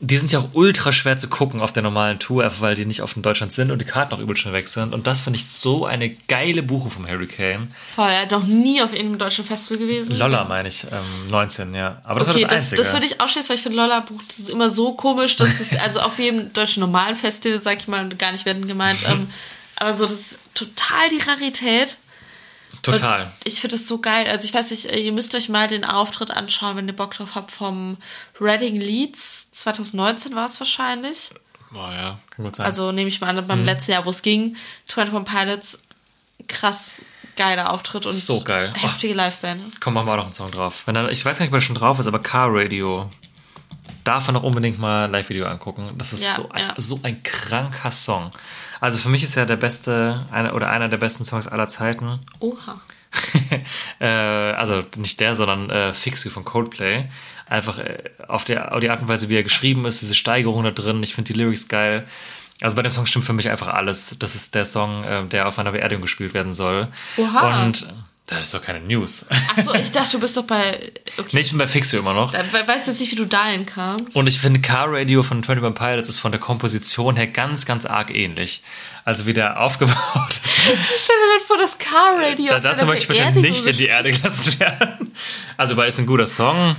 [0.00, 2.84] Die sind ja auch ultra schwer zu gucken auf der normalen Tour, einfach weil die
[2.86, 4.94] nicht oft in Deutschland sind und die Karten auch übel schnell weg sind.
[4.94, 7.74] Und das finde ich so eine geile Buche vom Hurricane.
[7.96, 10.16] Voll, er hat noch nie auf irgendeinem deutschen Festival gewesen.
[10.16, 12.00] Lolla meine ich, ähm, 19, ja.
[12.04, 12.82] Aber das Okay, war das das, Einzige.
[12.82, 15.98] das würde ich ausschließen, weil ich finde Lolla bucht immer so komisch, dass es also
[16.00, 19.00] auf jedem deutschen normalen Festival, sag ich mal, gar nicht werden gemeint.
[19.08, 19.28] ähm,
[19.74, 21.98] aber so, das ist total die Rarität.
[22.82, 23.24] Total.
[23.24, 24.26] Und ich finde das so geil.
[24.28, 27.34] Also ich weiß nicht, ihr müsst euch mal den Auftritt anschauen, wenn ihr Bock drauf
[27.34, 27.96] habt, vom
[28.40, 29.50] Reading Leeds.
[29.52, 31.30] 2019 war es wahrscheinlich.
[31.70, 32.66] Boah, ja, kann gut sein.
[32.66, 33.46] Also nehme ich mal an, Mhm.
[33.48, 34.56] beim letzten Jahr, wo es ging,
[34.94, 35.82] 21 Pilots,
[36.46, 37.02] krass
[37.36, 38.72] geiler Auftritt und So geil.
[38.76, 39.80] heftige Liveband.
[39.80, 40.86] Komm, machen wir auch noch einen Song drauf.
[40.86, 43.08] Wenn dann, ich weiß gar nicht, ob er schon drauf ist, aber Car Radio.
[44.04, 45.90] Darf man noch unbedingt mal ein Live-Video angucken.
[45.98, 46.74] Das ist Ja, so, ein, ja.
[46.78, 48.30] so ein kranker Song.
[48.80, 52.18] Also für mich ist er der beste, einer oder einer der besten Songs aller Zeiten.
[52.40, 52.80] Oha.
[54.00, 57.06] äh, also nicht der, sondern äh, Fix You von Coldplay.
[57.46, 60.64] Einfach äh, auf, der, auf die Art und Weise, wie er geschrieben ist, diese Steigerung
[60.64, 61.02] da drin.
[61.02, 62.06] Ich finde die Lyrics geil.
[62.60, 64.16] Also bei dem Song stimmt für mich einfach alles.
[64.18, 66.88] Das ist der Song, äh, der auf einer Beerdigung gespielt werden soll.
[67.16, 67.64] Oha.
[67.64, 67.92] Und
[68.28, 69.24] das ist doch keine News.
[69.56, 70.92] Achso, ich dachte, du bist doch bei.
[71.16, 71.28] Okay.
[71.32, 72.32] nee, ich bin bei Fix You immer noch.
[72.34, 74.14] We- weißt jetzt nicht, wie du dahin kamst.
[74.14, 77.86] Und ich finde, Car Radio von 21 Pilots ist von der Komposition her ganz, ganz
[77.86, 78.62] arg ähnlich.
[79.06, 79.96] Also wie der aufgebaut
[80.28, 80.42] ist.
[80.46, 82.48] Stell dir dann vor, das Car Radio.
[82.50, 85.12] Da, dazu möchte ich bitte nicht in die Erde gelassen werden.
[85.56, 86.76] Also, weil ist ein guter Song.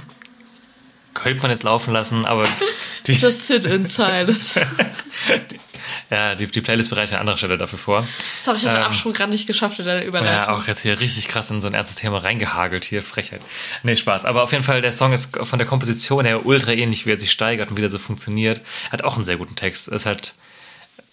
[1.16, 2.47] Könnte man jetzt laufen lassen, aber
[3.08, 4.62] Just sit in silence.
[6.10, 8.07] ja, die, die Playlist bereitet eine andere Stelle dafür vor.
[8.38, 10.36] Sorry, ich habe den Ähm, Absprung gerade nicht geschafft in deiner Überleitung.
[10.36, 13.03] Ja, auch jetzt hier richtig krass in so ein ernstes Thema reingehagelt hier.
[13.03, 13.41] Frechheit.
[13.84, 14.26] Nee, Spaß.
[14.26, 17.20] Aber auf jeden Fall, der Song ist von der Komposition her ultra ähnlich, wie er
[17.20, 18.62] sich steigert und wie er so funktioniert.
[18.91, 19.88] Hat auch einen sehr guten Text.
[19.88, 20.34] Ist halt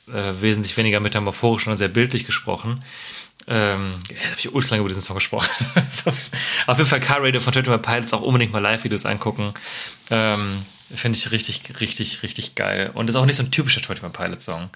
[0.09, 2.83] äh, wesentlich weniger metamorphorisch und sehr bildlich gesprochen.
[3.49, 5.49] Ähm, ja, habe ich ultra lange über diesen Song gesprochen.
[6.67, 9.53] Auf jeden Fall Car Radio von 21 Pilots auch unbedingt mal Live-Videos angucken.
[10.11, 10.65] Ähm,
[10.95, 12.91] Finde ich richtig, richtig, richtig geil.
[12.95, 14.71] Und ist auch nicht so ein typischer 21 Pilots Song.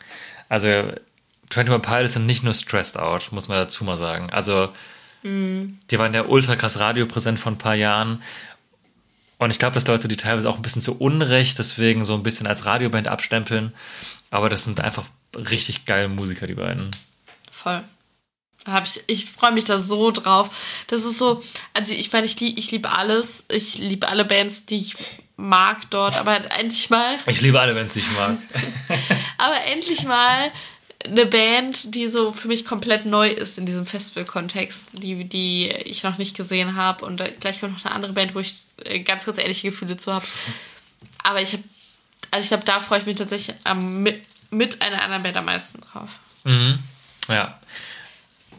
[0.49, 4.31] Also 21 Pilots sind nicht nur stressed out, muss man dazu mal sagen.
[4.31, 4.73] Also
[5.23, 8.23] die waren ja ultra krass radiopräsent vor ein paar Jahren.
[9.39, 12.23] Und ich glaube, dass Leute die teilweise auch ein bisschen zu Unrecht deswegen so ein
[12.23, 13.75] bisschen als Radioband abstempeln.
[14.31, 15.05] Aber das sind einfach
[15.35, 16.91] richtig geile Musiker, die beiden.
[17.51, 17.83] Voll.
[18.67, 20.51] Hab ich ich freue mich da so drauf.
[20.89, 21.43] Das ist so,
[21.75, 23.45] also ich meine, ich, lieb, ich liebe alles.
[23.51, 24.97] Ich liebe alle Bands, die ich
[25.41, 28.39] mag dort, aber endlich mal, Ich liebe alle Bands, die ich mag.
[29.39, 30.53] aber endlich mal
[31.05, 36.03] eine Band, die so für mich komplett neu ist in diesem Festival-Kontext, die, die ich
[36.03, 37.07] noch nicht gesehen habe.
[37.07, 40.13] Und gleich kommt noch eine andere Band, wo ich äh, ganz, ganz ähnliche Gefühle zu
[40.13, 40.27] habe.
[41.23, 41.65] Aber ich habe,
[42.31, 45.47] also ich glaube, da freue ich mich tatsächlich am, mit, mit einer anderen Band am
[45.47, 46.11] meisten drauf.
[47.29, 47.59] Ja.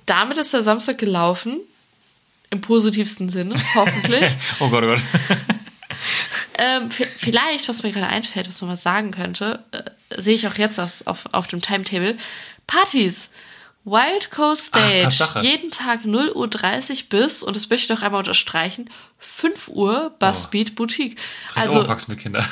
[0.05, 1.59] damit ist der Samstag gelaufen.
[2.51, 4.29] Im positivsten Sinne, hoffentlich.
[4.59, 4.99] Oh Gott, oh Gott.
[6.57, 10.55] ähm, vielleicht, was mir gerade einfällt, was man mal sagen könnte, äh, sehe ich auch
[10.55, 12.15] jetzt auf, auf, auf dem Timetable.
[12.67, 13.29] Partys.
[13.83, 15.03] Wild Coast Ach, Stage.
[15.03, 15.39] Tatsache.
[15.39, 20.11] jeden Tag 0 Uhr 30 bis, und das möchte ich noch einmal unterstreichen, 5 Uhr
[20.19, 21.17] Buzzbeat Boutique.
[21.55, 22.45] Also, Also mit Kinder.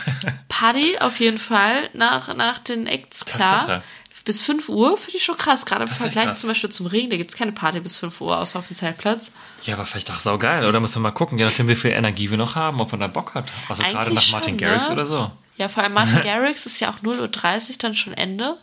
[0.50, 3.60] Party auf jeden Fall nach, nach den Acts klar.
[3.60, 3.84] Tatsache.
[4.30, 7.18] Bis 5 Uhr finde ich schon krass, gerade im Vergleich zum Beispiel zum Ring, da
[7.18, 9.32] gibt es keine Party bis 5 Uhr, außer auf dem Zeltplatz.
[9.64, 10.68] Ja, aber vielleicht auch saugeil.
[10.68, 13.00] Oder müssen wir mal gucken, je nachdem, wie viel Energie wir noch haben, ob man
[13.00, 13.50] da Bock hat.
[13.68, 14.94] Also gerade Eigentlich nach Martin schon, Garrix ne?
[14.94, 15.32] oder so.
[15.58, 18.56] Ja, vor allem Martin Garrix ist ja auch 0.30 Uhr dann schon Ende.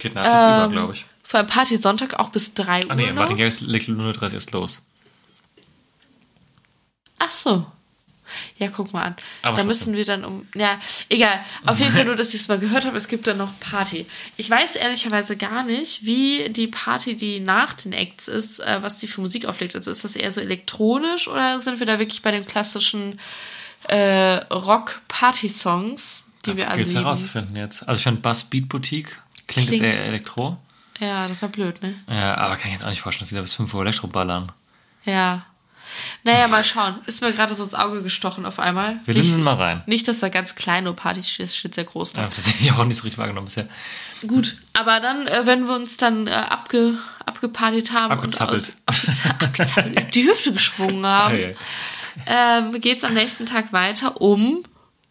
[0.00, 1.06] Geht nahtlos über, Ähm, glaube ich.
[1.22, 2.90] Vor allem Party Sonntag auch bis 3 Uhr.
[2.90, 3.14] Ah nee, noch.
[3.14, 4.82] Martin Garrix legt 0.30 erst los.
[7.18, 7.64] Ach so.
[8.56, 9.16] Ja, guck mal an.
[9.42, 9.66] Aber da trotzdem.
[9.66, 10.46] müssen wir dann um.
[10.54, 10.78] Ja,
[11.08, 11.40] egal.
[11.66, 14.06] Auf jeden Fall nur, dass ich es mal gehört habe, es gibt dann noch Party.
[14.36, 18.98] Ich weiß ehrlicherweise gar nicht, wie die Party, die nach den Acts ist, äh, was
[18.98, 19.74] die für Musik auflegt.
[19.74, 23.18] Also ist das eher so elektronisch oder sind wir da wirklich bei den klassischen
[23.88, 24.34] äh,
[25.18, 26.94] Rock-Party-Songs, die wir Gilt es anlieben?
[27.02, 27.88] herauszufinden jetzt.
[27.88, 30.58] Also ich finde Bass Beat Boutique klingt, Klingt- jetzt eher Elektro.
[31.00, 31.94] Ja, das war blöd, ne?
[32.08, 34.06] Ja, aber kann ich jetzt auch nicht vorstellen, dass die da bis 5 Uhr Elektro
[34.06, 34.52] ballern.
[35.04, 35.44] Ja.
[36.22, 36.96] Naja, mal schauen.
[37.06, 39.00] Ist mir gerade so ins Auge gestochen auf einmal.
[39.04, 39.82] Wir nicht, nehmen mal rein.
[39.86, 42.22] nicht, dass da ganz kleine Party steht, es steht sehr groß da.
[42.22, 43.68] Ja, tatsächlich auch nicht so richtig wahrgenommen bisher.
[44.26, 48.74] Gut, aber dann, äh, wenn wir uns dann äh, abge, abgepartyt haben Abgezappelt.
[48.86, 51.54] abgezappelt, die Hüfte geschwungen haben,
[52.26, 54.62] ähm, geht es am nächsten Tag weiter um,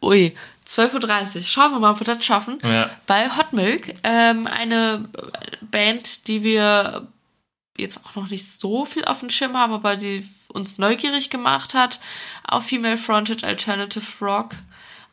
[0.02, 0.36] ui,
[0.68, 1.44] 12.30 Uhr.
[1.44, 2.60] Schauen wir mal, ob wir das schaffen.
[2.64, 2.90] Ja.
[3.06, 5.10] Bei Hot Milk, ähm, eine
[5.62, 7.08] Band, die wir
[7.78, 11.74] jetzt auch noch nicht so viel auf dem Schirm haben, aber die uns neugierig gemacht
[11.74, 12.00] hat,
[12.48, 14.56] auf Female Fronted Alternative Rock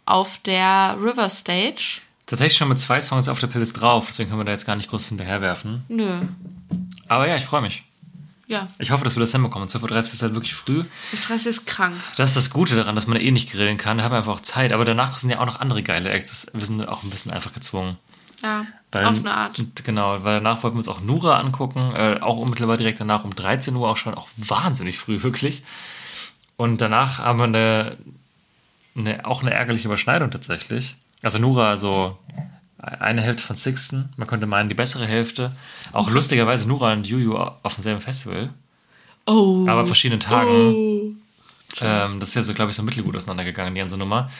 [0.07, 2.01] auf der River Stage.
[2.27, 4.77] Tatsächlich schon mit zwei Songs auf der Playlist drauf, deswegen können wir da jetzt gar
[4.77, 5.85] nicht groß hinterherwerfen.
[5.89, 6.21] Nö,
[7.09, 7.83] Aber ja, ich freue mich.
[8.47, 9.69] ja, Ich hoffe, dass wir das hinbekommen.
[9.69, 10.85] 12.30 Uhr ist halt wirklich früh.
[11.29, 11.95] 12.30 ist krank.
[12.17, 13.99] Das ist das Gute daran, dass man eh nicht grillen kann.
[13.99, 14.73] Da haben wir einfach auch Zeit.
[14.73, 16.47] Aber danach sind ja auch noch andere geile Acts.
[16.53, 17.97] Wir sind auch ein bisschen einfach gezwungen.
[18.43, 19.63] Ja, Weil, auf eine Art.
[19.85, 21.93] Genau, weil danach wollten wir uns auch Nura angucken.
[21.95, 25.63] Äh, auch unmittelbar direkt danach um 13 Uhr, auch schon auch wahnsinnig früh, wirklich.
[26.57, 27.97] Und danach haben wir eine,
[28.97, 30.97] eine, auch eine ärgerliche Überschneidung tatsächlich.
[31.23, 32.19] Also Nura, so
[32.79, 34.11] eine Hälfte von Sixten.
[34.17, 35.53] Man könnte meinen, die bessere Hälfte.
[35.93, 38.51] Auch lustigerweise Nura und Juju auf demselben Festival.
[39.27, 39.67] Oh.
[39.69, 41.21] Aber an verschiedenen Tagen.
[41.81, 44.31] Ähm, das ist ja so, glaube ich, so mittelgut auseinandergegangen, die ganze Nummer.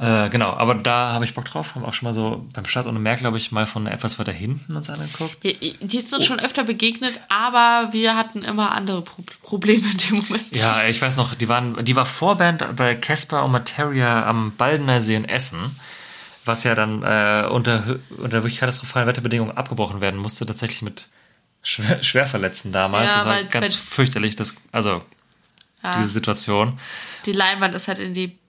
[0.00, 1.74] Äh, genau, aber da habe ich Bock drauf.
[1.74, 4.32] Haben auch schon mal so beim Start ohne Meer, glaube ich, mal von etwas weiter
[4.32, 5.36] hinten uns angeguckt.
[5.44, 10.16] Die ist uns schon öfter begegnet, aber wir hatten immer andere Pro Probleme in dem
[10.16, 10.56] Moment.
[10.56, 15.02] Ja, ich weiß noch, die waren, die war Vorband bei Casper und Materia am Baldener
[15.02, 15.58] See in Essen,
[16.46, 21.08] was ja dann äh, unter, unter wirklich katastrophalen Wetterbedingungen abgebrochen werden musste, tatsächlich mit
[21.62, 23.06] schwer, Schwerverletzten damals.
[23.06, 25.02] Ja, das war ganz fürchterlich, das, also
[25.82, 25.96] Ja.
[25.98, 26.78] diese Situation.
[27.26, 28.39] Die Leinwand ist halt in die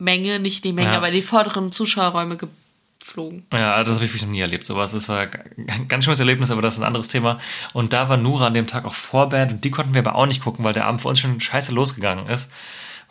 [0.00, 0.96] Menge, nicht die Menge, Ja.
[0.96, 3.46] aber die vorderen Zuschauerräume geflogen.
[3.52, 4.92] Ja, das habe ich wirklich noch nie erlebt, sowas.
[4.92, 7.38] Das war ein ganz schönes Erlebnis, aber das ist ein anderes Thema.
[7.72, 10.26] Und da war Nura an dem Tag auch Vorband und die konnten wir aber auch
[10.26, 12.52] nicht gucken, weil der Abend für uns schon scheiße losgegangen ist.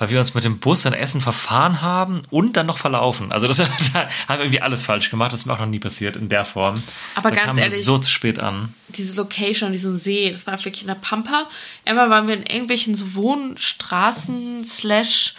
[0.01, 3.33] Weil wir uns mit dem Bus in Essen verfahren haben und dann noch verlaufen.
[3.33, 5.33] Also das da haben wir irgendwie alles falsch gemacht.
[5.33, 6.81] Das ist mir auch noch nie passiert in der Form.
[7.15, 8.73] Aber da ganz wir ehrlich- so zu spät an.
[8.87, 11.47] Diese Location diesem See, das war wirklich in der Pampa.
[11.83, 15.35] Einmal waren wir in irgendwelchen so Wohnstraßen slash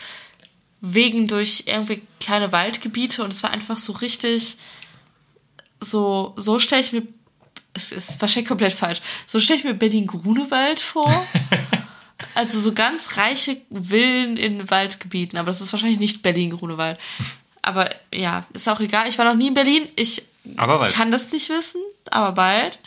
[0.80, 4.56] Wegen durch irgendwie kleine Waldgebiete und es war einfach so richtig
[5.80, 7.02] so, so stelle ich mir,
[7.74, 11.10] es ist wahrscheinlich komplett falsch, so stelle ich mir Berlin-Grunewald vor.
[12.34, 16.98] also so ganz reiche Villen in Waldgebieten, aber das ist wahrscheinlich nicht Berlin-Grunewald.
[17.62, 19.08] Aber ja, ist auch egal.
[19.08, 19.86] Ich war noch nie in Berlin.
[19.96, 20.22] Ich
[20.56, 20.94] Aber bald.
[20.94, 22.78] kann das nicht wissen, aber bald.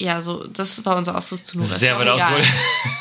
[0.00, 1.68] Ja, so, das war unser Ausdruck zu Nora.
[1.68, 2.46] Sehr weit ausgeholt.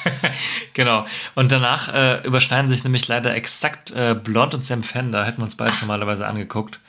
[0.73, 1.05] genau.
[1.35, 5.23] Und danach äh, überschneiden sich nämlich leider exakt äh, Blond und Sam Fender.
[5.23, 6.79] Hätten wir uns beides normalerweise angeguckt.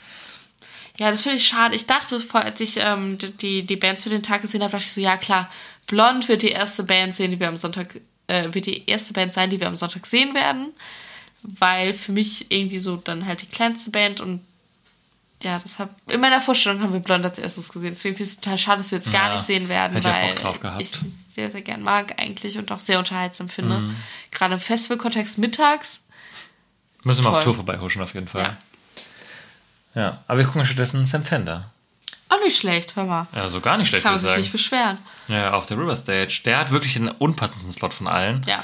[0.98, 1.76] Ja, das finde ich schade.
[1.76, 4.92] Ich dachte, als ich ähm, die, die Bands für den Tag gesehen habe, dachte ich
[4.92, 5.50] so, ja klar,
[5.86, 9.34] Blond wird die erste Band sehen, die wir am Sonntag, äh, wird die erste Band
[9.34, 10.72] sein, die wir am Sonntag sehen werden.
[11.42, 14.40] Weil für mich irgendwie so dann halt die kleinste Band und
[15.42, 17.90] ja, deshalb, in meiner Vorstellung haben wir Blond als erstes gesehen.
[17.94, 20.08] Deswegen finde ich es total schade, dass wir jetzt gar Ja, nicht sehen werden, hätte
[20.08, 20.82] ich weil Bock drauf gehabt.
[20.82, 20.90] ich
[21.32, 23.78] sehr, sehr gern mag eigentlich und auch sehr unterhaltsam finde.
[23.78, 23.96] Mhm.
[24.32, 26.00] Gerade im Festivalkontext mittags.
[27.04, 27.44] Müssen wir auf Toll.
[27.44, 28.42] Tour vorbeihuschen auf jeden Fall.
[28.42, 28.56] Ja.
[29.94, 30.24] Ja.
[30.26, 31.70] Aber wir gucken stattdessen Sam Fender.
[32.28, 33.26] Auch nicht schlecht, hör mal.
[33.34, 34.52] Ja, so gar nicht schlecht, Kann man sich ich nicht sagen.
[34.52, 34.98] beschweren.
[35.28, 36.40] Ja, auf der River Stage.
[36.44, 38.42] Der hat wirklich den unpassendsten Slot von allen.
[38.46, 38.62] Ja.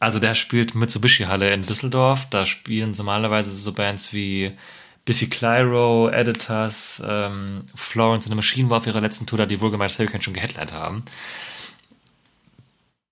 [0.00, 2.26] Also der spielt Mitsubishi Halle in Düsseldorf.
[2.30, 4.56] Da spielen normalerweise so Bands wie
[5.04, 9.60] Biffy Clyro, Editors, ähm, Florence and the Machine war auf ihrer letzten Tour, da die
[9.60, 11.04] wohlgemeint Hurricane schon geheadlined haben.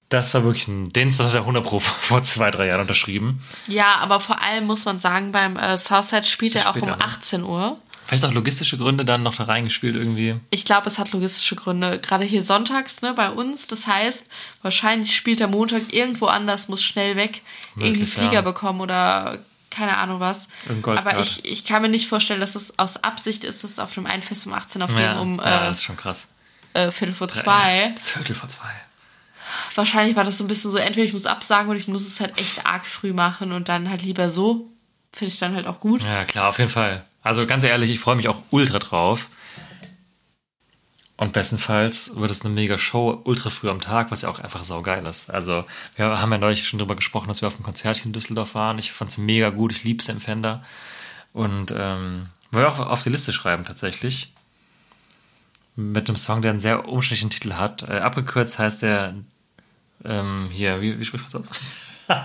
[0.09, 3.43] Das war wirklich ein, den hat er 100 Pro vor zwei, drei Jahren unterschrieben.
[3.69, 6.97] Ja, aber vor allem muss man sagen, beim äh, Southside spielt er auch um Später,
[6.97, 7.05] ne?
[7.05, 7.79] 18 Uhr.
[8.07, 10.37] Vielleicht auch logistische Gründe dann noch da reingespielt irgendwie.
[10.49, 12.01] Ich glaube, es hat logistische Gründe.
[12.01, 13.67] Gerade hier sonntags, ne, bei uns.
[13.67, 14.27] Das heißt,
[14.63, 17.43] wahrscheinlich spielt er Montag irgendwo anders, muss schnell weg,
[17.77, 18.41] irgendwie Flieger ja.
[18.41, 20.49] bekommen oder keine Ahnung was.
[20.85, 24.07] Aber ich, ich kann mir nicht vorstellen, dass es aus Absicht ist, dass auf dem
[24.07, 26.29] einen Fest um 18 auf dem Ja, um ja, äh, das ist schon krass.
[26.75, 27.95] äh, Viertel vor zwei.
[28.03, 28.71] Viertel vor zwei.
[29.75, 32.21] Wahrscheinlich war das so ein bisschen so, entweder ich muss absagen oder ich muss es
[32.21, 34.69] halt echt arg früh machen und dann halt lieber so.
[35.13, 36.03] Finde ich dann halt auch gut.
[36.03, 37.05] Ja, klar, auf jeden Fall.
[37.23, 39.27] Also ganz ehrlich, ich freue mich auch ultra drauf.
[41.19, 44.63] Und bestenfalls wird es eine mega Show ultra früh am Tag, was ja auch einfach
[44.63, 45.31] saugeil ist.
[45.31, 45.65] Also,
[45.97, 48.55] wir haben ja neulich schon drüber gesprochen, dass wir auf dem Konzert hier in Düsseldorf
[48.55, 48.79] waren.
[48.79, 50.63] Ich fand es mega gut, ich liebe Sam Fender.
[51.33, 54.33] Und ähm, wollte auch auf die Liste schreiben tatsächlich.
[55.75, 57.83] Mit einem Song, der einen sehr umständlichen Titel hat.
[57.83, 59.15] Äh, abgekürzt heißt der
[60.05, 62.23] ähm, hier, wie, wie spricht man das aus?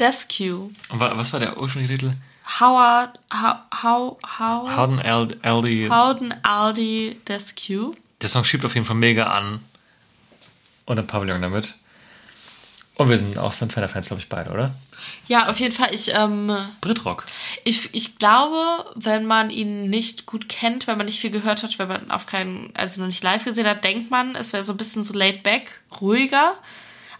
[0.00, 0.70] Descue.
[0.88, 2.14] Was war der ursprüngliche Titel?
[2.60, 5.88] Howard, how, how, how, Howden Ald- Aldi.
[5.90, 7.92] Howden Aldi Descue.
[8.22, 9.60] Der Song schiebt auf jeden Fall mega an.
[10.84, 11.76] Und ein Pavillon damit.
[12.96, 14.74] Und wir sind auch Sam Fender-Fans, glaube ich, beide, oder?
[15.26, 15.94] Ja, auf jeden Fall.
[15.94, 17.24] Ich, ähm, Britrock.
[17.64, 21.78] ich, ich glaube, wenn man ihn nicht gut kennt, wenn man nicht viel gehört hat,
[21.78, 24.72] wenn man auf keinen, also noch nicht live gesehen hat, denkt man, es wäre so
[24.72, 26.54] ein bisschen so laid back, ruhiger.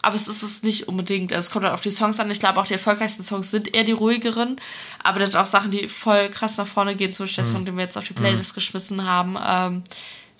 [0.05, 1.33] Aber es ist es nicht unbedingt.
[1.33, 2.31] Also es kommt halt auf die Songs an.
[2.31, 4.61] Ich glaube, auch die erfolgreichsten Songs sind eher die ruhigeren.
[5.03, 7.65] Aber das sind auch Sachen, die voll krass nach vorne gehen, zum Beispiel der Song,
[7.65, 9.39] den wir jetzt auf die Playlist geschmissen haben.
[9.41, 9.85] Ähm,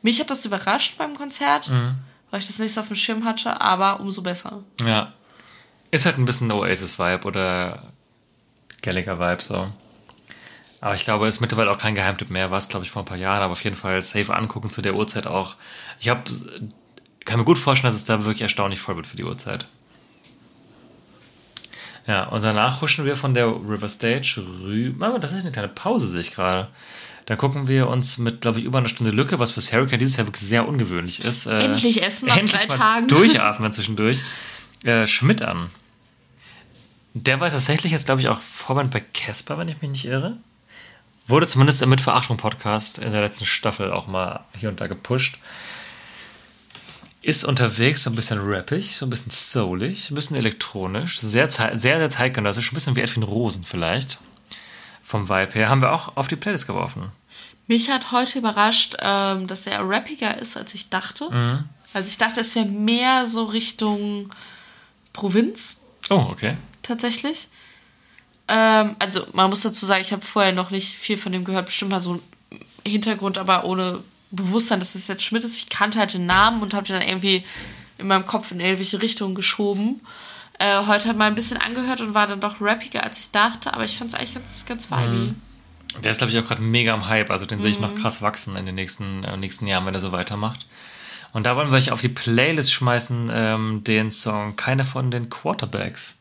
[0.03, 1.71] mich hat das überrascht beim Konzert,
[2.31, 4.63] weil ich das nicht so auf dem Schirm hatte, aber umso besser.
[4.85, 5.13] Ja.
[5.91, 7.83] Ist halt ein bisschen Oasis-Vibe oder
[8.83, 9.71] Gallagher-Vibe so.
[10.81, 12.51] Aber ich glaube, es ist mittlerweile auch kein Geheimtipp mehr.
[12.51, 14.83] War es, glaube ich, vor ein paar Jahren, aber auf jeden Fall safe angucken zu
[14.83, 15.55] der Uhrzeit auch.
[16.01, 16.29] Ich hab,
[17.25, 19.67] kann mir gut vorstellen, dass es da wirklich erstaunlich voll wird für die Uhrzeit.
[22.07, 25.21] Ja, und danach huschen wir von der River Stage rüber.
[25.21, 26.69] Das ist eine kleine Pause, sehe ich gerade.
[27.27, 30.17] Dann gucken wir uns mit, glaube ich, über einer Stunde Lücke, was fürs Hurricane dieses
[30.17, 31.47] Jahr wirklich sehr ungewöhnlich ist.
[31.47, 33.09] äh, Endlich essen nach endlich drei mal Tagen.
[33.09, 34.25] Durchatmen zwischendurch.
[34.85, 35.71] Äh, Schmidt an.
[37.15, 40.39] Der war tatsächlich jetzt, glaube ich, auch Vorband bei Casper, wenn ich mich nicht irre.
[41.29, 45.39] Wurde zumindest im Mitverachtung-Podcast in der letzten Staffel auch mal hier und da gepusht.
[47.21, 51.77] Ist unterwegs so ein bisschen rappig, so ein bisschen soulig, ein bisschen elektronisch, sehr, sehr,
[51.79, 54.19] sehr zeitgenössisch, ein bisschen wie Edwin Rosen vielleicht.
[55.03, 55.69] Vom Vibe her.
[55.69, 57.11] Haben wir auch auf die Playlist geworfen.
[57.67, 61.31] Mich hat heute überrascht, ähm, dass er rappiger ist, als ich dachte.
[61.31, 61.65] Mhm.
[61.95, 64.31] Also ich dachte, es wäre mehr so Richtung
[65.13, 65.79] Provinz
[66.11, 66.57] Oh, okay.
[66.83, 67.49] tatsächlich.
[68.49, 71.67] Ähm, also man muss dazu sagen, ich habe vorher noch nicht viel von dem gehört,
[71.67, 72.23] bestimmt mal so einen
[72.87, 74.01] Hintergrund, aber ohne
[74.31, 75.59] Bewusstsein, dass es jetzt Schmidt ist.
[75.59, 77.45] Ich kannte halt den Namen und habe den dann irgendwie
[77.99, 80.01] in meinem Kopf in irgendwelche Richtungen geschoben.
[80.59, 83.85] Äh, heute mal ein bisschen angehört und war dann doch rappiger, als ich dachte, aber
[83.85, 85.35] ich fand es eigentlich ganz, ganz vibey.
[86.03, 87.31] Der ist, glaube ich, auch gerade mega am Hype.
[87.31, 87.87] Also den sehe ich Mhm.
[87.87, 90.67] noch krass wachsen in den nächsten, äh, nächsten Jahren, wenn er so weitermacht.
[91.33, 95.31] Und da wollen wir euch auf die Playlist schmeißen, ähm, den Song Keine von den
[95.31, 96.19] Quarterbacks.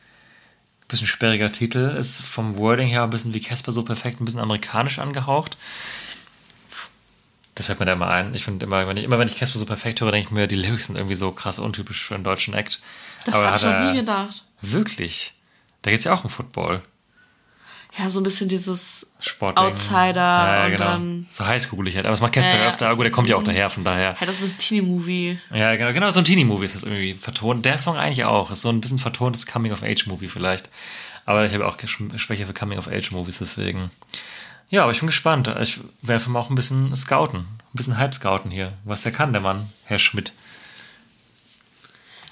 [0.87, 4.41] Bisschen sperriger Titel, ist vom Wording her ein bisschen wie Casper so perfekt, ein bisschen
[4.41, 5.55] amerikanisch angehaucht.
[7.61, 8.33] Das fällt mir da immer ein.
[8.33, 10.47] Ich finde immer, wenn ich, immer wenn ich Casper so perfekt höre, denke ich mir,
[10.47, 12.79] die Lyrics sind irgendwie so krass untypisch für einen deutschen Act.
[13.25, 14.43] Das Aber habe ich noch nie gedacht.
[14.61, 15.33] Wirklich?
[15.83, 16.81] Da geht es ja auch um Football.
[17.99, 19.65] Ja, so ein bisschen dieses Sportding.
[19.65, 22.05] Outsider und dann So highschoolig halt.
[22.05, 22.67] Aber das macht Casper Ja, ja.
[22.69, 22.95] öfter.
[22.95, 24.15] Gut, der kommt ja auch daher, von daher.
[24.19, 25.39] halt das ein bisschen Teenie-Movie.
[25.53, 27.65] Ja, genau, genau so ein Teenie-Movie ist das irgendwie vertont.
[27.65, 28.49] Der Song eigentlich auch.
[28.49, 30.69] Ist so ein bisschen vertontes Coming-of-Age-Movie vielleicht.
[31.25, 33.91] Aber ich habe auch Sch- Schwäche für Coming-of-Age-Movies, deswegen.
[34.71, 35.47] Ja, aber ich bin gespannt.
[35.61, 37.41] Ich werde mal auch ein bisschen scouten.
[37.41, 38.73] Ein bisschen Halb-scouten hier.
[38.83, 40.33] Was der kann, der Mann, Herr Schmidt.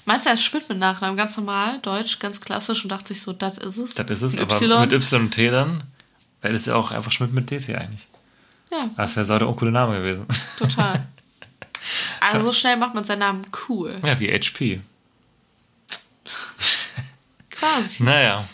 [0.06, 1.16] Meinst du, er ist Schmidt mit Nachnamen?
[1.16, 3.94] Ganz normal, deutsch, ganz klassisch und dachte sich so, das ist es.
[3.94, 4.38] Das ist es.
[4.38, 4.80] Aber Y.
[4.80, 5.84] mit Y und T dann
[6.40, 8.06] wäre das ja auch einfach Schmidt mit DT eigentlich.
[8.72, 10.26] Ja, Das wäre so der uncoole Name gewesen.
[10.58, 11.06] total.
[12.20, 13.96] Also so schnell macht man seinen Namen cool.
[14.04, 14.76] ja, wie HP.
[17.50, 18.02] Quasi.
[18.04, 18.44] Naja.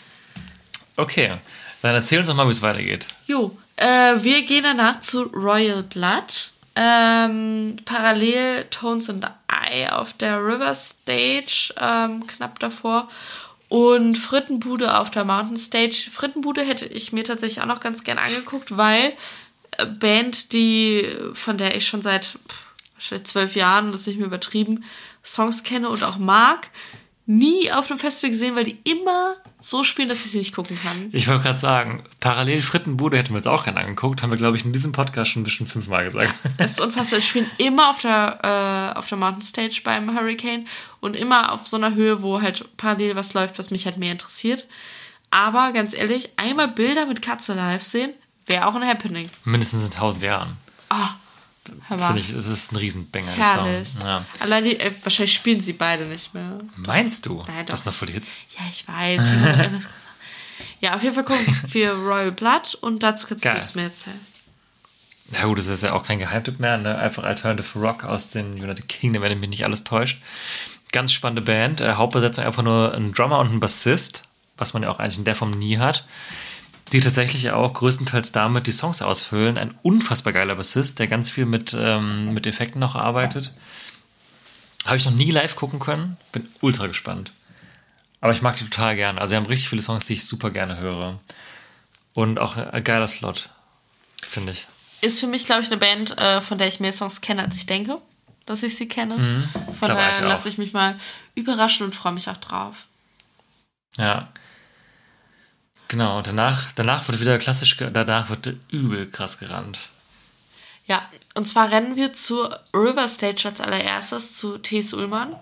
[0.95, 1.35] Okay.
[1.81, 3.07] Dann erzähl uns doch mal, wie es weitergeht.
[3.27, 6.51] Jo, äh, wir gehen danach zu Royal Blood.
[6.75, 13.09] Ähm, parallel Tones and I auf der River Stage, ähm, knapp davor.
[13.67, 16.09] Und Frittenbude auf der Mountain Stage.
[16.11, 19.13] Frittenbude hätte ich mir tatsächlich auch noch ganz gern angeguckt, weil
[19.71, 22.37] äh, Band, die, von der ich schon seit
[22.99, 24.83] zwölf Jahren, das ist nicht mehr übertrieben,
[25.23, 26.69] Songs kenne und auch mag,
[27.25, 29.35] nie auf einem Festival gesehen, weil die immer
[29.69, 31.09] so spielen, dass ich sie nicht gucken kann.
[31.11, 34.55] Ich wollte gerade sagen, parallel Frittenbude hätten wir uns auch gerne angeguckt, haben wir, glaube
[34.55, 36.33] ich, in diesem Podcast schon bestimmt fünfmal gesagt.
[36.57, 37.19] Es ist unfassbar.
[37.19, 40.67] Sie spielen immer auf der, äh, auf der Mountain Stage beim Hurricane
[41.01, 44.11] und immer auf so einer Höhe, wo halt parallel was läuft, was mich halt mehr
[44.11, 44.67] interessiert.
[45.31, 48.13] Aber ganz ehrlich, einmal Bilder mit Katze live sehen,
[48.45, 49.29] wäre auch ein Happening.
[49.43, 50.57] Mindestens in tausend Jahren.
[50.89, 51.19] Mal.
[51.87, 53.35] Finde ich, es ist ein Riesenbanger.
[53.35, 53.89] der Herrlich.
[53.89, 54.01] Song.
[54.01, 54.25] Ja.
[54.39, 56.59] Allein die, äh, wahrscheinlich spielen sie beide nicht mehr.
[56.75, 57.43] Meinst du?
[57.47, 57.65] Nein, doch.
[57.71, 58.35] das ist noch voll die Hits.
[58.57, 59.21] Ja, ich weiß.
[60.81, 64.19] ja, auf jeden Fall gucken wir Royal Blood und dazu kannst du kurz mehr erzählen.
[65.31, 66.97] Ja gut, das ist ja auch kein Geheimtipp mehr, ne?
[66.97, 70.21] Einfach Alternative Rock aus den United Kingdom, wenn mich nicht alles täuscht.
[70.93, 71.81] Ganz spannende Band.
[71.81, 74.23] Äh, Hauptbesetzung einfach nur ein Drummer und ein Bassist,
[74.57, 76.05] was man ja auch eigentlich in der Form nie hat.
[76.93, 79.57] Die tatsächlich auch größtenteils damit die Songs ausfüllen.
[79.57, 83.53] Ein unfassbar geiler Bassist, der ganz viel mit, ähm, mit Effekten noch arbeitet.
[84.85, 86.17] Habe ich noch nie live gucken können.
[86.31, 87.33] Bin ultra gespannt.
[88.21, 89.19] Aber ich mag die total gerne.
[89.19, 91.19] Also sie haben richtig viele Songs, die ich super gerne höre.
[92.13, 93.49] Und auch ein geiler Slot,
[94.25, 94.67] finde ich.
[95.01, 97.55] Ist für mich, glaube ich, eine Band, äh, von der ich mehr Songs kenne, als
[97.57, 98.01] ich denke,
[98.45, 99.15] dass ich sie kenne.
[99.53, 100.97] Von glaube, ich daher lasse ich mich mal
[101.35, 102.85] überraschen und freue mich auch drauf.
[103.97, 104.29] Ja.
[105.89, 109.79] Genau, und danach, danach wird wieder klassisch, danach wird übel krass gerannt.
[110.85, 114.93] Ja, und zwar rennen wir zur River Stage als allererstes zu T.S.
[114.93, 115.35] Ullmann.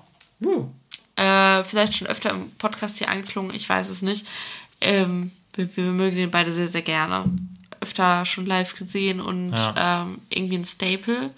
[1.15, 4.27] Äh, vielleicht schon öfter im Podcast hier angeklungen, ich weiß es nicht.
[4.81, 7.25] Ähm, wir, wir mögen den beide sehr, sehr gerne.
[7.79, 10.01] Öfter schon live gesehen und Ja.
[10.03, 11.31] ähm, irgendwie ein Staple.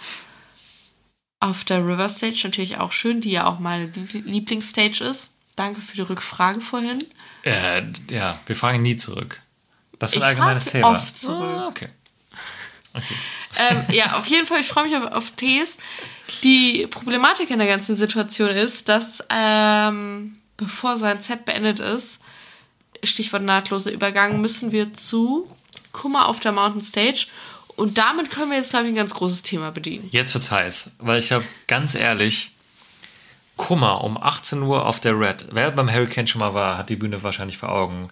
[1.39, 5.34] Auf der River Stage natürlich auch schön, die ja auch meine Liebl- Lieblingsstage ist.
[5.58, 7.04] Danke für die Rückfrage vorhin.
[7.43, 9.42] Äh, ja, wir fragen nie zurück.
[10.00, 10.92] Das ist ein Ich allgemeines Thema.
[10.92, 11.58] oft zurück.
[11.58, 11.89] Ah, okay.
[13.58, 15.78] ähm, ja, auf jeden Fall, ich freue mich auf, auf Tees.
[16.43, 22.20] Die Problematik in der ganzen Situation ist, dass ähm, bevor sein Set beendet ist,
[23.04, 25.50] Stichwort nahtloser Übergang, müssen wir zu
[25.92, 27.28] Kummer auf der Mountain Stage.
[27.75, 30.08] Und damit können wir jetzt, glaube ich, ein ganz großes Thema bedienen.
[30.12, 32.51] Jetzt wird's heiß, weil ich habe ganz ehrlich
[33.58, 35.47] Kummer um 18 Uhr auf der Red.
[35.51, 38.09] Wer beim Hurricane schon mal war, hat die Bühne wahrscheinlich vor Augen.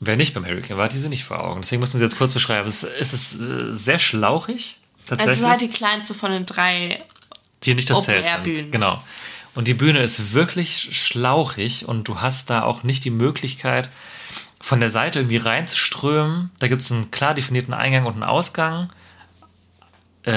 [0.00, 1.60] Wer nicht beim Hurricane war, hat diese nicht vor Augen.
[1.60, 2.68] Deswegen müssen Sie jetzt kurz beschreiben.
[2.68, 5.38] Es, es ist äh, sehr schlauchig, Also es tatsächlich.
[5.40, 7.02] ist halt die kleinste von den drei.
[7.64, 8.72] die nicht das Zelt sind.
[8.72, 9.02] Genau.
[9.54, 13.88] Und die Bühne ist wirklich schlauchig und du hast da auch nicht die Möglichkeit,
[14.60, 16.50] von der Seite irgendwie reinzuströmen.
[16.60, 18.90] Da gibt es einen klar definierten Eingang und einen Ausgang
[20.24, 20.32] äh,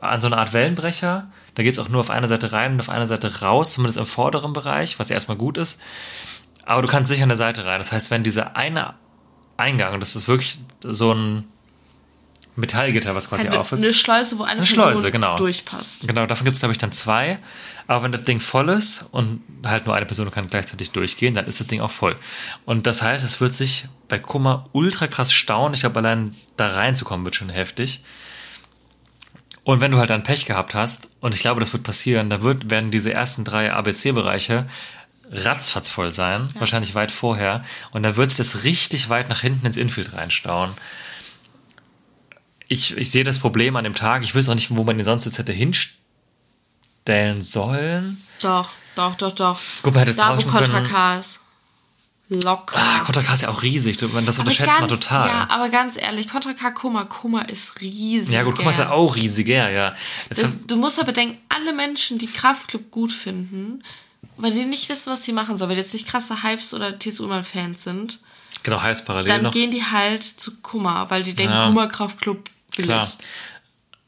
[0.00, 1.28] an so eine Art Wellenbrecher.
[1.54, 3.98] Da geht es auch nur auf einer Seite rein und auf einer Seite raus, zumindest
[3.98, 5.80] im vorderen Bereich, was ja erstmal gut ist.
[6.64, 7.78] Aber du kannst sicher an der Seite rein.
[7.80, 8.94] Das heißt, wenn diese eine
[9.60, 10.00] Eingang.
[10.00, 11.44] Das ist wirklich so ein
[12.56, 13.82] Metallgitter, was quasi Eine, auf ist.
[13.82, 15.36] eine Schleuse, wo eine, Eine Person Schleuse, genau.
[15.36, 16.06] durchpasst.
[16.08, 17.38] Genau, davon gibt es, glaube ich, dann zwei.
[17.86, 21.46] Aber wenn das Ding voll ist und halt nur eine Person kann gleichzeitig durchgehen, dann
[21.46, 22.16] ist das Ding auch voll.
[22.64, 25.74] Und das heißt, es wird sich bei Kummer ultra krass stauen.
[25.74, 28.02] Ich glaube, allein da reinzukommen wird schon heftig.
[29.70, 32.42] Und wenn du halt dann Pech gehabt hast, und ich glaube, das wird passieren, dann
[32.42, 34.66] wird, werden diese ersten drei ABC-Bereiche
[35.30, 37.62] ratzfatz voll sein, wahrscheinlich weit vorher.
[37.92, 40.72] Und dann wird sich das richtig weit nach hinten ins Infield reinstauen.
[42.66, 44.24] Ich, ich sehe das Problem an dem Tag.
[44.24, 48.20] Ich wüsste auch nicht, wo man den sonst jetzt hätte hinstellen sollen.
[48.42, 49.60] Doch, doch, doch, doch.
[49.82, 51.22] Guck mal, hättest da, wo Contra können.
[52.30, 52.78] Locker.
[52.78, 53.96] Ah, Contra K ist ja auch riesig.
[53.96, 55.26] Das unterschätzt man total.
[55.28, 58.32] Ja, aber ganz ehrlich, Contra K Kummer, Kummer ist riesig.
[58.32, 59.96] Ja, gut, mal, ist ja auch riesiger, ja.
[60.34, 63.82] Du, du musst aber denken, alle Menschen, die Kraftclub gut finden,
[64.36, 66.96] weil die nicht wissen, was sie machen sollen, weil die jetzt nicht krasse Hypes oder
[66.98, 68.20] TSU Fans sind,
[68.62, 69.52] Genau, heißt parallel dann noch.
[69.52, 71.66] gehen die halt zu Kummer, weil die denken, Ja.
[71.66, 73.08] Kummer Kraftclub will Klar.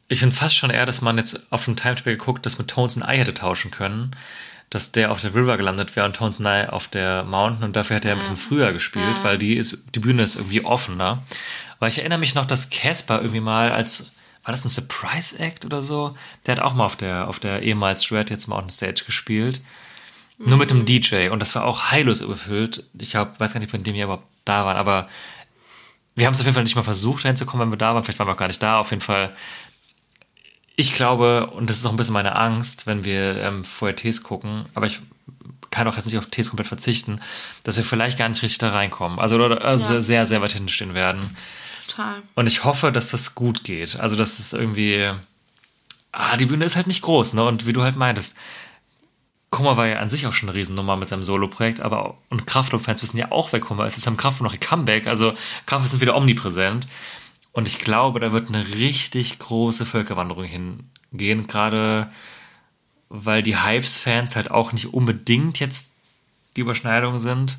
[0.09, 0.19] ich.
[0.19, 3.03] Finde fast schon eher, dass man jetzt auf dem Timetable geguckt, dass mit Tones ein
[3.03, 4.15] Ei hätte tauschen können.
[4.73, 7.97] Dass der auf der River gelandet wäre und Tones I auf der Mountain und dafür
[7.97, 11.23] hätte er ein bisschen früher gespielt, weil die ist, die Bühne ist irgendwie offener.
[11.79, 14.07] Weil ich erinnere mich noch, dass Casper irgendwie mal als,
[14.45, 16.17] war das ein Surprise Act oder so?
[16.47, 19.61] Der hat auch mal auf der, auf der ehemals Red jetzt Mountain Stage gespielt.
[20.39, 22.85] Nur mit dem DJ und das war auch heillos überfüllt.
[22.99, 25.07] Ich glaub, weiß gar nicht, von dem wir überhaupt da waren, aber
[26.15, 28.05] wir haben es auf jeden Fall nicht mal versucht, reinzukommen, wenn wir da waren.
[28.05, 28.79] Vielleicht waren wir auch gar nicht da.
[28.79, 29.35] Auf jeden Fall
[30.77, 34.23] ich glaube, und das ist auch ein bisschen meine Angst, wenn wir ähm, vorher Tees
[34.23, 35.01] gucken, aber ich
[35.71, 37.21] kann auch jetzt nicht auf Tees komplett verzichten,
[37.65, 39.19] dass wir vielleicht gar nicht richtig da reinkommen.
[39.19, 40.01] Also, also Ja.
[40.03, 41.37] sehr, sehr weit hinten stehen werden.
[41.89, 42.23] Total.
[42.35, 43.99] Und ich hoffe, dass das gut geht.
[43.99, 45.11] Also, dass es irgendwie.
[46.13, 47.45] Ah, die Bühne ist halt nicht groß, ne?
[47.45, 48.37] Und wie du halt meintest,
[49.49, 53.03] Kummer war ja an sich auch schon eine Riesennummer mit seinem Solo-Projekt, aber und Kraftclub-Fans
[53.03, 53.97] wissen ja auch, wer Kummer ist.
[53.97, 55.33] Jetzt haben Kraftclub noch ihr Comeback, also
[55.67, 56.87] Kraftclub sind wieder omnipräsent.
[57.53, 62.11] Und ich glaube, da wird eine richtig große Völkerwanderung hingehen, gerade
[63.09, 65.91] weil die Hypes-Fans halt auch nicht unbedingt jetzt
[66.57, 67.59] die Überschneidung sind.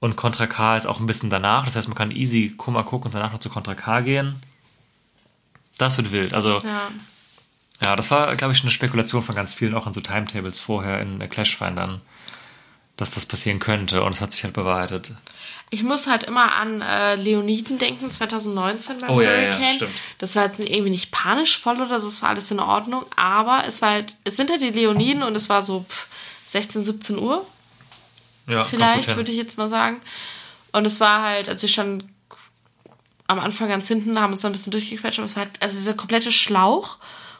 [0.00, 1.64] Und Contra K ist auch ein bisschen danach.
[1.66, 4.36] Das heißt, man kann easy Kummer gucken und danach noch zu Contra K gehen.
[5.78, 6.32] Das wird wild.
[6.34, 6.90] Also, ja,
[7.82, 7.96] Ja.
[7.96, 11.20] das war, glaube ich, eine Spekulation von ganz vielen, auch in so Timetables vorher in
[11.20, 12.00] äh, Clash-Findern,
[12.96, 14.02] dass das passieren könnte.
[14.02, 15.10] Und es hat sich halt bewahrheitet.
[15.70, 19.76] Ich muss halt immer an äh, Leoniden denken, 2019 beim Oh, ja, ja, Hurricane.
[19.76, 19.94] stimmt.
[20.18, 23.64] Das war jetzt irgendwie nicht panisch voll oder so, es war alles in Ordnung, aber
[23.66, 26.06] es war halt, es sind halt die Leoniden und es war so pff,
[26.48, 27.44] 16, 17 Uhr
[28.46, 30.00] Ja, vielleicht, würde ich jetzt mal sagen.
[30.70, 32.14] Und es war halt, also wir standen
[33.26, 35.76] am Anfang ganz hinten, haben uns da ein bisschen durchgequetscht, aber es war halt, also
[35.78, 36.98] dieser komplette Schlauch.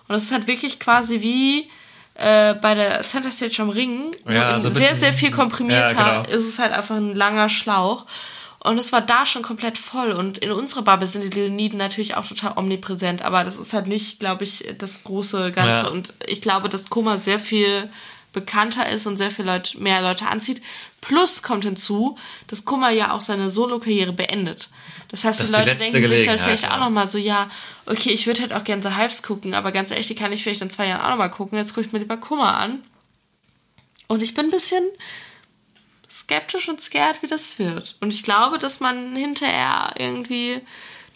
[0.09, 1.71] Und es ist halt wirklich quasi wie
[2.15, 4.13] äh, bei der Center Stage am Ring.
[4.29, 6.37] Ja, in so ein sehr, bisschen- sehr viel komprimierter Ja, genau.
[6.37, 8.07] ist es halt einfach ein langer Schlauch.
[8.61, 10.13] Und es war da schon komplett voll.
[10.13, 13.21] Und in unserer Bubble sind die Leoniden natürlich auch total omnipräsent.
[13.23, 15.69] Aber das ist halt nicht, glaube ich, das große Ganze.
[15.71, 15.87] Ja.
[15.89, 17.91] Und ich glaube, dass Koma sehr viel
[18.33, 20.63] bekannter ist und sehr viel Leute, mehr Leute anzieht.
[21.05, 22.17] Plus kommt hinzu,
[22.47, 24.71] dass Kummer ja auch seine Solo-Karriere beendet.
[25.09, 26.79] Das heißt, Das die die Leute letzte denken sich dann vielleicht auch ja.
[26.79, 27.51] nochmal so, ja,
[27.85, 30.43] okay, ich würde halt auch gerne The Hypes gucken, aber ganz ehrlich, die kann ich
[30.43, 31.59] vielleicht in zwei Jahren auch nochmal gucken.
[31.59, 32.83] Jetzt gucke ich mir lieber Kummer an.
[34.09, 34.83] Und ich bin ein bisschen
[36.11, 37.97] skeptisch und scared, wie das wird.
[38.01, 40.61] Und ich glaube, dass man hinterher irgendwie,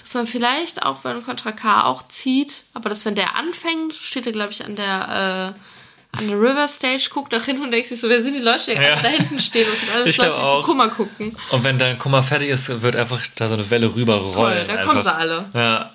[0.03, 4.27] dass man vielleicht auch, wenn Contra K auch zieht, aber dass wenn der anfängt, steht
[4.27, 5.61] er, glaube ich, an der, äh,
[6.13, 8.75] an der River Stage, guckt nach hinten und denkt sich so, wer sind die Leute,
[8.75, 8.97] die Ja.
[8.97, 9.67] da hinten stehen?
[9.71, 10.63] Das sind alles Ich Leute, die zu auch.
[10.65, 11.37] Kummer gucken.
[11.51, 14.73] Und wenn dein Kummer fertig ist, wird einfach da so eine Welle rüber Voll, da
[14.73, 14.87] einfach.
[14.87, 15.45] kommen sie alle.
[15.55, 15.93] Ja.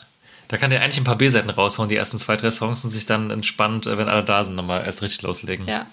[0.50, 3.06] Da kann der eigentlich ein paar B-Seiten raushauen, die ersten zwei, drei Songs und sich
[3.08, 5.68] dann entspannt, äh, wenn alle da sind, nochmal erst richtig loslegen.
[5.68, 5.88] Ja.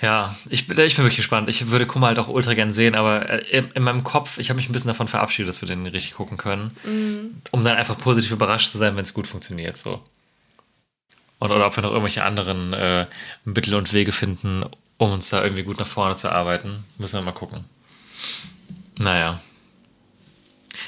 [0.00, 1.48] Ja, ich, bin- ich bin wirklich gespannt.
[1.48, 4.48] Ich würde Kummer halt auch ultra gern sehen, aber äh, in, in meinem Kopf, ich
[4.50, 7.36] habe mich ein bisschen davon verabschiedet, dass wir den richtig gucken können.
[7.52, 9.78] Um dann einfach positiv überrascht zu sein, wenn es gut funktioniert.
[9.78, 10.02] so.
[11.42, 13.06] Und, oder ob wir noch irgendwelche anderen äh,
[13.44, 14.64] Mittel und Wege finden,
[14.96, 16.84] um uns da irgendwie gut nach vorne zu arbeiten.
[16.98, 17.64] Müssen wir mal gucken.
[18.96, 19.40] Naja.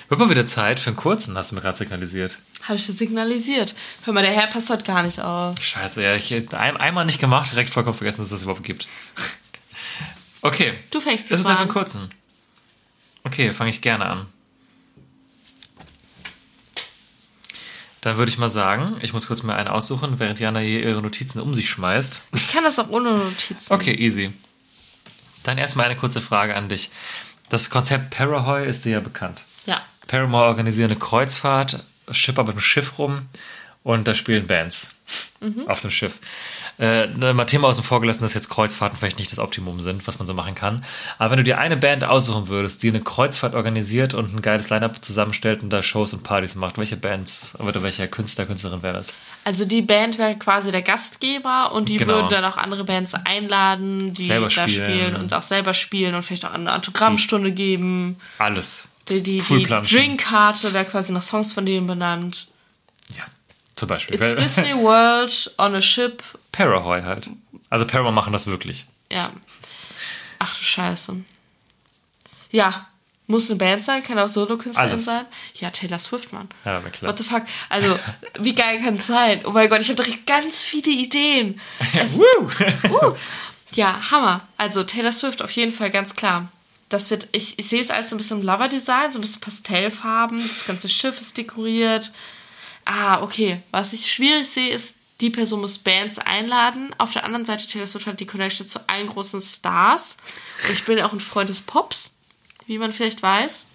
[0.08, 2.38] Wird mal wieder Zeit für einen kurzen, hast du mir gerade signalisiert.
[2.62, 3.74] Habe ich das signalisiert.
[4.04, 5.60] Hör mal, der Herr passt heute gar nicht auf.
[5.60, 8.86] Scheiße, ja, ich ein, einmal nicht gemacht, direkt vollkommen vergessen, dass es das überhaupt gibt.
[10.42, 10.74] Okay.
[10.90, 11.74] Du fängst Das ist einfach einen an.
[11.74, 12.10] kurzen.
[13.24, 14.26] Okay, fange ich gerne an.
[18.04, 21.00] Dann würde ich mal sagen, ich muss kurz mal einen aussuchen, während Jana hier ihre
[21.00, 22.20] Notizen um sich schmeißt.
[22.34, 23.72] Ich kann das auch ohne Notizen.
[23.72, 24.30] Okay, easy.
[25.42, 26.90] Dann erstmal eine kurze Frage an dich.
[27.48, 29.40] Das Konzept Parahoy ist dir ja bekannt.
[29.64, 29.80] Ja.
[30.06, 33.22] Paramore organisieren eine Kreuzfahrt, schippern mit dem Schiff rum
[33.84, 34.96] und da spielen Bands
[35.66, 36.18] auf dem Schiff.
[36.78, 40.18] Äh, mal Thema außen vor gelassen, dass jetzt Kreuzfahrten vielleicht nicht das Optimum sind, was
[40.18, 40.84] man so machen kann.
[41.18, 44.70] Aber wenn du dir eine Band aussuchen würdest, die eine Kreuzfahrt organisiert und ein geiles
[44.70, 48.94] Line-Up zusammenstellt und da Shows und Partys macht, welche Bands oder welcher Künstler, Künstlerin wäre
[48.94, 49.12] das?
[49.44, 52.14] Also die Band wäre quasi der Gastgeber und die Genau.
[52.14, 54.68] würden dann auch andere Bands einladen, die Selber da spielen.
[54.90, 58.16] spielen und auch selber spielen und vielleicht auch eine Autogrammstunde geben.
[58.38, 58.88] Alles.
[59.08, 59.62] Die, die, die.
[59.66, 62.48] Drinkkarte wäre quasi nach Songs von denen benannt.
[63.16, 63.24] Ja,
[63.76, 64.20] zum Beispiel.
[64.20, 66.22] It's Disney World on a Ship.
[66.52, 67.30] Parahoy halt.
[67.70, 68.86] Also Paramore machen das wirklich.
[69.10, 69.30] Ja.
[70.38, 71.16] Ach du Scheiße.
[72.50, 72.86] Ja.
[73.26, 75.24] Muss eine Band sein, kann auch Solo-Künstlerin sein.
[75.54, 76.46] Ja, Taylor Swift, Mann.
[76.66, 77.10] Ja, wäre klar.
[77.10, 77.42] What the fuck?
[77.70, 77.98] Also,
[78.38, 79.40] wie geil kann es sein?
[79.46, 81.58] Oh mein Gott, ich habe direkt ganz viele Ideen.
[81.98, 82.22] Es, Woo!
[82.90, 83.14] uh,
[83.72, 84.46] ja, Hammer.
[84.58, 86.48] Also Taylor Swift auf jeden Fall ganz klar.
[86.90, 90.46] Das wird, ich, ich sehe es als so ein bisschen Lover-Design, so ein bisschen Pastellfarben.
[90.46, 92.12] Das ganze Schiff ist dekoriert.
[92.84, 93.60] Ah, okay.
[93.70, 96.94] Was ich schwierig sehe, ist, die Person muss Bands einladen.
[96.98, 100.16] Auf der anderen Seite Taylor Swift hat die Connection zu allen großen Stars.
[100.64, 102.10] Und ich bin ja auch ein Freund des Pops,
[102.66, 103.66] wie man vielleicht weiß.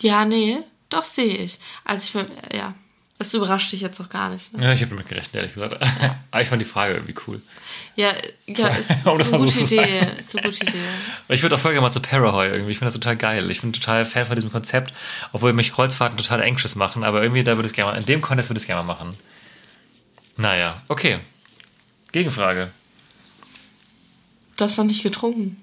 [0.00, 0.60] Ja, nee,
[0.90, 1.58] doch sehe ich.
[1.84, 2.74] Also ich bin, ja,
[3.18, 4.52] das überrascht dich jetzt auch gar nicht.
[4.52, 4.64] Ne?
[4.64, 5.80] Ja, ich habe damit gerechnet, ehrlich gesagt.
[6.30, 7.40] Aber ich fand die Frage irgendwie cool.
[7.94, 8.12] Ja,
[8.46, 10.00] ja, ist, ist Um das eine mal so gute Idee.
[10.18, 10.78] Ist eine gute Idee.
[11.28, 12.72] Ich würde auch voll gerne mal zu Parahoy irgendwie.
[12.72, 13.50] Ich finde das total geil.
[13.50, 14.92] Ich bin total Fan von diesem Konzept,
[15.32, 17.04] obwohl mich Kreuzfahrten total anxious machen.
[17.04, 18.82] Aber irgendwie, da würde ich es gerne mal, in dem Kontext würde ich es gerne
[18.82, 19.16] mal machen.
[20.36, 21.20] Naja, okay.
[22.10, 22.70] Gegenfrage.
[24.56, 25.62] Du hast noch nicht getrunken.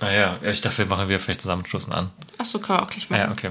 [0.00, 2.10] Naja, ich dachte, wir machen wieder vielleicht Zusammenstoßen an.
[2.38, 3.20] Achso, kann auch gleich machen.
[3.20, 3.50] Ja, okay.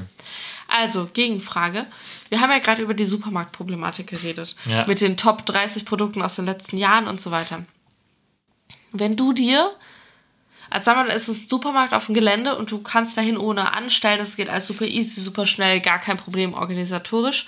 [0.71, 1.85] Also, Gegenfrage.
[2.29, 4.55] Wir haben ja gerade über die Supermarktproblematik geredet.
[4.65, 4.85] Ja.
[4.87, 7.63] Mit den Top 30 Produkten aus den letzten Jahren und so weiter.
[8.93, 9.71] Wenn du dir,
[10.69, 13.37] als sagen wir mal, es ist ein Supermarkt auf dem Gelände und du kannst dahin
[13.37, 17.47] ohne anstellen, das geht alles super easy, super schnell, gar kein Problem organisatorisch.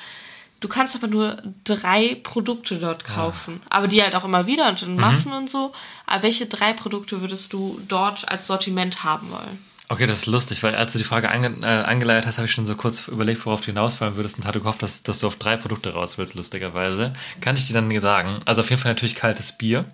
[0.60, 3.62] Du kannst aber nur drei Produkte dort kaufen.
[3.70, 5.74] Aber die halt auch immer wieder und in Massen und so.
[6.06, 9.73] Aber welche drei Produkte würdest du dort als Sortiment haben wollen?
[9.94, 12.52] Okay, das ist lustig, weil als du die Frage ange äh, angeleitet hast, habe ich
[12.52, 15.36] schon so kurz überlegt, worauf du hinausfallen würdest und hatte gehofft, dass, dass du auf
[15.36, 17.14] drei Produkte raus willst, lustigerweise.
[17.42, 18.40] Kann ich dir dann sagen.
[18.46, 19.86] Also auf jeden Fall natürlich kaltes Bier.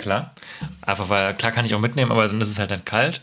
[0.00, 0.34] Klar.
[0.82, 3.20] Einfach weil, klar kann ich auch mitnehmen, aber dann ist es halt dann kalt.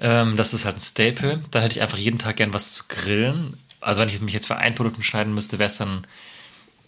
[0.00, 1.40] Ähm, das ist halt ein Staple.
[1.52, 3.56] Dann hätte ich einfach jeden Tag gern was zu grillen.
[3.80, 6.04] Also wenn ich mich jetzt für ein Produkt entscheiden müsste, wäre es dann,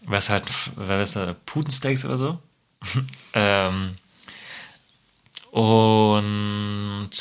[0.09, 2.39] wäre es halt, wäre es dann Putensteaks oder so.
[3.35, 3.93] ähm,
[5.52, 7.12] und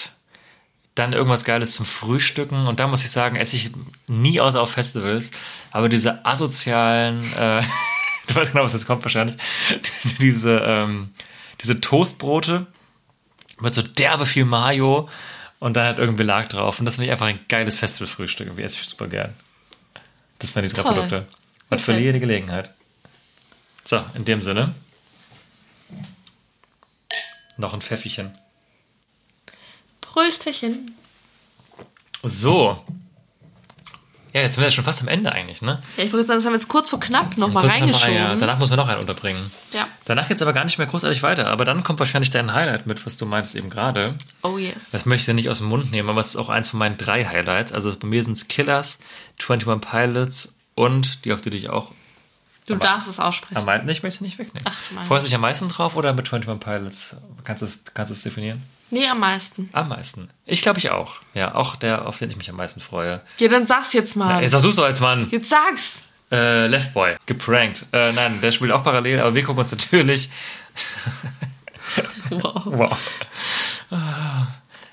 [0.95, 2.67] dann irgendwas Geiles zum Frühstücken.
[2.67, 3.71] Und da muss ich sagen, esse ich
[4.07, 5.31] nie außer auf Festivals.
[5.71, 7.61] Aber diese asozialen, äh,
[8.27, 9.37] du weißt genau, was jetzt kommt wahrscheinlich,
[10.19, 11.09] diese, ähm,
[11.61, 12.67] diese Toastbrote
[13.59, 15.09] mit so derbe viel Mayo
[15.59, 16.79] und dann halt irgendein Belag drauf.
[16.79, 18.47] Und das finde ich einfach ein geiles Festivalfrühstück.
[18.47, 19.33] Irgendwie esse ich super gern.
[20.39, 20.93] Das wären die drei Toll.
[20.93, 21.17] Produkte.
[21.69, 21.83] Und Okay.
[21.83, 22.69] verliere die Gelegenheit.
[23.85, 24.75] So, in dem Sinne.
[27.57, 28.31] Noch ein Pfeffchen.
[30.13, 30.95] Prösterchen.
[32.23, 32.79] So.
[34.31, 35.81] Ja, jetzt sind wir schon fast am Ende eigentlich, ne?
[35.97, 37.85] Ja, ich wollte sagen, das haben wir jetzt kurz vor knapp nochmal Kurz noch mal,
[37.85, 38.15] reingeschoben.
[38.15, 39.51] ja, danach muss man noch einen unterbringen.
[39.73, 39.87] Ja.
[40.05, 41.47] Danach geht es aber gar nicht mehr großartig weiter.
[41.49, 44.15] Aber dann kommt wahrscheinlich dein Highlight mit, was du meinst eben gerade.
[44.41, 44.89] Oh yes.
[44.91, 46.79] Das möchte ich dir nicht aus dem Mund nehmen, aber es ist auch eins von
[46.79, 47.71] meinen drei Highlights.
[47.73, 48.97] Also bei mir sind es Killers,
[49.39, 51.91] 21 Pilots und die, auf die dich auch
[52.65, 53.57] Du darfst es aussprechen.
[53.57, 54.65] am meisten, ich möchte sie nicht wegnehmen.
[54.67, 55.05] Ach.
[55.05, 57.17] Freust du dich am meisten drauf oder mit 21 Pilots?
[57.43, 58.63] Kannst du es, kannst du es definieren?
[58.89, 59.69] Nee, am meisten.
[59.73, 60.29] Am meisten.
[60.45, 61.15] Ich glaube ich auch.
[61.33, 63.21] Ja, auch der, auf den ich mich am meisten freue.
[63.39, 64.41] Ja, dann sag's jetzt mal.
[64.41, 65.27] Jetzt sagst du so als Mann.
[65.31, 66.03] Jetzt sag's.
[66.31, 67.85] Äh, Left Boy, geprankt.
[67.91, 70.29] Äh, nein, der spielt auch parallel, aber wir gucken uns natürlich.
[72.29, 72.63] Wow.
[72.65, 72.97] Wow.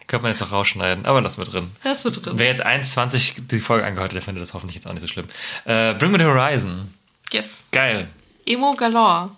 [0.06, 1.70] Könnte man jetzt noch rausschneiden, aber lassen wir drin.
[1.84, 2.32] Das wird drin.
[2.36, 5.08] Wer jetzt 1,20 die Folge angehört hat, der findet das hoffentlich jetzt auch nicht so
[5.08, 5.26] schlimm.
[5.64, 6.92] Äh, Bring Me the Horizon.
[7.32, 7.62] Yes.
[7.70, 8.08] Geil.
[8.44, 9.30] Emo Galore.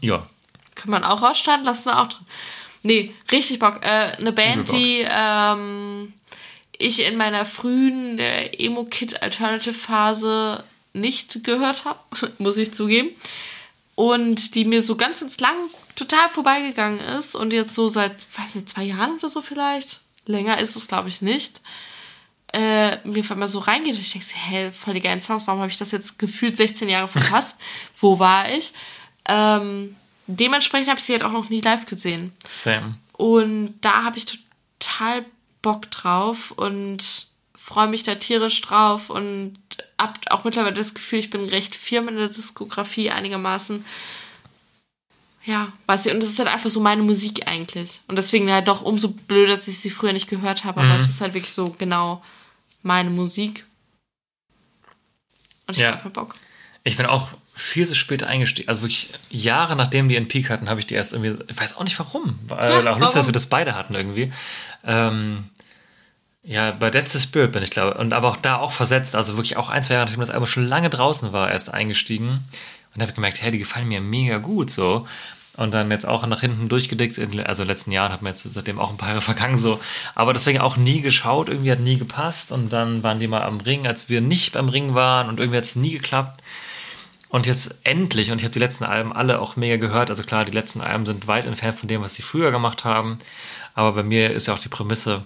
[0.00, 0.26] Ja.
[0.74, 2.26] Kann man auch rausschneiden, lassen wir auch drin.
[2.84, 3.80] Nee, richtig Bock.
[3.82, 6.12] Äh, eine Band, die ähm,
[6.78, 10.62] ich in meiner frühen äh, Emo-Kid-Alternative-Phase
[10.92, 11.98] nicht gehört habe,
[12.38, 13.08] muss ich zugeben.
[13.94, 15.56] Und die mir so ganz ins Lang
[15.96, 20.00] total vorbeigegangen ist und jetzt so seit, weiß nicht, zwei Jahren oder so vielleicht.
[20.26, 21.62] Länger ist es, glaube ich, nicht.
[22.52, 25.60] Äh, mir auf einmal so reingeht und ich denke, hä, voll die geilen Songs, warum
[25.60, 27.58] habe ich das jetzt gefühlt 16 Jahre verpasst?
[27.96, 28.74] Wo war ich?
[29.26, 32.32] Ähm, dementsprechend habe ich sie halt auch noch nie live gesehen.
[32.46, 32.98] Sam.
[33.16, 35.24] Und da habe ich total
[35.62, 39.56] Bock drauf und freue mich da tierisch drauf und
[39.98, 43.84] hab auch mittlerweile das Gefühl, ich bin recht firm in der Diskografie einigermaßen.
[45.46, 48.00] Ja, weiß ich, und das ist halt einfach so meine Musik eigentlich.
[48.08, 51.08] Und deswegen halt doch umso blöder, dass ich sie früher nicht gehört habe, aber es
[51.08, 52.22] ist halt wirklich so genau
[52.82, 53.64] meine Musik.
[55.66, 55.88] Und ich Ja.
[55.88, 56.34] hab einfach Bock.
[56.82, 58.68] Ich bin auch viel zu spät eingestiegen.
[58.68, 61.76] Also wirklich Jahre nachdem die einen Peak hatten, habe ich die erst irgendwie, ich weiß
[61.76, 62.38] auch nicht warum.
[62.50, 64.32] Ja, Äh, auch lustig, dass wir das beide hatten irgendwie.
[64.84, 65.44] Ähm,
[66.42, 67.94] ja, bei Dead the Spirit bin ich glaube.
[67.94, 69.14] Und aber auch da auch versetzt.
[69.14, 72.40] Also wirklich auch ein, zwei Jahre nachdem das Album schon lange draußen war, erst eingestiegen.
[72.94, 75.06] Und habe gemerkt, hey, die gefallen mir mega gut so.
[75.56, 78.30] Und dann jetzt auch nach hinten durchgedickt, in, also in den letzten Jahren, haben wir
[78.30, 79.80] jetzt seitdem auch ein paar Jahre vergangen so.
[80.16, 82.50] Aber deswegen auch nie geschaut, irgendwie hat nie gepasst.
[82.50, 85.58] Und dann waren die mal am Ring, als wir nicht beim Ring waren und irgendwie
[85.58, 86.42] hat es nie geklappt.
[87.34, 90.08] Und jetzt endlich, und ich habe die letzten Alben alle auch mega gehört.
[90.08, 93.18] Also klar, die letzten Alben sind weit entfernt von dem, was sie früher gemacht haben.
[93.74, 95.24] Aber bei mir ist ja auch die Prämisse,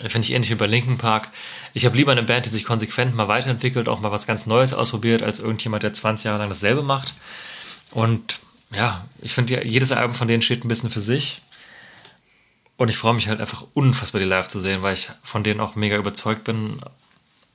[0.00, 1.28] finde ich ähnlich wie bei Linkin Park.
[1.74, 4.74] Ich habe lieber eine Band, die sich konsequent mal weiterentwickelt, auch mal was ganz Neues
[4.74, 7.14] ausprobiert, als irgendjemand, der 20 Jahre lang dasselbe macht.
[7.92, 8.40] Und
[8.72, 11.40] ja, ich finde, jedes Album von denen steht ein bisschen für sich.
[12.78, 15.60] Und ich freue mich halt einfach unfassbar, die live zu sehen, weil ich von denen
[15.60, 16.80] auch mega überzeugt bin.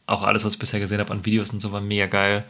[0.06, 2.45] Auch alles, was ich bisher gesehen habe an Videos und so, war mega geil.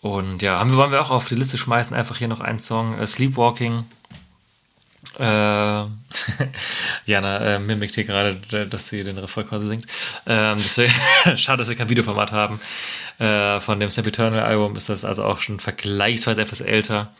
[0.00, 2.60] Und ja, haben wir, wollen wir auch auf die Liste schmeißen, einfach hier noch einen
[2.60, 3.84] Song, äh, Sleepwalking.
[5.18, 5.22] Äh,
[7.06, 8.36] Jana äh, mimikt hier gerade,
[8.66, 9.86] dass sie den Refrain quasi singt.
[10.26, 10.92] Ähm, deswegen,
[11.36, 12.60] schade, dass wir kein Videoformat haben.
[13.18, 17.12] Äh, von dem Snap Eternal Album ist das also auch schon vergleichsweise etwas älter.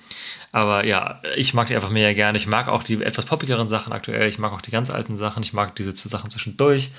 [0.53, 2.37] Aber ja, ich mag die einfach mega gerne.
[2.37, 4.29] Ich mag auch die etwas poppigeren Sachen aktuell.
[4.29, 5.43] Ich mag auch die ganz alten Sachen.
[5.43, 6.91] Ich mag diese zwei Sachen zwischendurch.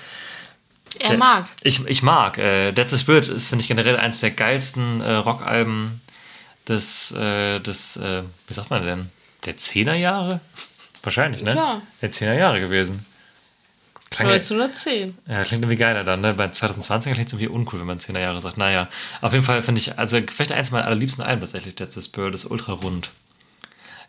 [0.98, 1.46] Er Der- mag.
[1.62, 2.38] Ich, ich mag.
[2.38, 6.00] Äh, Dead the Spirit ist, finde ich, generell eines der geilsten äh, Rockalben
[6.66, 9.10] des, äh, des äh, wie sagt man denn,
[9.44, 10.40] der Zehnerjahre?
[11.02, 11.52] Wahrscheinlich, ne?
[11.52, 11.82] Klar.
[12.02, 13.06] Der Zehnerjahre gewesen.
[14.10, 15.16] Klang, ja, 1910.
[15.28, 16.34] ja, klingt irgendwie geiler dann, ne?
[16.34, 18.56] Bei 2020 klingt es irgendwie uncool, wenn man Zehnerjahre sagt.
[18.56, 18.88] Naja,
[19.20, 22.34] auf jeden Fall finde ich, also vielleicht eins meiner allerliebsten Alben tatsächlich, Dead the Spirit,
[22.34, 23.10] ist ultra rund.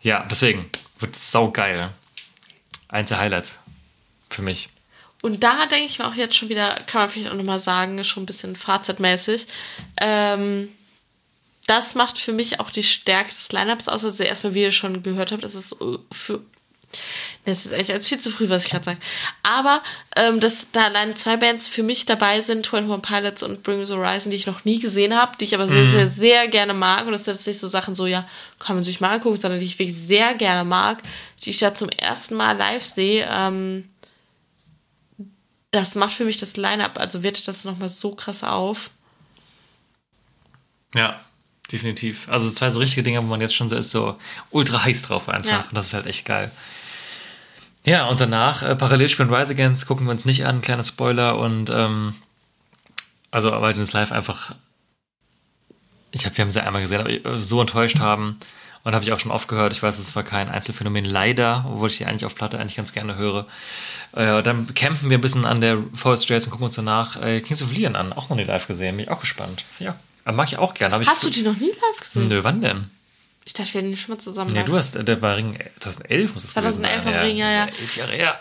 [0.00, 1.90] Ja, deswegen wird es saugeil.
[2.88, 3.58] Eins der Highlights
[4.30, 4.68] für mich.
[5.22, 8.02] Und da denke ich mir auch jetzt schon wieder, kann man vielleicht auch nochmal sagen,
[8.04, 9.46] schon ein bisschen fazitmäßig.
[10.00, 10.68] Ähm,
[11.66, 14.04] das macht für mich auch die Stärke des Lineups aus.
[14.04, 16.40] Also erstmal, wie ihr schon gehört habt, das ist äh, für.
[17.44, 18.98] Das ist echt das ist viel zu früh, was ich gerade sage.
[19.44, 19.80] Aber
[20.16, 23.86] ähm, dass da allein zwei Bands für mich dabei sind, 21 Pilots und Bring Me
[23.86, 26.74] the Horizon, die ich noch nie gesehen habe, die ich aber sehr, sehr, sehr gerne
[26.74, 27.06] mag.
[27.06, 28.26] Und das sind jetzt nicht so Sachen so, ja,
[28.58, 30.98] kann man sich mal angucken, sondern die ich wirklich sehr gerne mag,
[31.44, 33.28] die ich da zum ersten Mal live sehe.
[33.30, 33.89] Ähm,
[35.70, 38.90] das macht für mich das Line-Up, also wertet das nochmal so krass auf.
[40.94, 41.20] Ja,
[41.70, 42.28] definitiv.
[42.28, 44.18] Also zwei so richtige Dinge, wo man jetzt schon so ist, so
[44.50, 45.50] ultra heiß drauf einfach.
[45.50, 45.60] Ja.
[45.60, 46.50] Und das ist halt echt geil.
[47.84, 51.38] Ja, und danach, äh, parallel spielen Rise Against, gucken wir uns nicht an, kleiner Spoiler.
[51.38, 52.14] Und ähm,
[53.30, 54.54] also die das live einfach,
[56.10, 58.38] ich habe, wir haben sie einmal gesehen, aber äh, so enttäuscht haben.
[58.82, 59.72] Und habe ich auch schon oft gehört.
[59.72, 62.94] Ich weiß, es war kein Einzelfänomen, leider, obwohl ich die eigentlich auf Platte eigentlich ganz
[62.94, 63.46] gerne höre.
[64.12, 67.40] Äh, dann campen wir ein bisschen an der Forest Trails und gucken uns danach äh,
[67.40, 68.12] Kings of Leon an.
[68.12, 69.64] Auch noch nie live gesehen, bin ich auch gespannt.
[69.80, 71.04] Ja, aber mag ich auch gerne.
[71.04, 72.28] Hast du die noch nie live gesehen?
[72.28, 72.90] Nö, wann denn?
[73.44, 74.52] Ich dachte, wir hätten schon mal zusammen.
[74.52, 77.50] Nee, du hast, äh, der bei Ring 2011 muss es 2011 gewesen am Ring, ja,
[77.50, 77.66] ja.
[77.66, 78.38] Elf Jahre her.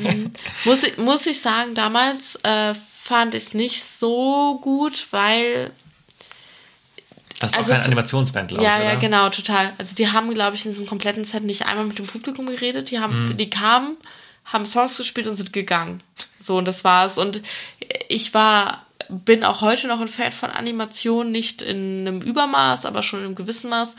[0.64, 5.72] muss, ich, muss ich sagen, damals äh, fand ich es nicht so gut, weil
[7.40, 9.00] Das ist Also auch keine f- Animationsband, glaube ja, ich, ja, oder?
[9.00, 9.72] genau, total.
[9.78, 12.90] Also die haben, glaube ich, in diesem kompletten Set nicht einmal mit dem Publikum geredet.
[12.90, 13.36] Die haben, Mhm.
[13.36, 13.96] die kamen,
[14.44, 16.02] haben Songs gespielt und sind gegangen.
[16.38, 17.16] So, und das war's.
[17.18, 17.42] Und
[18.08, 23.02] ich war, bin auch heute noch ein Fan von Animation, nicht in einem Übermaß, aber
[23.02, 23.94] schon in einem gewissen Maß.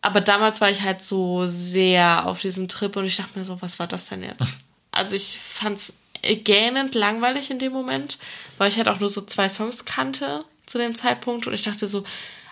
[0.00, 3.60] Aber damals war ich halt so sehr auf diesem Trip und ich dachte mir so,
[3.62, 4.42] was war das denn jetzt?
[4.90, 8.18] Also ich fand's gähnend langweilig in dem Moment,
[8.56, 11.86] weil ich halt auch nur so zwei Songs kannte zu dem Zeitpunkt und ich dachte
[11.86, 12.02] so,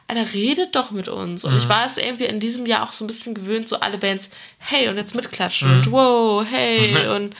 [0.09, 1.45] Alter, redet doch mit uns.
[1.45, 3.99] Und ich war es irgendwie in diesem Jahr auch so ein bisschen gewöhnt, so alle
[3.99, 7.35] Bands, hey, und jetzt mitklatschen und wow, hey, und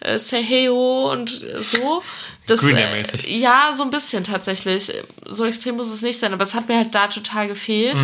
[0.00, 2.02] äh, say hey ho und so.
[2.46, 4.92] Das, äh, ja, so ein bisschen tatsächlich.
[5.28, 7.96] So extrem muss es nicht sein, aber es hat mir halt da total gefehlt.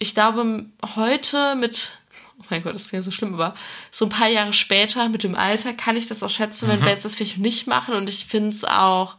[0.00, 0.66] Ich glaube,
[0.96, 1.92] heute mit,
[2.40, 3.54] oh mein Gott, das klingt so schlimm, aber
[3.92, 7.02] so ein paar Jahre später mit dem Alter kann ich das auch schätzen, wenn Bands
[7.02, 9.14] das vielleicht nicht machen und ich finde es auch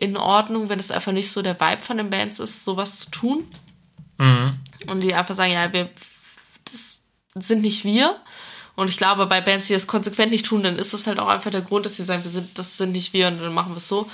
[0.00, 3.10] in Ordnung, wenn es einfach nicht so der Vibe von den Bands ist, sowas zu
[3.10, 3.44] tun.
[4.18, 5.88] Und die einfach sagen, ja, wir,
[6.64, 6.98] das
[7.34, 8.16] sind nicht wir.
[8.74, 11.28] Und ich glaube, bei Bands, die das konsequent nicht tun, dann ist das halt auch
[11.28, 13.72] einfach der Grund, dass sie sagen, wir sind, das sind nicht wir und dann machen
[13.72, 14.08] wir es so.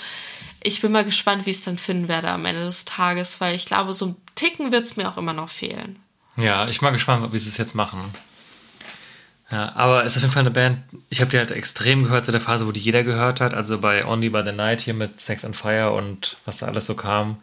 [0.63, 3.55] Ich bin mal gespannt, wie ich es dann finden werde am Ende des Tages, weil
[3.55, 5.97] ich glaube, so ein Ticken wird es mir auch immer noch fehlen.
[6.37, 8.01] Ja, ich bin mal gespannt, wie sie es jetzt machen.
[9.51, 10.79] Ja, aber es ist auf jeden Fall eine Band,
[11.11, 13.79] ich habe die halt extrem gehört zu der Phase, wo die jeder gehört hat, also
[13.79, 16.95] bei Only by the Night hier mit Sex and Fire und was da alles so
[16.95, 17.37] kam.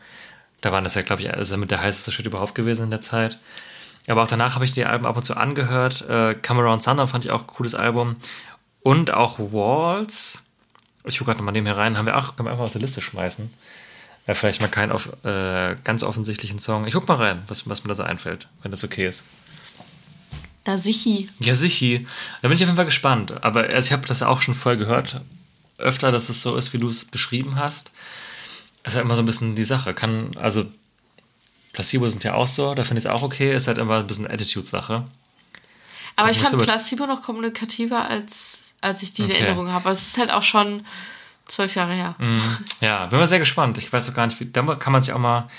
[0.61, 3.01] Da waren das ja, glaube ich, also mit der heißeste Shit überhaupt gewesen in der
[3.01, 3.39] Zeit.
[4.07, 6.07] Aber auch danach habe ich die Alben ab und zu angehört.
[6.07, 8.15] Äh, Come Around Sundown fand ich auch ein cooles Album.
[8.81, 10.45] Und auch Walls.
[11.03, 13.01] Ich gucke gerade mal neben herein, haben wir auch, können wir einfach auf die Liste
[13.01, 13.51] schmeißen.
[14.27, 16.85] Ja, vielleicht mal keinen auf, äh, ganz offensichtlichen Song.
[16.85, 19.23] Ich guck mal rein, was, was mir da so einfällt, wenn das okay ist.
[20.63, 21.27] Da sichi.
[21.39, 22.05] Ja, sichi.
[22.41, 23.43] Da bin ich auf jeden Fall gespannt.
[23.43, 25.21] Aber also ich habe das auch schon voll gehört.
[25.79, 27.91] Öfter, dass es so ist, wie du es beschrieben hast.
[28.83, 29.93] Ist halt immer so ein bisschen die Sache.
[29.93, 30.65] Kann, also
[31.73, 33.55] Placebo sind ja auch so, da finde ich es auch okay.
[33.55, 35.05] Ist halt immer ein bisschen Attitude-Sache.
[36.15, 39.41] Aber Da ich fand Placebo noch kommunikativer, als, als ich die in Okay.
[39.41, 39.89] Erinnerung habe.
[39.89, 40.85] Es ist halt auch schon
[41.45, 42.15] zwölf Jahre her.
[42.81, 43.77] Ja, bin mal sehr gespannt.
[43.77, 44.45] Ich weiß auch gar nicht, wie.
[44.51, 45.49] Da kann man sich auch mal.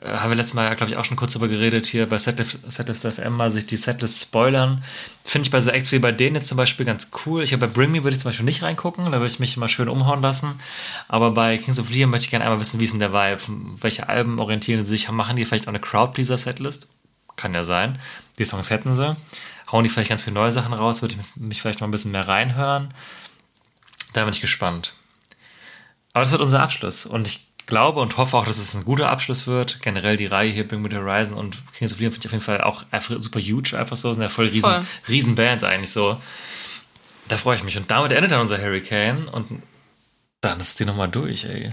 [0.00, 3.06] Äh, haben wir letztes Mal, glaube ich, auch schon kurz darüber geredet, hier bei Setlist,
[3.06, 4.82] FM mal sich die Setlist spoilern.
[5.24, 7.42] Finde ich bei so Acts wie bei denen jetzt zum Beispiel ganz cool.
[7.42, 9.56] Ich habe bei Bring Me würde ich zum Beispiel nicht reingucken, da würde ich mich
[9.56, 10.60] mal schön umhauen lassen.
[11.08, 13.40] Aber bei Kings of Leon möchte ich gerne einmal wissen, wie ist denn der Vibe?
[13.80, 15.10] Welche Alben orientieren sie sich?
[15.10, 16.88] Machen die vielleicht auch eine Crowdpleaser-Setlist?
[17.36, 17.98] Kann ja sein.
[18.38, 19.16] Die Songs hätten sie.
[19.70, 21.02] Hauen die vielleicht ganz viele neue Sachen raus?
[21.02, 22.88] Würde ich mich vielleicht mal ein bisschen mehr reinhören?
[24.12, 24.94] Da bin ich gespannt.
[26.12, 27.06] Aber das wird unser Abschluss.
[27.06, 29.80] Und ich glaube und hoffe auch, dass es ein guter Abschluss wird.
[29.80, 32.32] Generell die Reihe hier, Bring Me the Horizon und Kings of Leon finde ich auf
[32.32, 34.12] jeden Fall auch einfach super huge, einfach so.
[34.12, 34.84] Sind ja voll riesen, Voll.
[35.08, 36.20] riesen Bands eigentlich so.
[37.28, 37.76] Da freue ich mich.
[37.78, 39.28] Und damit endet dann unser Hurricane.
[39.28, 39.62] Und
[40.42, 41.72] dann ist die nochmal durch, ey.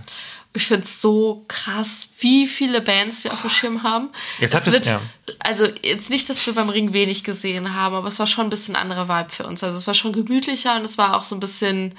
[0.53, 4.09] Ich finde es so krass, wie viele Bands wir auf dem Schirm haben.
[4.39, 5.01] Jetzt hat Es es- ja.
[5.39, 8.49] Also jetzt nicht, dass wir beim Ring wenig gesehen haben, aber es war schon ein
[8.49, 9.63] bisschen anderer Vibe für uns.
[9.63, 11.93] Also es war schon gemütlicher und es war auch so ein bisschen.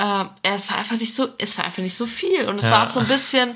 [0.00, 2.48] Äh, ja, es war einfach nicht so, es war einfach nicht so viel.
[2.48, 2.70] Und es Ja.
[2.72, 3.54] war auch so ein bisschen,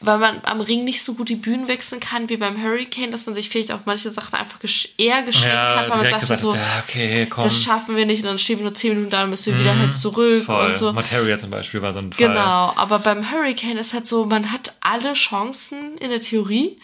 [0.00, 3.26] weil man am Ring nicht so gut die Bühnen wechseln kann wie beim Hurricane, dass
[3.26, 6.40] man sich vielleicht auch manche Sachen einfach gesch eher geschenkt hat, weil man sagt gesagt,
[6.42, 9.20] so, ja, okay, das schaffen wir nicht und dann stehen wir nur 10 Minuten da,
[9.22, 10.66] dann müssen wir wieder halt zurück Voll.
[10.66, 10.92] und so.
[10.92, 12.28] Materia zum Beispiel war so ein Fall.
[12.28, 16.78] Genau, aber beim Hurricane ist halt so, man hat alle Chancen in der Theorie.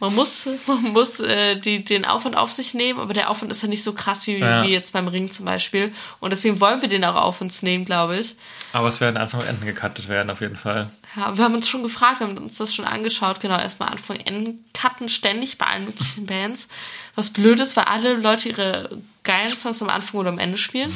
[0.00, 3.62] Man muss, man muss äh, die, den Aufwand auf sich nehmen, aber der Aufwand ist
[3.62, 4.62] ja nicht so krass wie, Ja.
[4.62, 5.92] wie jetzt beim Ring zum Beispiel.
[6.20, 8.36] Und deswegen wollen wir den auch auf uns nehmen, glaube ich.
[8.72, 10.90] Aber es werden Anfang und Enden gecuttet werden, auf jeden Fall.
[11.16, 14.16] Ja, wir haben uns schon gefragt, wir haben uns das schon angeschaut, genau, erstmal Anfang
[14.16, 16.68] Enden cutten ständig bei allen möglichen Bands.
[17.14, 20.92] Was blöd ist, weil alle Leute ihre geilen Songs am Anfang oder am Ende spielen.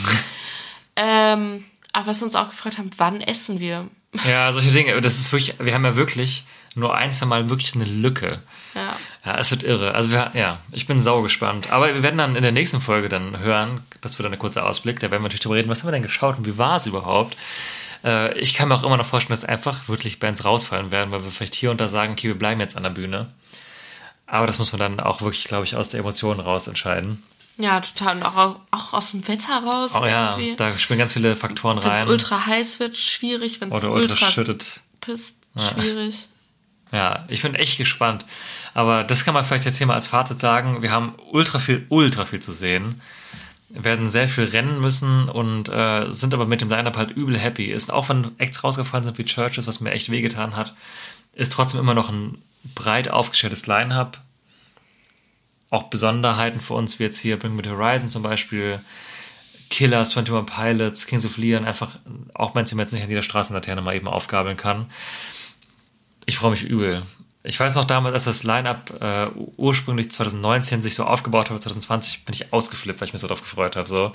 [0.97, 3.89] ähm, aber was wir uns auch gefragt haben, wann essen wir?
[4.29, 5.01] Ja, solche Dinge.
[5.01, 6.45] Das ist wirklich, wir haben ja wirklich
[6.77, 8.41] nur ein, zwei Mal wirklich eine Lücke.
[8.75, 8.97] Ja.
[9.25, 9.95] Ja, es wird irre.
[9.95, 11.71] Also wir, ja, ich bin sau gespannt.
[11.71, 14.67] Aber wir werden dann in der nächsten Folge dann hören, das wird dann ein kurzer
[14.67, 16.77] Ausblick, da werden wir natürlich darüber reden, was haben wir denn geschaut und wie war
[16.77, 17.37] es überhaupt.
[18.05, 21.23] Äh, ich kann mir auch immer noch vorstellen, dass einfach wirklich Bands rausfallen werden, weil
[21.23, 23.31] wir vielleicht hier und da sagen, okay, wir bleiben jetzt an der Bühne.
[24.27, 27.23] Aber das muss man dann auch wirklich, glaube ich, aus der Emotion raus entscheiden.
[27.59, 28.17] Ja, total.
[28.17, 29.93] Und auch, auch aus dem Wetter raus.
[29.95, 30.57] Oh ja, irgendwie.
[30.57, 32.09] da spielen ganz viele Faktoren Wenn es rein.
[32.09, 33.61] ultra heiß wird, schwierig.
[33.61, 34.81] Wenn es ultra ultra schüttet.
[35.01, 36.29] pisst, schwierig.
[36.93, 38.27] Ja, ich bin echt gespannt.
[38.75, 40.83] Aber das kann man vielleicht jetzt hier mal als Fazit sagen.
[40.83, 43.01] Wir haben ultra viel, ultra viel zu sehen.
[43.71, 47.67] Werden sehr viel rennen müssen und äh, sind aber mit dem Line-Up halt übel happy.
[47.67, 50.75] Ist auch wenn Acts rausgefallen sind wie Churches, was mir echt wehgetan hat,
[51.35, 52.37] ist trotzdem immer noch ein
[52.75, 54.21] breit aufgestelltes Line-Up.
[55.71, 58.79] Auch Besonderheiten für uns, wie jetzt hier Bring Me the Horizon zum Beispiel,
[59.71, 61.97] Killers, 21 Pilots, Kings of Leon, einfach
[62.35, 64.91] auch wenn sie mir jetzt nicht an jeder Straßenlaterne mal eben aufgabeln kann.
[66.27, 67.03] Ich freue mich übel.
[67.45, 69.27] Ich weiß noch damals, als das Line-Up äh,
[69.57, 73.41] ursprünglich 2019 sich so aufgebaut hat, 2020 bin ich ausgeflippt, weil ich mich so drauf
[73.41, 73.89] gefreut habe.
[73.89, 74.13] So.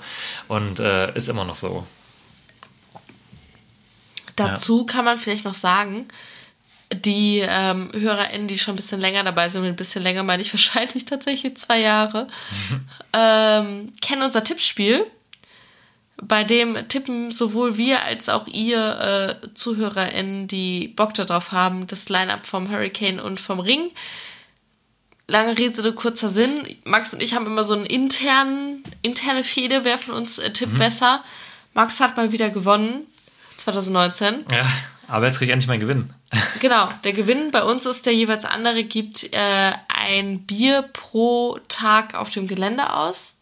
[0.48, 1.86] Und äh, ist immer noch so.
[4.36, 6.06] Dazu kann man vielleicht noch sagen,
[6.92, 10.40] die ähm, HörerInnen, die schon ein bisschen länger dabei sind, mit ein bisschen länger meine
[10.42, 12.28] ich wahrscheinlich tatsächlich zwei Jahre,
[13.12, 15.04] ähm, kennen unser Tippspiel.
[16.20, 22.08] Bei dem tippen sowohl wir als auch ihr äh, ZuhörerInnen, die Bock darauf haben, das
[22.08, 23.90] Line-Up vom Hurricane und vom Ring.
[25.28, 26.66] Lange Rede, kurzer Sinn.
[26.84, 30.76] Max und ich haben immer so einen internen, interne Fehde, wer von uns äh, tippt
[30.78, 31.22] besser.
[31.74, 33.06] Max hat mal wieder gewonnen,
[33.58, 34.46] 2019.
[34.50, 34.66] Ja,
[35.06, 36.10] aber jetzt kriege ich endlich meinen Gewinn.
[36.60, 42.14] Genau, der Gewinn bei uns ist, der jeweils andere gibt äh, ein Bier pro Tag
[42.14, 43.36] auf dem Gelände aus.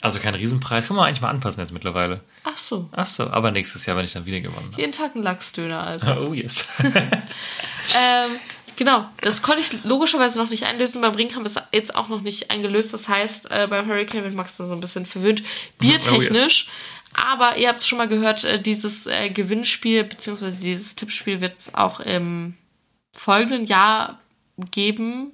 [0.00, 0.86] Also kein Riesenpreis.
[0.86, 2.20] Kann man eigentlich mal anpassen jetzt mittlerweile.
[2.44, 5.22] Ach so, Ach so, aber nächstes Jahr, wenn ich dann wieder gewonnen jeden Tag ein
[5.22, 6.06] Lachsdöner also.
[6.06, 6.28] habe.
[6.28, 6.68] Oh yes.
[6.82, 8.30] ähm,
[8.76, 11.02] genau, das konnte ich logischerweise noch nicht einlösen.
[11.02, 12.92] Beim Ring haben wir es jetzt auch noch nicht eingelöst.
[12.92, 15.42] Das heißt, äh, beim Hurricane wird Max dann so ein bisschen verwöhnt.
[15.78, 16.68] Biertechnisch.
[17.14, 20.50] Aber ihr habt es schon mal gehört, äh, dieses äh, Gewinnspiel bzw.
[20.50, 22.56] dieses Tippspiel wird es auch im
[23.12, 24.20] folgenden Jahr
[24.70, 25.32] geben.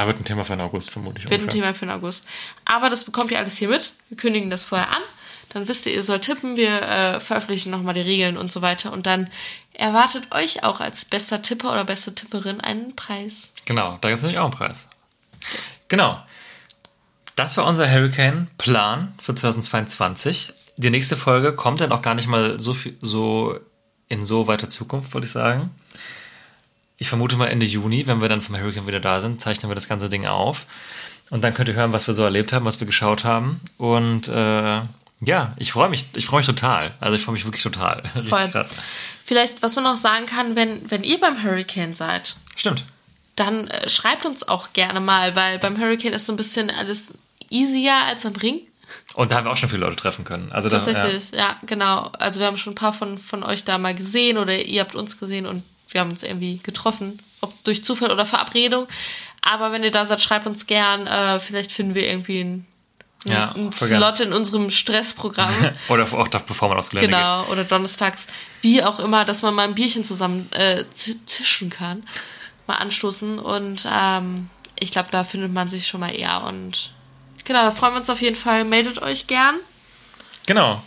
[0.00, 1.24] Ah, wird ein Thema für den August vermutlich.
[1.24, 1.60] Wird ein ungefähr.
[1.60, 2.24] Thema für den August.
[2.64, 3.92] Aber das bekommt ihr alles hier mit.
[4.08, 5.02] Wir kündigen das vorher an.
[5.50, 6.56] Dann wisst ihr, ihr sollt tippen.
[6.56, 8.94] Wir äh, veröffentlichen nochmal die Regeln und so weiter.
[8.94, 9.28] Und dann
[9.74, 13.50] erwartet euch auch als bester Tipper oder beste Tipperin einen Preis.
[13.66, 14.88] Genau, da gibt es nämlich auch einen Preis.
[15.88, 16.18] Genau.
[17.36, 20.54] Das war unser Hurricane-Plan für 2022.
[20.78, 23.60] Die nächste Folge kommt dann auch gar nicht mal so, viel, so
[24.08, 25.70] in so weiter Zukunft, würde ich sagen.
[27.00, 29.74] Ich vermute mal Ende Juni, wenn wir dann vom Hurricane wieder da sind, zeichnen wir
[29.74, 30.66] das ganze Ding auf.
[31.30, 33.58] Und dann könnt ihr hören, was wir so erlebt haben, was wir geschaut haben.
[33.78, 34.82] Und äh,
[35.22, 36.90] ja, ich freue mich, ich freue mich total.
[37.00, 38.02] Also ich freue mich wirklich total.
[38.14, 38.48] Richtig Voll.
[38.50, 38.74] krass.
[39.24, 42.84] Vielleicht, was man noch sagen kann, wenn, wenn ihr beim Hurricane seid, Stimmt.
[43.34, 47.14] dann äh, schreibt uns auch gerne mal, weil beim Hurricane ist so ein bisschen alles
[47.48, 48.60] easier als am Ring.
[49.14, 50.52] Und da haben wir auch schon viele Leute treffen können.
[50.52, 51.56] Also da, Tatsächlich, ja.
[51.64, 52.10] genau.
[52.18, 54.94] Also wir haben schon ein paar von, von euch da mal gesehen oder ihr habt
[54.94, 58.86] uns gesehen und wir haben uns irgendwie getroffen, ob durch Zufall oder Verabredung.
[59.42, 61.06] Aber wenn ihr da seid, schreibt uns gern.
[61.06, 62.66] Äh, vielleicht finden wir irgendwie einen,
[63.26, 64.00] Ja, einen voll gern.
[64.02, 65.52] Slot in unserem Stressprogramm.
[65.88, 67.16] Oder auch da, bevor man aufs Gelände geht.
[67.18, 68.26] genau, oder donnerstags,
[68.60, 72.02] wie auch immer, dass man mal ein Bierchen zusammen äh, zi- zischen kann.
[72.66, 73.38] Mal anstoßen.
[73.38, 76.44] Und ähm, ich glaube, da findet man sich schon mal eher.
[76.44, 76.92] Und
[77.44, 78.64] genau, da freuen wir uns auf jeden Fall.
[78.64, 79.56] Meldet euch gern.
[80.46, 80.82] Genau.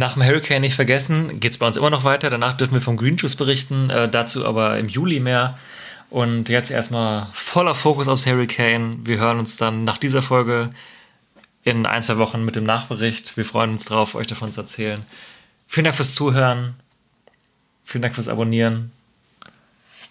[0.00, 2.30] Nach dem Hurricane nicht vergessen, geht es bei uns immer noch weiter.
[2.30, 5.58] Danach dürfen wir vom Green Juice berichten, äh, dazu aber im Juli mehr.
[6.08, 9.00] Und jetzt erstmal voller Fokus aufs Hurricane.
[9.06, 10.70] Wir hören uns dann nach dieser Folge
[11.64, 13.36] in ein, zwei Wochen mit dem Nachbericht.
[13.36, 15.04] Wir freuen uns drauf, euch davon zu erzählen.
[15.68, 16.76] Vielen Dank fürs Zuhören.
[17.84, 18.92] Vielen Dank fürs Abonnieren.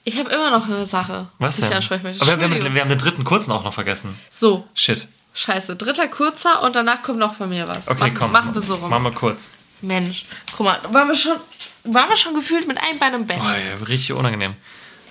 [0.04, 1.68] Ich habe immer noch eine Sache, Was denn?
[1.68, 2.22] ich ansprechen möchte.
[2.22, 4.14] Aber wir, haben, wir haben den dritten kurzen auch noch vergessen.
[4.32, 5.08] So, Shit.
[5.34, 5.76] scheiße.
[5.78, 7.88] Dritter kurzer und danach kommt noch von mir was.
[7.88, 8.32] Okay, Mach- komm.
[8.32, 8.92] Machen wir so rum.
[8.92, 9.50] Machen wir kurz.
[9.82, 10.26] Mensch,
[10.56, 11.38] guck mal, waren wir schon,
[11.86, 13.40] waren wir schon gefühlt mit einem Bein im Bett.
[13.42, 14.56] Oh, ja, richtig unangenehm.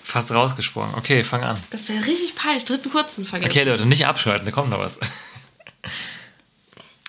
[0.02, 0.94] Fast rausgesprungen.
[0.94, 1.58] Okay, fang an.
[1.70, 2.64] Das wäre richtig peinlich.
[2.64, 3.50] Dritten kurzen vergessen.
[3.50, 5.00] Okay, Leute, nicht abschalten, da kommt noch was.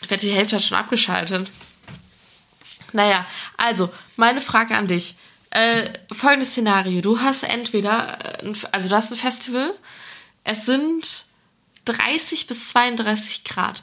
[0.01, 1.49] Ich wette, die Hälfte hat schon abgeschaltet.
[2.93, 3.25] Naja,
[3.57, 5.15] also, meine Frage an dich.
[5.51, 7.01] Äh, folgendes Szenario.
[7.01, 9.73] Du hast entweder, äh, also du hast ein Festival,
[10.43, 11.25] es sind
[11.85, 13.81] 30 bis 32 Grad,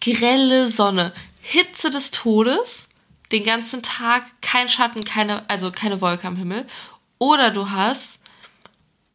[0.00, 2.85] grelle Sonne, Hitze des Todes,
[3.32, 6.66] den ganzen Tag, kein Schatten, keine, also keine Wolke am Himmel.
[7.18, 8.20] Oder du hast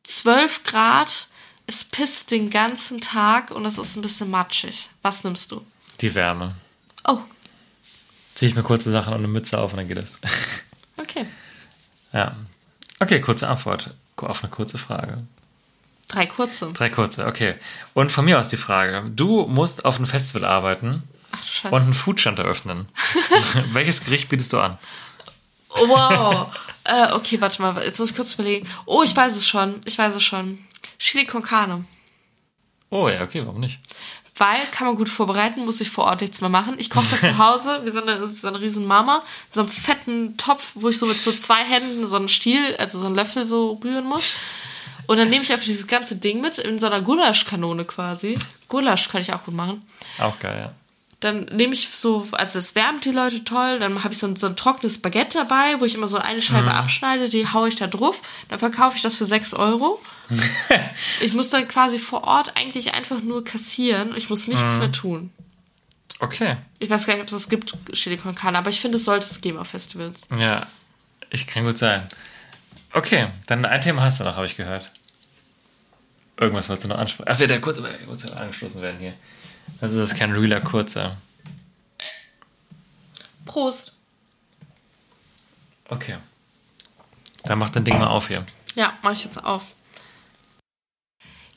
[0.03, 1.27] 12 Grad,
[1.67, 4.89] es pisst den ganzen Tag und es ist ein bisschen matschig.
[5.01, 5.65] Was nimmst du?
[6.01, 6.55] Die Wärme.
[7.07, 7.19] Oh,
[8.35, 10.19] Ziehe ich mir kurze Sachen und eine Mütze auf und dann geht es.
[10.97, 11.25] okay.
[12.13, 12.35] ja.
[12.99, 15.17] Okay, kurze Antwort auf eine kurze Frage.
[16.07, 16.71] Drei kurze.
[16.73, 17.55] Drei kurze, okay.
[17.93, 19.09] Und von mir aus die Frage.
[19.15, 21.75] Du musst auf einem Festival arbeiten Ach Scheiße.
[21.75, 22.87] und einen Foodstand eröffnen.
[23.73, 24.77] Welches Gericht bietest du an?
[25.69, 26.47] Oh, wow.
[26.83, 27.83] äh, okay, warte mal.
[27.83, 28.67] Jetzt muss ich kurz überlegen.
[28.85, 29.79] Oh, ich weiß es schon.
[29.85, 30.59] Ich weiß es schon.
[30.99, 31.85] Chili con carne.
[32.89, 33.79] Oh ja, okay, warum nicht?
[34.37, 36.75] Weil kann man gut vorbereiten, muss ich vor Ort nichts mehr machen.
[36.77, 37.81] Ich koche das zu Hause.
[37.83, 39.17] Wir sind eine, sind eine riesen Mama.
[39.17, 42.75] In so einem fetten Topf, wo ich so mit so zwei Händen so einen Stiel,
[42.77, 44.33] also so einen Löffel so rühren muss.
[45.07, 48.37] Und dann nehme ich einfach dieses ganze Ding mit in so einer Gulaschkanone quasi.
[48.67, 49.85] Gulasch kann ich auch gut machen.
[50.17, 50.73] Auch geil, ja.
[51.21, 54.35] Dann nehme ich so, also es wärmt die Leute toll, dann habe ich so ein,
[54.35, 57.75] so ein trockenes Baguette dabei, wo ich immer so eine Scheibe abschneide, die haue ich
[57.75, 60.01] da drauf, dann verkaufe ich das für 6 Euro.
[61.21, 65.31] ich muss dann quasi vor Ort eigentlich einfach nur kassieren, ich muss nichts mehr tun.
[66.19, 66.57] Okay.
[66.79, 69.05] Ich weiß gar nicht, ob es das gibt, Chili con Carne, aber ich finde, es
[69.05, 70.21] sollte es geben auf Festivals.
[70.35, 70.65] Ja,
[71.29, 72.07] ich kann gut sein.
[72.93, 74.91] Okay, dann ein Thema hast du noch, habe ich gehört.
[76.39, 77.29] Irgendwas wolltest du noch ansprechen.
[77.31, 79.13] Ach, wird der kurz, kurz angeschlossen werden hier.
[79.79, 81.17] Also das ist kein realer kurzer.
[83.45, 83.93] Prost.
[85.89, 86.17] Okay.
[87.43, 88.45] Dann mach dein Ding mal auf hier.
[88.75, 89.73] Ja, mache ich jetzt auf.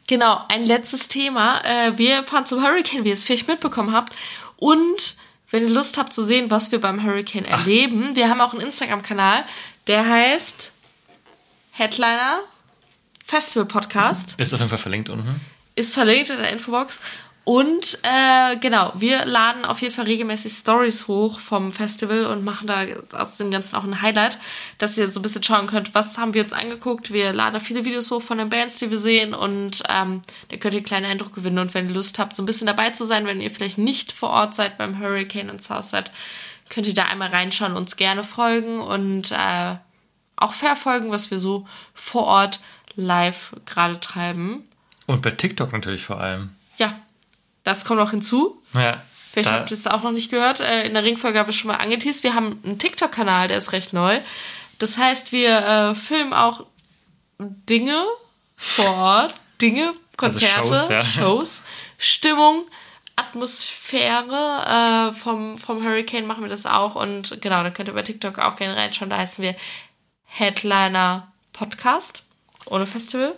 [0.06, 1.64] Genau, ein letztes Thema.
[1.64, 4.14] Äh, wir fahren zum Hurricane, wie ihr es vielleicht mitbekommen habt.
[4.56, 5.16] Und
[5.50, 8.62] wenn ihr Lust habt zu sehen, was wir beim Hurricane erleben, wir haben auch einen
[8.62, 9.44] Instagram-Kanal,
[9.86, 10.72] der heißt
[11.70, 12.40] Headliner
[13.24, 14.34] Festival Podcast.
[14.38, 15.40] Ist auf jeden Fall verlinkt unten.
[15.76, 17.00] Ist verlinkt in der Infobox.
[17.44, 22.66] Und äh, genau, wir laden auf jeden Fall regelmäßig Stories hoch vom Festival und machen
[22.66, 24.38] da aus dem Ganzen auch ein Highlight,
[24.78, 27.12] dass ihr so ein bisschen schauen könnt, was haben wir uns angeguckt.
[27.12, 30.56] Wir laden da viele Videos hoch von den Bands, die wir sehen und ähm, da
[30.56, 31.58] könnt ihr einen kleinen Eindruck gewinnen.
[31.58, 34.12] Und wenn ihr Lust habt, so ein bisschen dabei zu sein, wenn ihr vielleicht nicht
[34.12, 36.10] vor Ort seid beim Hurricane in Southside,
[36.70, 39.76] könnt ihr da einmal reinschauen, uns gerne folgen und äh,
[40.36, 42.60] auch verfolgen, was wir so vor Ort
[42.96, 44.66] live gerade treiben.
[45.06, 46.56] Und bei TikTok natürlich vor allem.
[46.78, 46.94] Ja,
[47.64, 48.62] das kommt noch hinzu.
[48.74, 49.02] Ja.
[49.32, 50.60] Vielleicht da- habt ihr es auch noch nicht gehört.
[50.60, 52.22] Äh, In der Ringfolge habe ich schon mal angeteased.
[52.22, 54.20] Wir haben einen TikTok-Kanal, der ist recht neu.
[54.78, 56.64] Das heißt, wir äh, filmen auch
[57.38, 58.04] Dinge
[58.56, 59.34] vor Ort.
[59.60, 61.04] Dinge, Konzerte, Also Shows, ja.
[61.04, 61.60] Shows,
[61.98, 62.62] Stimmung,
[63.16, 65.10] Atmosphäre.
[65.10, 66.94] Äh, vom, vom Hurricane machen wir das auch.
[66.94, 69.10] Und genau, da könnt ihr bei TikTok auch gerne reinschauen.
[69.10, 69.54] Da heißen wir
[70.26, 72.24] Headliner Podcast
[72.66, 73.34] ohne Festival.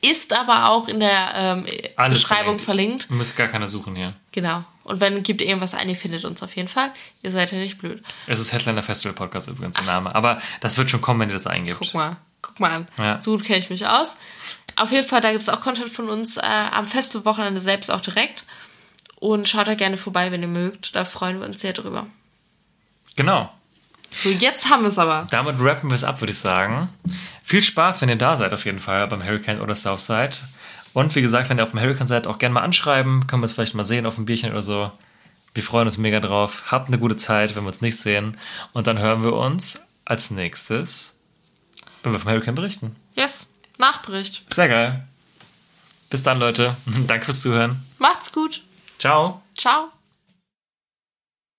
[0.00, 1.66] Ist aber auch in der ähm,
[2.08, 3.08] Beschreibung verlinkt.
[3.10, 4.08] Ihr müsst gar keine suchen hier.
[4.32, 4.64] Genau.
[4.84, 6.92] Und wenn gibt irgendwas ein, ihr findet uns auf jeden Fall.
[7.22, 8.02] Ihr seid ja nicht blöd.
[8.26, 10.14] Es ist Headliner Festival Podcast übrigens der Name.
[10.14, 11.78] Aber das wird schon kommen, wenn ihr das eingebt.
[11.78, 12.88] Guck mal, guck mal an.
[12.98, 13.20] Ja.
[13.20, 14.16] So gut kenne ich mich aus.
[14.76, 16.42] Auf jeden Fall, da gibt es auch Content von uns äh,
[16.72, 18.44] am Festivalwochenende selbst auch direkt.
[19.16, 20.96] Und schaut da gerne vorbei, wenn ihr mögt.
[20.96, 22.06] Da freuen wir uns sehr drüber.
[23.16, 23.52] Genau.
[24.10, 25.28] So, jetzt haben wir es aber.
[25.30, 26.88] Damit rappen wir es ab, würde ich sagen.
[27.50, 30.36] Viel Spaß, wenn ihr da seid, auf jeden Fall, beim Hurricane oder Southside.
[30.92, 33.26] Und wie gesagt, wenn ihr auf dem Hurricane seid, auch gerne mal anschreiben.
[33.26, 34.92] Können wir es vielleicht mal sehen auf dem Bierchen oder so.
[35.52, 36.70] Wir freuen uns mega drauf.
[36.70, 38.36] Habt eine gute Zeit, wenn wir uns nicht sehen.
[38.72, 41.18] Und dann hören wir uns als nächstes,
[42.04, 42.94] wenn wir vom Hurricane berichten.
[43.16, 43.52] Yes.
[43.78, 44.44] Nachbericht.
[44.54, 45.08] Sehr geil.
[46.08, 46.76] Bis dann, Leute.
[47.08, 47.84] Danke fürs Zuhören.
[47.98, 48.62] Macht's gut.
[49.00, 49.42] Ciao.
[49.56, 49.90] Ciao.